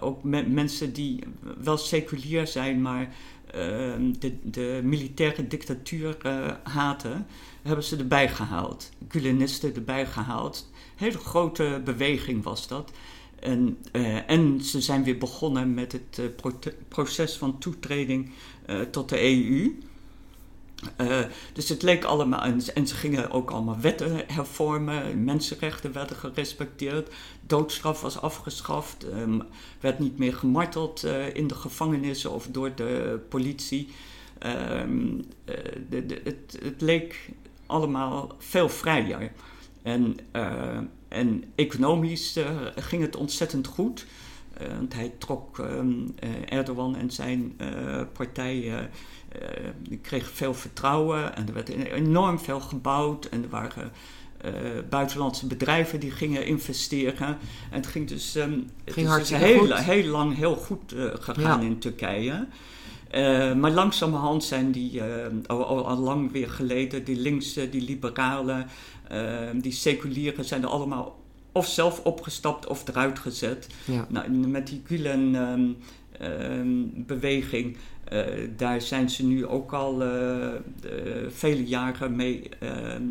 ook 0.01 0.23
me 0.23 0.43
mensen 0.43 0.93
die 0.93 1.19
wel 1.59 1.77
seculier 1.77 2.47
zijn, 2.47 2.83
maar 2.83 3.15
ehm, 3.51 4.13
de, 4.19 4.37
de, 4.43 4.81
militaire 4.85 5.47
dictatuur 5.47 6.17
haten, 6.63 7.27
hebben 7.63 7.85
ze 7.85 7.97
erbij 7.97 8.29
gehaald. 8.29 8.91
Gulenisten 9.09 9.75
erbij 9.75 10.07
gehaald 10.07 10.71
hele 10.97 11.19
grote 11.19 11.81
beweging 11.85 12.43
was 12.43 12.69
dat. 12.69 12.93
En, 13.41 13.79
en 14.27 14.61
ze 14.61 14.81
zijn 14.81 15.05
weer 15.05 15.19
begonnen 15.19 15.75
met 15.75 15.93
het 15.93 16.39
proces 16.89 17.37
van 17.37 17.59
toetreding 17.59 18.31
tot 18.91 19.09
de 19.09 19.21
EU. 19.23 19.75
Dus 21.53 21.69
het 21.69 21.83
leek 21.83 22.05
allemaal, 22.05 22.43
en, 22.75 22.87
ze 22.87 22.95
gingen 22.95 23.31
ook 23.31 23.51
allemaal 23.51 23.81
wetten 23.81 24.25
hervormen, 24.27 25.25
mensenrechten 25.25 25.93
werden 25.93 26.17
gerespecteerd, 26.17 27.15
doodstraf 27.47 28.01
was 28.01 28.21
afgeschaft, 28.21 29.05
um, 29.05 29.43
werd 29.81 29.99
niet 29.99 30.19
meer 30.19 30.35
gemarteld 30.35 31.05
in 31.33 31.47
de 31.47 31.55
gevangenissen 31.55 32.31
of 32.31 32.47
door 32.47 32.75
de 32.75 33.21
politie. 33.29 33.89
Um, 34.47 35.25
de, 35.89 36.07
de, 36.07 36.21
het, 36.25 36.81
leek 36.81 37.31
allemaal 37.67 38.35
veel 38.39 38.69
vrijer. 38.69 39.33
En, 39.83 40.17
en 41.09 41.45
economisch 41.55 42.39
ging 42.77 43.03
het 43.03 43.17
ontzettend 43.17 43.67
goed. 43.67 44.07
Uh, 44.63 44.77
want 44.77 44.95
hij 44.95 45.13
trok 45.19 45.59
um, 45.59 46.15
Erdogan 46.49 46.97
en 46.97 47.11
zijn 47.11 47.57
partij 48.13 48.89
kregen 50.03 50.33
veel 50.33 50.55
vertrouwen 50.55 51.37
en 51.37 51.47
er 51.47 51.55
werd 51.55 51.69
enorm 51.69 52.41
veel 52.41 52.61
gebouwd 52.61 53.25
en 53.25 53.43
er 53.43 53.49
waren 53.49 53.93
buitenlandse 54.89 55.47
bedrijven 55.47 56.01
die 56.01 56.11
gingen 56.11 56.47
investeren. 56.47 57.29
En 57.71 57.77
het 57.77 57.87
ging 57.87 58.09
dus, 58.09 58.35
um, 58.35 58.71
ging 58.85 59.09
het 59.09 59.21
is 59.23 59.29
dus 59.29 59.39
heel, 59.39 59.77
heel 59.77 60.05
lang 60.05 60.37
heel 60.37 60.57
goed 60.57 60.95
gegaan 61.15 61.63
in 61.63 61.79
Turkije. 61.79 62.47
Uh, 63.15 63.55
maar 63.55 63.71
langzamerhand 63.71 64.45
zijn 64.45 64.73
die, 64.73 64.93
uh, 64.95 65.05
al, 65.47 65.65
al, 65.65 65.87
al, 65.89 65.97
lang 65.97 66.33
weer 66.33 66.51
geleden, 66.51 67.05
die 67.05 67.17
linkse, 67.17 67.69
die 67.69 67.83
liberalen, 67.83 68.67
Ehm, 69.13 69.61
die 69.61 69.73
seculieren 69.73 70.45
zijn 70.45 70.63
er 70.63 70.69
allemaal 70.69 71.22
of 71.53 71.67
zelf 71.67 72.01
opgestapt 72.05 72.67
of 72.67 72.89
eruit 72.89 73.19
gezet. 73.19 73.67
Ja. 73.85 74.07
Nou, 74.09 74.31
met 74.31 74.67
die 74.67 74.83
Gulen-beweging, 74.87 77.77
ehm, 78.05 78.39
uh, 78.39 78.49
daar 78.57 78.81
zijn 78.81 79.11
ze 79.11 79.25
nu 79.25 79.47
ook 79.47 79.73
al 79.73 80.03
uh, 80.03 80.49
vele 81.29 81.65
jaren 81.65 82.17
mee 82.17 82.49
ehm, 82.61 83.03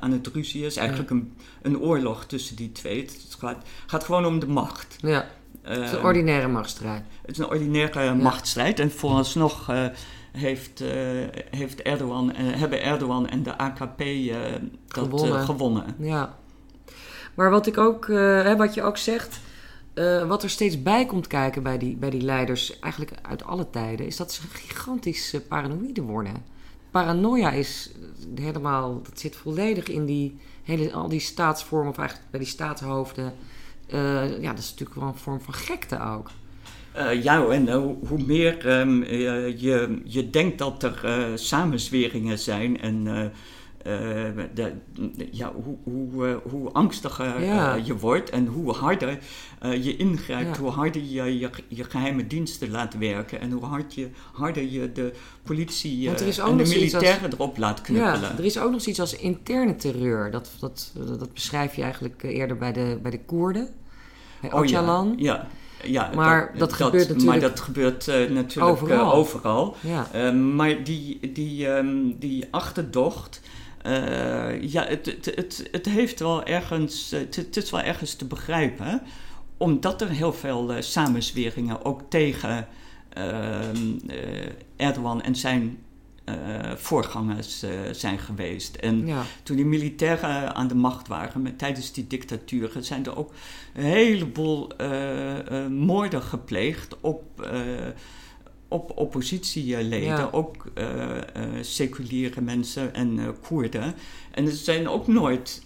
aan 0.00 0.12
het 0.12 0.26
ruzie. 0.26 0.62
Het 0.62 0.70
is 0.70 0.76
eigenlijk 0.76 1.10
een, 1.10 1.32
een 1.62 1.78
oorlog 1.78 2.24
tussen 2.24 2.56
die 2.56 2.72
twee. 2.72 3.00
Het 3.00 3.36
gaat, 3.38 3.66
gaat 3.86 4.04
gewoon 4.04 4.26
om 4.26 4.38
de 4.38 4.46
macht. 4.46 4.96
Ja. 5.00 5.26
Het 5.62 5.82
is 5.82 5.92
een 5.92 6.04
ordinaire 6.04 6.48
machtsstrijd. 6.48 7.02
Het 7.22 7.30
is 7.30 7.38
een 7.38 7.48
ordinaire 7.48 8.02
ja. 8.02 8.14
machtsstrijd. 8.14 8.80
En 8.80 8.90
vooralsnog 8.90 9.70
heeft, 10.32 10.82
heeft 11.50 11.82
Erdogan, 11.82 12.34
hebben 12.34 12.82
Erdogan 12.82 13.28
en 13.28 13.42
de 13.42 13.58
AKP 13.58 14.00
eh, 14.00 14.34
dat 14.86 14.88
gewonnen. 14.88 15.44
gewonnen. 15.44 15.84
Ja. 15.98 16.38
Maar 17.38 17.50
wat, 17.50 17.66
ik 17.66 17.78
ook, 17.78 18.06
wat 18.56 18.74
je 18.74 18.82
ook 18.82 18.96
zegt, 18.96 19.40
wat 20.26 20.42
er 20.42 20.50
steeds 20.50 20.82
bij 20.82 21.06
komt 21.06 21.26
kijken 21.26 21.62
bij 21.62 21.78
die, 21.78 21.96
bij 21.96 22.10
die 22.10 22.20
leiders, 22.20 22.78
eigenlijk 22.78 23.12
uit 23.22 23.44
alle 23.44 23.70
tijden, 23.70 24.06
is 24.06 24.16
dat 24.16 24.32
ze 24.32 24.42
gigantisch 24.52 25.36
paranoïde 25.48 26.02
worden. 26.02 26.34
Paranoia 26.90 27.50
is 27.50 27.90
helemaal, 28.34 29.02
dat 29.02 29.20
zit 29.20 29.36
volledig 29.36 29.88
in 29.88 30.04
die, 30.04 30.36
hele, 30.62 30.92
al 30.92 31.08
die 31.08 31.20
staatsvormen, 31.20 31.90
of 31.90 31.98
eigenlijk 31.98 32.30
bij 32.30 32.40
die 32.40 32.48
staatshoofden. 32.48 33.32
ja, 34.40 34.50
dat 34.50 34.58
is 34.58 34.70
natuurlijk 34.70 34.98
wel 35.00 35.08
een 35.08 35.14
vorm 35.14 35.40
van 35.40 35.54
gekte 35.54 36.00
ook. 36.00 36.30
Ja, 37.22 37.46
en 37.46 37.72
hoe 38.08 38.22
meer 38.26 38.66
uh, 38.66 39.60
je, 39.60 40.00
je 40.04 40.30
denkt 40.30 40.58
dat 40.58 40.82
er 40.82 41.30
samenzweringen 41.38 42.38
zijn 42.38 42.80
en 42.80 43.32
de, 44.54 44.72
ja, 45.30 45.52
hoe, 45.64 45.76
hoe, 45.82 46.40
hoe 46.50 46.72
angstiger 46.72 47.42
ja. 47.42 47.74
je 47.74 47.98
wordt 47.98 48.30
en 48.30 48.46
hoe 48.46 48.72
harder 48.72 49.18
je 49.60 49.96
ingrijpt, 49.96 50.56
hoe 50.56 50.70
harder 50.70 51.02
je, 51.02 51.38
je, 51.38 51.50
je 51.68 51.84
geheime 51.84 52.26
diensten 52.26 52.70
laat 52.70 52.98
werken 52.98 53.40
en 53.40 53.50
hoe 53.50 53.64
hard 53.64 53.94
je, 53.94 54.08
harder 54.32 54.62
je 54.62 54.92
de 54.92 55.12
politie 55.42 56.08
en 56.08 56.16
de 56.56 56.64
militairen 56.64 57.32
erop 57.32 57.58
laat 57.58 57.80
knuppelen. 57.80 58.20
Ja, 58.20 58.38
er 58.38 58.44
is 58.44 58.58
ook 58.58 58.70
nog 58.70 58.84
iets 58.84 59.00
als 59.00 59.16
interne 59.16 59.76
terreur. 59.76 60.30
Dat, 60.30 60.50
dat, 60.60 60.92
dat 61.18 61.32
beschrijf 61.32 61.74
je 61.74 61.82
eigenlijk 61.82 62.22
eerder 62.22 62.56
bij 62.56 62.72
de, 62.72 62.98
bij 63.02 63.10
de 63.10 63.20
Koerden, 63.20 63.68
bij 64.40 64.50
Öcalan. 64.50 65.12
Oh, 65.12 65.18
ja. 65.18 65.46
Ja, 65.84 66.10
maar 66.14 66.52
dat, 66.56 66.72
gebeurt 66.72 67.08
natuurlijk... 67.08 67.24
Maar 67.24 67.40
dat 67.40 67.60
gebeurt 67.60 68.08
uh, 68.08 68.30
natuurlijk 68.30 68.70
overal. 68.70 69.06
Uh, 69.06 69.14
overal. 69.14 69.76
Ja. 69.80 70.08
Uh, 70.14 70.54
maar 70.54 70.84
die, 70.84 71.32
die, 71.32 71.68
um, 71.68 72.18
die 72.18 72.44
achterdocht... 72.50 73.40
ja, 74.60 74.86
het, 74.86 75.06
het, 75.06 75.24
het, 75.34 75.68
het 75.70 75.86
heeft 75.86 76.20
wel 76.20 76.44
ergens... 76.44 77.10
Het, 77.10 77.36
het, 77.36 77.56
is 77.56 77.70
wel 77.70 77.80
ergens 77.80 78.14
te 78.14 78.24
begrijpen. 78.24 79.02
Omdat 79.56 80.00
er 80.00 80.08
heel 80.08 80.32
veel 80.32 80.74
samenzweringen 80.78 81.84
ook 81.84 82.00
tegen 82.08 82.68
ehm, 83.08 83.98
Erdogan 84.76 85.22
en 85.22 85.36
zijn 85.36 85.78
uh, 86.28 86.34
voorgangers 86.76 87.64
uh, 87.64 87.70
zijn 87.92 88.18
geweest. 88.18 88.76
En 88.76 89.08
toen 89.42 89.56
die 89.56 89.64
militairen 89.64 90.54
aan 90.54 90.68
de 90.68 90.74
macht 90.74 91.08
waren, 91.08 91.42
met, 91.42 91.58
tijdens 91.58 91.92
die 91.92 92.06
dictaturen, 92.06 92.84
zijn 92.84 93.06
er 93.06 93.16
ook 93.16 93.32
een 93.74 93.84
heleboel 93.84 94.68
uh, 94.80 95.66
moorden 95.66 96.22
gepleegd 96.22 96.96
op, 97.00 97.50
op 98.68 98.92
oppositieleden, 98.96 100.00
Ja. 100.08 100.28
ook 100.32 100.66
eh, 100.74 101.16
eh, 101.16 101.22
seculiere 101.60 102.40
mensen 102.40 102.94
en 102.94 103.18
eh, 103.18 103.28
Koerden. 103.42 103.94
En 104.30 104.46
er 104.46 104.52
zijn 104.52 104.88
ook 104.88 105.06
nooit 105.06 105.62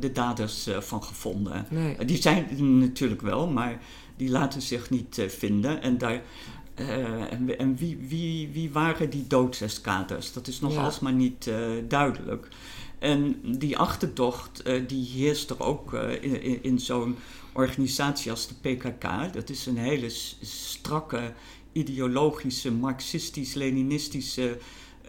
de 0.00 0.12
daders 0.12 0.68
van 0.78 1.02
gevonden. 1.02 1.66
Nee. 1.70 2.04
Die 2.04 2.22
zijn 2.22 2.48
er 2.50 2.62
natuurlijk 2.62 3.20
wel, 3.20 3.48
maar 3.48 3.78
die 4.16 4.30
laten 4.30 4.62
zich 4.62 4.90
niet 4.90 5.22
vinden. 5.28 5.82
En, 5.82 5.98
daar, 5.98 6.22
en, 6.74 7.58
en 7.58 7.76
wie, 7.76 7.98
wie, 8.08 8.48
wie 8.52 8.70
waren 8.70 9.10
die 9.10 9.26
doodseskaders? 9.26 10.32
Dat 10.32 10.46
is 10.46 10.60
nog 10.60 10.72
Ja. 10.72 10.82
alsmaar 10.82 11.12
niet 11.12 11.50
duidelijk. 11.88 12.48
En 12.98 13.40
die 13.58 13.78
achterdocht, 13.78 14.62
die 14.86 15.06
heerst 15.06 15.50
er 15.50 15.62
ook 15.62 15.92
in, 16.20 16.62
in, 16.62 16.78
zo'n 16.78 17.16
organisatie 17.52 18.30
als 18.30 18.48
de 18.48 18.54
PKK. 18.54 19.32
Dat 19.32 19.50
is 19.50 19.66
een 19.66 19.78
hele 19.78 20.08
strakke, 20.40 21.32
ideologische, 21.72 22.70
marxistisch-leninistische 22.72 24.58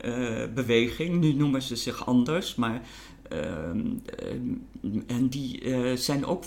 eh, 0.02 0.44
beweging. 0.54 1.20
Nu 1.20 1.34
noemen 1.34 1.62
ze 1.62 1.76
zich 1.76 2.06
anders, 2.06 2.56
maar... 2.56 2.82
ehm, 3.30 3.80
en 5.08 5.28
die 5.30 5.62
eh, 5.62 5.96
zijn 5.98 6.26
ook 6.26 6.44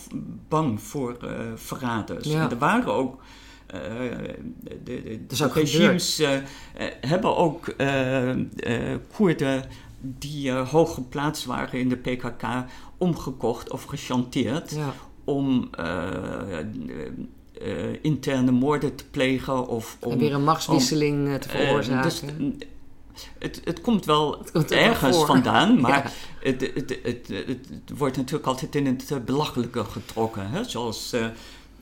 bang 0.49 0.81
voor 0.81 1.17
eh, 1.23 1.31
verraders. 1.55 2.29
Ja. 2.29 2.43
En 2.45 2.51
er 2.51 2.59
waren 2.59 2.95
ook... 2.95 3.23
eh, 3.67 3.81
de, 4.61 4.81
de, 4.85 5.27
de 5.27 5.49
regimes 5.53 6.19
eh, 6.19 6.35
eh, 6.37 6.43
hebben 7.01 7.37
ook 7.37 7.69
eh, 7.69 8.31
eh, 8.31 8.99
Koerden 9.15 9.65
die 10.01 10.51
eh, 10.51 10.69
hoog 10.71 10.95
geplaatst 10.95 11.45
waren 11.45 11.79
in 11.81 11.89
de 11.89 11.97
PKK 11.97 12.43
omgekocht 12.99 13.71
of 13.71 13.85
gechanteerd 13.85 14.71
Ja. 14.71 14.95
om 15.25 15.69
eh, 15.71 16.09
eh, 16.53 16.59
eh, 16.59 16.67
interne 18.03 18.51
moorden 18.51 18.95
te 18.95 19.05
plegen 19.11 19.67
of 19.69 19.97
om 20.01 20.13
En 20.13 20.19
weer 20.19 20.33
een 20.35 20.45
machtswisseling 20.45 21.29
eh, 21.29 21.35
te 21.35 21.49
eh, 21.49 21.55
veroorzaken. 21.67 22.03
dus, 22.03 22.23
het, 23.39 23.61
het 23.65 23.81
komt 23.81 24.05
wel 24.05 24.31
komt 24.37 24.53
ook 24.57 24.69
wel 24.69 24.79
ergens 24.79 25.25
vandaan, 25.25 25.81
maar 25.81 25.91
Ja. 25.91 26.11
het, 26.51 26.61
het, 26.61 26.99
het, 27.03 27.29
het, 27.29 27.47
het 27.47 27.99
wordt 27.99 28.17
natuurlijk 28.17 28.47
altijd 28.47 28.75
in 28.75 28.87
het 28.87 29.11
eh, 29.11 29.19
belachelijke 29.25 29.85
getrokken. 29.85 30.51
Hè? 30.51 30.65
Zoals 30.65 31.13
eh, 31.13 31.27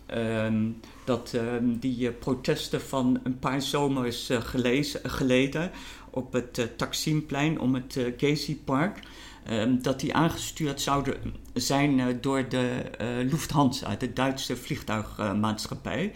ehm, 0.06 0.64
dat 1.04 1.32
ehm, 1.34 1.64
die 1.78 2.08
eh, 2.08 2.14
protesten 2.18 2.80
van 2.80 3.20
een 3.22 3.38
paar 3.38 3.62
zomers 3.62 4.28
eh, 4.30 4.40
gelezen, 4.40 5.10
geleden 5.10 5.70
op 6.10 6.32
het 6.32 6.58
eh, 6.58 6.64
Taksimplein 6.76 7.60
om 7.60 7.74
het 7.74 7.96
eh, 7.96 8.04
Gezi 8.16 8.56
Park. 8.64 8.98
Ehm, 9.44 9.80
dat 9.80 10.00
die 10.00 10.14
aangestuurd 10.14 10.80
zouden 10.80 11.16
zijn 11.54 12.00
eh, 12.00 12.06
door 12.20 12.48
de 12.48 12.68
eh, 12.98 13.06
Lufthansa, 13.30 13.96
de 13.96 14.12
Duitse 14.12 14.56
vliegtuigmaatschappij. 14.56 16.12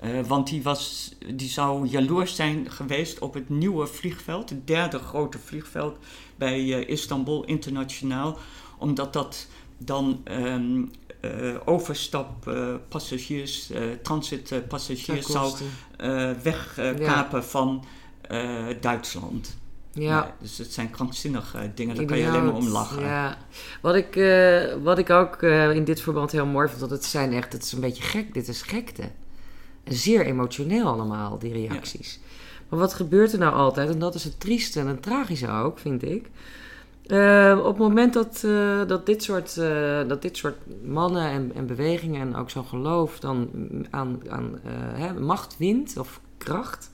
Eh, 0.00 0.20
want 0.26 0.48
die, 0.48 0.62
was, 0.62 1.14
die 1.34 1.48
zou 1.48 1.86
jaloers 1.86 2.34
zijn 2.34 2.70
geweest 2.70 3.18
op 3.18 3.34
het 3.34 3.48
nieuwe 3.48 3.86
vliegveld, 3.86 4.50
het 4.50 4.66
derde 4.66 4.98
grote 4.98 5.38
vliegveld 5.38 5.98
bij 6.36 6.84
Istanbul 6.84 7.44
Internationaal, 7.44 8.38
omdat 8.78 9.12
dat 9.12 9.46
dan 9.78 10.20
ehm 10.24 10.84
eh 11.20 11.54
overstappassagiers, 11.64 13.70
transitpassagiers 14.02 15.26
zou 15.26 15.54
wegkapen 16.42 17.44
van 17.44 17.84
Duitsland. 18.80 19.56
Ja. 19.98 20.34
dus 20.40 20.58
het 20.58 20.72
zijn 20.72 20.90
krankzinnige 20.90 21.70
dingen, 21.74 21.96
daar 21.96 22.04
kan 22.04 22.18
je 22.18 22.28
alleen 22.28 22.44
maar 22.44 22.54
om 22.54 22.68
lachen. 22.68 23.02
Ja. 23.02 23.38
Wat, 23.82 23.94
ik, 23.94 24.16
eh, 24.16 24.74
wat 24.82 24.98
ik 24.98 25.10
ook 25.10 25.42
eh, 25.42 25.70
in 25.70 25.84
dit 25.84 26.00
verband 26.00 26.32
heel 26.32 26.46
mooi 26.46 26.68
vond, 26.68 26.80
dat 26.80 26.90
het 26.90 27.04
zijn 27.04 27.32
echt, 27.32 27.52
het 27.52 27.62
is 27.62 27.72
een 27.72 27.80
beetje 27.80 28.02
gek, 28.02 28.34
dit 28.34 28.48
is 28.48 28.62
gekte. 28.62 29.02
En 29.84 29.94
zeer 29.94 30.26
emotioneel 30.26 30.86
allemaal, 30.86 31.38
die 31.38 31.52
reacties. 31.52 32.20
Maar 32.68 32.78
wat 32.78 32.94
gebeurt 32.94 33.32
er 33.32 33.38
nou 33.38 33.54
altijd, 33.54 33.90
en 33.90 33.98
dat 33.98 34.14
is 34.14 34.24
het 34.24 34.40
trieste 34.40 34.80
en 34.80 34.86
het 34.86 35.02
tragische 35.02 35.50
ook, 35.50 35.78
vind 35.78 36.02
ik. 36.02 36.30
Eh, 37.06 37.58
op 37.58 37.66
het 37.66 37.78
moment 37.78 38.12
dat, 38.12 38.40
dat, 38.88 39.06
dit, 39.06 39.22
soort, 39.22 39.54
dat 40.08 40.22
dit 40.22 40.36
soort 40.36 40.56
mannen 40.84 41.30
en, 41.30 41.52
en 41.54 41.66
bewegingen 41.66 42.20
en 42.20 42.36
ook 42.36 42.50
zo'n 42.50 42.64
geloof 42.64 43.18
dan 43.18 43.50
aan, 43.90 44.20
aan 44.28 44.58
hè, 44.94 45.20
macht 45.20 45.56
wint 45.58 45.96
of 45.98 46.20
kracht, 46.38 46.90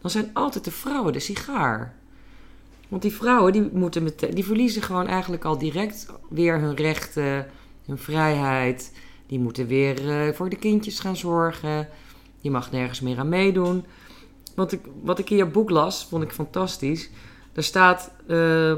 dan 0.00 0.10
zijn 0.10 0.30
altijd 0.32 0.64
de 0.64 0.70
vrouwen 0.70 1.12
de 1.12 1.20
sigaar. 1.20 1.96
Want 2.88 3.02
die 3.02 3.12
vrouwen 3.12 3.52
die 3.52 3.68
moeten 3.72 4.02
meteen, 4.02 4.34
die 4.34 4.44
verliezen 4.44 4.82
gewoon 4.82 5.06
eigenlijk 5.06 5.44
al 5.44 5.58
direct 5.58 6.06
weer 6.30 6.60
hun 6.60 6.74
rechten, 6.76 7.46
hun 7.86 7.98
vrijheid. 7.98 8.92
Die 9.26 9.38
moeten 9.38 9.66
weer 9.66 10.10
eh, 10.10 10.34
voor 10.34 10.48
de 10.48 10.56
kindjes 10.56 11.00
gaan 11.00 11.16
zorgen. 11.16 11.88
Je 12.40 12.50
mag 12.50 12.70
nergens 12.72 13.00
meer 13.00 13.18
aan 13.18 13.28
meedoen. 13.28 13.84
Want 14.54 14.72
ik, 14.72 14.80
wat 15.02 15.18
ik 15.18 15.30
in 15.30 15.36
je 15.36 15.46
boek 15.46 15.70
las, 15.70 16.06
vond 16.10 16.22
ik 16.22 16.30
fantastisch. 16.32 17.10
Daar 17.52 17.64
staat: 17.64 18.10
eh, 18.26 18.74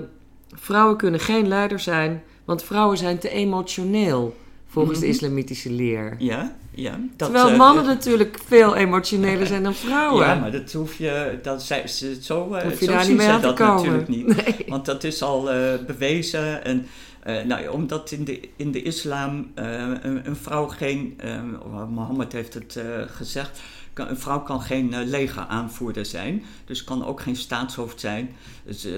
vrouwen 0.55 0.97
kunnen 0.97 1.21
geen 1.21 1.49
leider 1.49 1.79
zijn, 1.81 2.23
want 2.45 2.63
vrouwen 2.65 2.99
zijn 2.99 3.19
te 3.19 3.29
emotioneel 3.31 4.37
volgens 4.67 4.99
de 4.99 5.05
Mhm. 5.07 5.15
islamitische 5.15 5.71
leer. 5.71 6.17
Ja, 6.19 6.57
ja. 6.81 6.91
Dat, 6.91 7.29
Terwijl 7.29 7.49
eh, 7.51 7.57
mannen 7.59 7.85
natuurlijk 7.85 8.39
veel 8.47 8.77
emotioneler 8.77 9.47
zijn 9.47 9.63
dan 9.63 9.75
vrouwen. 9.75 10.27
Ja, 10.27 10.35
maar 10.35 10.53
dat 10.53 10.73
hoef 10.73 10.99
je, 10.99 11.39
dat 11.43 11.63
zij, 11.63 11.89
ze, 11.89 12.19
zo, 12.23 12.55
eh, 12.55 12.71
zo 12.71 12.87
daar 12.87 13.05
zien 13.05 13.17
niet 13.17 13.27
mee 13.27 13.35
ze 13.35 13.41
dat 13.41 13.55
komen. 13.57 13.75
natuurlijk 13.75 14.09
niet. 14.09 14.27
Nee. 14.45 14.65
Want 14.69 14.85
dat 14.85 15.05
is 15.05 15.23
al 15.23 15.51
eh, 15.51 15.73
bewezen. 15.87 16.65
En, 16.65 16.87
eh, 17.23 17.45
nou, 17.45 17.69
omdat 17.69 18.11
in 18.11 18.25
de, 18.25 18.49
in 18.57 18.71
de 18.73 18.83
islam 18.83 19.51
eh, 19.55 19.65
een, 20.03 20.27
een 20.27 20.37
vrouw 20.37 20.67
geen, 20.67 21.15
eh, 21.17 21.41
Mohammed 21.89 22.33
heeft 22.33 22.55
het 22.55 22.77
eh, 22.77 22.85
gezegd, 23.07 23.61
kan, 23.93 24.09
een 24.09 24.19
vrouw 24.19 24.41
kan 24.41 24.61
geen 24.63 24.95
eh, 24.95 25.07
legeraanvoerder 25.07 26.07
zijn. 26.07 26.45
Dus 26.65 26.85
kan 26.85 27.05
ook 27.05 27.21
geen 27.21 27.37
staatshoofd 27.37 28.01
zijn. 28.01 28.31
Dus, 28.65 28.85
eh, 28.85 28.93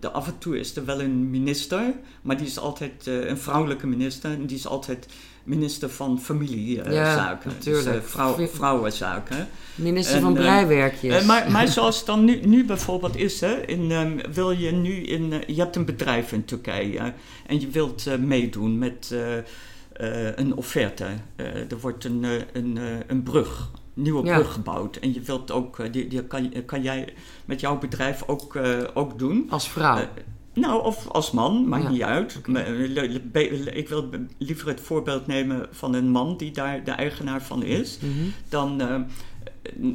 de, 0.00 0.10
af 0.10 0.26
en 0.26 0.38
toe 0.38 0.58
is 0.58 0.76
er 0.76 0.84
wel 0.84 1.00
een 1.00 1.30
minister, 1.30 1.82
maar 2.22 2.36
die 2.36 2.46
is 2.46 2.58
altijd 2.58 3.06
eh, 3.06 3.26
een 3.28 3.38
vrouwelijke 3.38 3.86
minister. 3.86 4.30
En 4.30 4.46
die 4.46 4.56
is 4.56 4.66
altijd 4.66 5.06
minister 5.44 5.90
van 5.90 6.20
familiezaken. 6.20 6.92
Ja, 6.92 7.40
dus 7.44 7.54
natuurlijk. 7.54 7.96
eh, 7.96 8.02
vrouw, 8.02 8.46
vrouwenzaken. 8.46 9.48
Minister 9.74 10.16
En, 10.16 10.20
van 10.22 10.36
eh, 10.36 10.42
Breiwerkjes. 10.42 11.20
Eh, 11.20 11.26
maar, 11.26 11.50
maar 11.52 11.68
zoals 11.68 11.96
het 11.96 12.06
dan 12.06 12.24
nu, 12.24 12.40
nu 12.46 12.64
bijvoorbeeld 12.64 13.16
is, 13.16 13.40
hè, 13.40 13.66
in, 13.66 13.90
ehm, 13.90 14.32
wil 14.32 14.50
je 14.50 14.72
nu 14.72 14.92
in, 14.92 15.42
je 15.46 15.54
hebt 15.60 15.76
een 15.76 15.84
bedrijf 15.84 16.32
in 16.32 16.44
Turkije 16.44 17.12
en 17.46 17.60
je 17.60 17.68
wilt 17.68 18.18
meedoen 18.18 18.78
met 18.78 19.14
een 20.36 20.56
offerte. 20.56 21.06
Er 21.68 21.78
wordt 21.80 22.04
een, 22.04 22.24
eh, 22.24 22.32
een, 22.52 22.78
een 23.06 23.22
brug, 23.22 23.70
nieuwe 23.94 24.26
Ja. 24.26 24.34
brug 24.34 24.52
gebouwd 24.52 24.96
en 24.96 25.14
je 25.14 25.20
wilt 25.20 25.50
ook, 25.50 25.92
die, 25.92 26.08
die 26.08 26.24
kan, 26.24 26.52
kan 26.66 26.82
jij 26.82 27.12
met 27.44 27.60
jouw 27.60 27.78
bedrijf 27.78 28.22
ook, 28.26 28.58
ook 28.94 29.18
doen. 29.18 29.46
Als 29.50 29.70
vrouw. 29.70 30.08
Nou, 30.54 30.84
of 30.84 31.08
als 31.08 31.30
man, 31.30 31.68
maakt 31.68 31.82
Ja, 31.82 31.90
niet 31.90 32.02
uit. 32.02 32.40
eh, 32.54 33.76
Ik 33.76 33.88
wil 33.88 34.08
liever 34.38 34.68
het 34.68 34.80
voorbeeld 34.80 35.26
nemen 35.26 35.68
van 35.70 35.94
een 35.94 36.10
man 36.10 36.36
die 36.36 36.50
daar 36.50 36.84
de 36.84 36.90
eigenaar 36.90 37.42
van 37.42 37.62
is 37.62 37.98
Mhm. 38.00 38.10
dan 38.48 38.80
eh, 38.80 39.00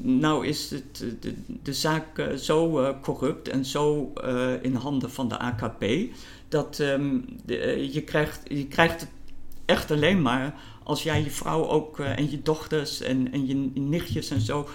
nou 0.03 0.47
is 0.47 0.69
het, 0.69 1.03
eh, 1.03 1.09
de, 1.19 1.33
de 1.63 1.73
zaak 1.73 2.29
zo 2.39 2.93
corrupt 3.01 3.47
en 3.49 3.65
zo 3.65 4.13
in 4.61 4.75
handen 4.75 5.11
van 5.11 5.27
de 5.27 5.37
AKP 5.37 5.85
dat 6.47 6.79
ehm, 6.79 7.17
de, 7.45 7.57
eh, 7.57 7.93
je, 7.93 8.01
krijgt, 8.01 8.41
je 8.47 8.65
krijgt 8.67 8.99
het 9.01 9.09
echt 9.65 9.91
alleen 9.91 10.21
maar 10.21 10.55
als 10.83 11.03
jij 11.03 11.23
je 11.23 11.29
vrouw 11.31 11.67
ook 11.67 11.99
en 11.99 12.31
je 12.31 12.41
dochters 12.41 13.01
en, 13.01 13.31
en 13.31 13.47
je 13.47 13.71
nichtjes 13.73 14.29
en 14.29 14.41
zo 14.41 14.67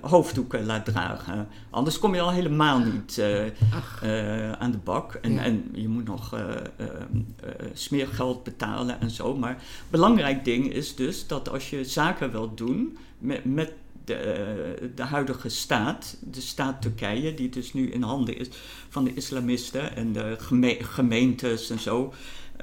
hoofddoeken 0.00 0.66
laat 0.66 0.84
dragen. 0.84 1.48
Anders 1.70 1.98
kom 1.98 2.14
je 2.14 2.20
al 2.20 2.30
helemaal 2.32 2.78
niet 2.78 3.18
eh, 3.18 3.46
eh, 3.46 4.52
aan 4.52 4.70
de 4.70 4.78
bak. 4.78 5.14
En, 5.14 5.32
Ja. 5.32 5.42
en 5.44 5.68
je 5.72 5.88
moet 5.88 6.04
nog 6.04 6.34
eh, 6.34 6.40
eh, 6.76 6.86
eh, 6.86 7.66
smeergeld 7.72 8.42
betalen 8.44 9.00
en 9.00 9.10
zo. 9.10 9.36
Maar 9.36 9.62
belangrijk 9.90 10.44
ding 10.44 10.72
is 10.72 10.94
dus 10.94 11.26
dat 11.26 11.48
als 11.50 11.70
je 11.70 11.84
zaken 11.84 12.30
wilt 12.30 12.56
doen 12.58 12.96
met, 13.18 13.44
met 13.44 13.72
de, 14.04 14.14
eh, 14.14 14.88
de 14.94 15.02
huidige 15.02 15.48
staat, 15.48 16.16
de 16.20 16.40
staat 16.40 16.82
Turkije, 16.82 17.34
die 17.34 17.48
dus 17.48 17.72
nu 17.72 17.90
in 17.90 18.02
handen 18.02 18.38
is 18.38 18.48
van 18.88 19.04
de 19.04 19.14
islamisten 19.14 19.96
en 19.96 20.12
de 20.12 20.36
geme- 20.38 20.78
gemeentes 20.80 21.70
en 21.70 21.78
zo. 21.78 22.12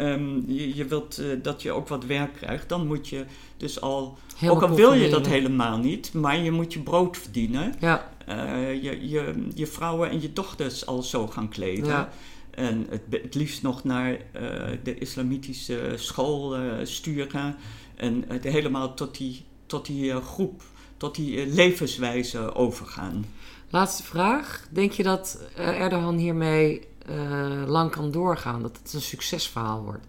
Ehm, 0.01 0.51
je, 0.51 0.75
je 0.75 0.85
wilt 0.85 1.17
eh, 1.17 1.25
dat 1.41 1.61
je 1.61 1.71
ook 1.71 1.87
wat 1.87 2.05
werk 2.05 2.33
krijgt, 2.33 2.69
dan 2.69 2.87
moet 2.87 3.07
je 3.07 3.25
dus 3.57 3.81
al, 3.81 4.17
ook 4.43 4.61
al 4.61 4.75
wil 4.75 4.93
je 4.93 5.09
dat 5.09 5.27
helemaal 5.27 5.77
niet, 5.77 6.13
maar 6.13 6.37
je 6.37 6.51
moet 6.51 6.73
je 6.73 6.79
brood 6.79 7.17
verdienen 7.17 7.73
Ja, 7.79 8.11
eh, 8.25 8.83
je, 8.83 9.09
je, 9.09 9.47
je 9.53 9.67
vrouwen 9.67 10.09
en 10.09 10.21
je 10.21 10.33
dochters 10.33 10.85
al 10.85 11.03
zo 11.03 11.27
gaan 11.27 11.49
kleden. 11.49 11.85
Ja. 11.85 12.09
En 12.51 12.85
het, 12.89 13.01
het 13.11 13.35
liefst 13.35 13.61
nog 13.61 13.83
naar 13.83 14.11
eh, 14.11 14.41
de 14.83 14.97
islamitische 14.97 15.93
school 15.95 16.55
sturen. 16.83 17.55
En 17.95 18.23
het 18.27 18.43
helemaal 18.43 18.93
tot 18.93 19.17
die, 19.17 19.43
tot 19.65 19.85
die 19.85 20.21
groep, 20.21 20.61
tot 20.97 21.15
die 21.15 21.47
levenswijze 21.47 22.55
overgaan. 22.55 23.25
laatste 23.69 24.03
vraag. 24.03 24.67
Denk 24.69 24.91
je 24.91 25.03
dat 25.03 25.39
Erdogan 25.55 26.17
hiermee 26.17 26.89
eh, 27.11 27.63
lang 27.67 27.91
kan 27.91 28.11
doorgaan? 28.11 28.61
Dat 28.61 28.79
het 28.83 28.93
een 28.93 29.01
succesverhaal 29.01 29.83
wordt? 29.83 30.07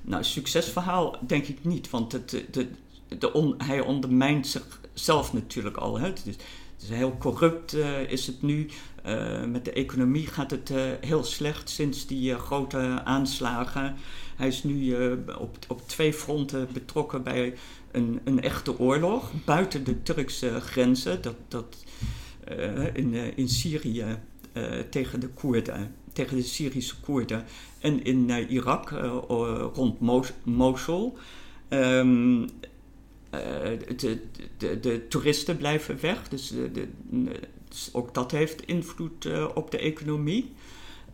Nou, 0.00 0.24
succesverhaal 0.24 1.16
denk 1.26 1.46
ik 1.46 1.64
niet, 1.64 1.90
want 1.90 2.12
het, 2.12 2.44
de, 2.50 2.68
de 3.18 3.32
on- 3.32 3.54
hij 3.58 3.80
ondermijnt 3.80 4.46
zich, 4.46 4.80
zelf 4.92 5.32
natuurlijk 5.32 5.76
al. 5.76 5.98
Hè. 5.98 6.06
Het, 6.06 6.26
is, 6.26 6.36
heel 6.88 7.16
corrupt 7.18 7.72
is 8.08 8.26
het 8.26 8.42
nu. 8.42 8.66
met 9.48 9.64
de 9.64 9.72
economie 9.72 10.26
gaat 10.26 10.50
het 10.50 10.72
heel 11.00 11.24
slecht 11.24 11.70
sinds 11.70 12.06
die 12.06 12.34
grote 12.34 13.00
aanslagen. 13.04 13.96
Hij 14.36 14.48
is 14.48 14.62
nu 14.62 14.96
op, 15.38 15.56
op 15.68 15.88
twee 15.88 16.12
fronten 16.12 16.68
betrokken 16.72 17.22
bij 17.22 17.54
een, 17.90 18.20
een 18.24 18.42
echte 18.42 18.78
oorlog 18.78 19.30
buiten 19.44 19.84
de 19.84 20.02
Turkse 20.02 20.60
grenzen. 20.60 21.22
Dat, 21.22 21.36
dat, 21.48 21.84
in, 22.92 23.36
in 23.36 23.48
Syrië 23.48 24.18
tegen 24.90 25.20
de 25.20 25.28
Koerden, 25.28 25.94
tegen 26.18 26.36
de 26.36 26.42
Syrische 26.42 27.00
Koerden. 27.00 27.44
En 27.78 28.04
in 28.04 28.30
Irak 28.48 28.90
rond 29.74 30.00
Mosul. 30.44 31.18
Um, 31.68 32.46
de, 33.96 34.20
de, 34.56 34.80
de, 34.80 35.08
toeristen 35.08 35.56
blijven 35.56 36.00
weg, 36.00 36.28
dus, 36.28 36.48
de, 36.48 36.88
dus 37.68 37.90
ook 37.92 38.14
dat 38.14 38.30
heeft 38.30 38.66
invloed 38.66 39.28
op 39.54 39.70
de 39.70 39.78
economie. 39.78 40.52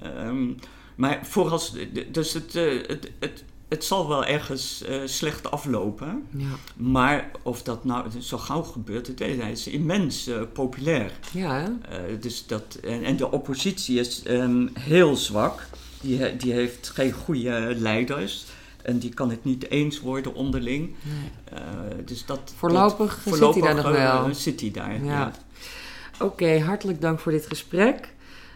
Um, 0.05 0.57
maar 0.94 1.26
voorals, 1.26 1.76
dus 2.11 2.32
het, 2.32 2.52
het, 2.52 3.11
het, 3.18 3.44
het 3.75 3.85
zal 3.85 4.09
wel 4.09 4.25
ergens 4.25 4.85
uh, 4.89 5.01
slecht 5.05 5.51
aflopen. 5.51 6.27
Ja. 6.31 6.47
Maar 6.77 7.31
of 7.43 7.62
dat 7.62 7.85
nou 7.85 8.20
zo 8.20 8.39
gauw 8.39 8.62
gebeurt, 8.62 9.07
het, 9.07 9.18
hij 9.18 9.51
is 9.51 9.66
immens 9.66 10.29
uh, 10.29 10.41
populair. 10.53 11.11
Ja, 11.33 11.72
dus 12.20 12.47
dat, 12.47 12.79
en, 12.83 13.05
en, 13.05 13.16
de 13.16 13.31
oppositie 13.31 14.01
is 14.01 14.22
um, 14.27 14.70
heel 14.79 15.16
zwak. 15.16 15.66
Die, 16.01 16.37
die 16.37 16.53
heeft 16.53 16.91
geen 16.95 17.12
goede 17.12 17.75
leiders. 17.79 18.45
En 18.83 18.99
die 18.99 19.14
kan 19.14 19.31
het 19.31 19.45
niet 19.45 19.70
eens 19.70 20.01
worden 20.01 20.35
onderling. 20.35 20.95
Nee. 21.03 22.05
Dus 22.05 22.27
dat, 22.27 22.53
voorlopig, 22.57 23.14
dat, 23.14 23.22
voorlopig 23.22 23.55
zit 23.55 23.64
hij 23.64 23.75
daar 23.75 23.83
nog 23.83 24.22
wel. 24.25 24.35
Zit 24.35 24.61
hij 24.61 24.70
daar, 24.70 25.05
ja. 25.05 25.33
Oké, 26.20 26.61
hartelijk 26.61 27.01
dank 27.01 27.20
voor 27.20 27.33
dit 27.33 27.47
gesprek. 27.47 28.14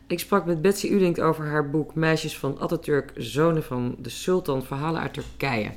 Ik 0.09 0.19
sprak 0.19 0.45
met 0.45 0.63
Betsy 0.63 0.87
Udink 0.87 1.19
over 1.19 1.47
haar 1.47 1.71
boek 1.71 1.95
Meisjes 1.95 2.39
van 2.39 2.59
Atatürk, 2.61 3.13
Zonen 3.17 3.63
van 3.65 3.97
de 3.99 4.09
Sultan, 4.09 4.65
Verhalen 4.65 5.01
uit 5.01 5.13
Turkije. 5.15 5.73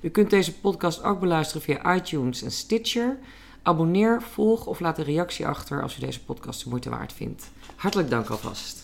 U 0.00 0.08
kunt 0.08 0.30
deze 0.30 0.54
podcast 0.54 1.02
ook 1.02 1.20
beluisteren 1.20 1.62
via 1.62 1.94
iTunes 1.94 2.42
en 2.42 2.50
Stitcher. 2.50 3.18
Abonneer, 3.62 4.22
volg 4.22 4.66
of 4.66 4.80
laat 4.80 4.98
een 4.98 5.04
reactie 5.04 5.46
achter 5.46 5.82
als 5.82 5.96
u 5.96 6.00
deze 6.00 6.24
podcast 6.24 6.64
de 6.64 6.70
moeite 6.70 6.90
waard 6.90 7.12
vindt. 7.12 7.50
Hartelijk 7.76 8.10
dank 8.10 8.28
alvast. 8.28 8.81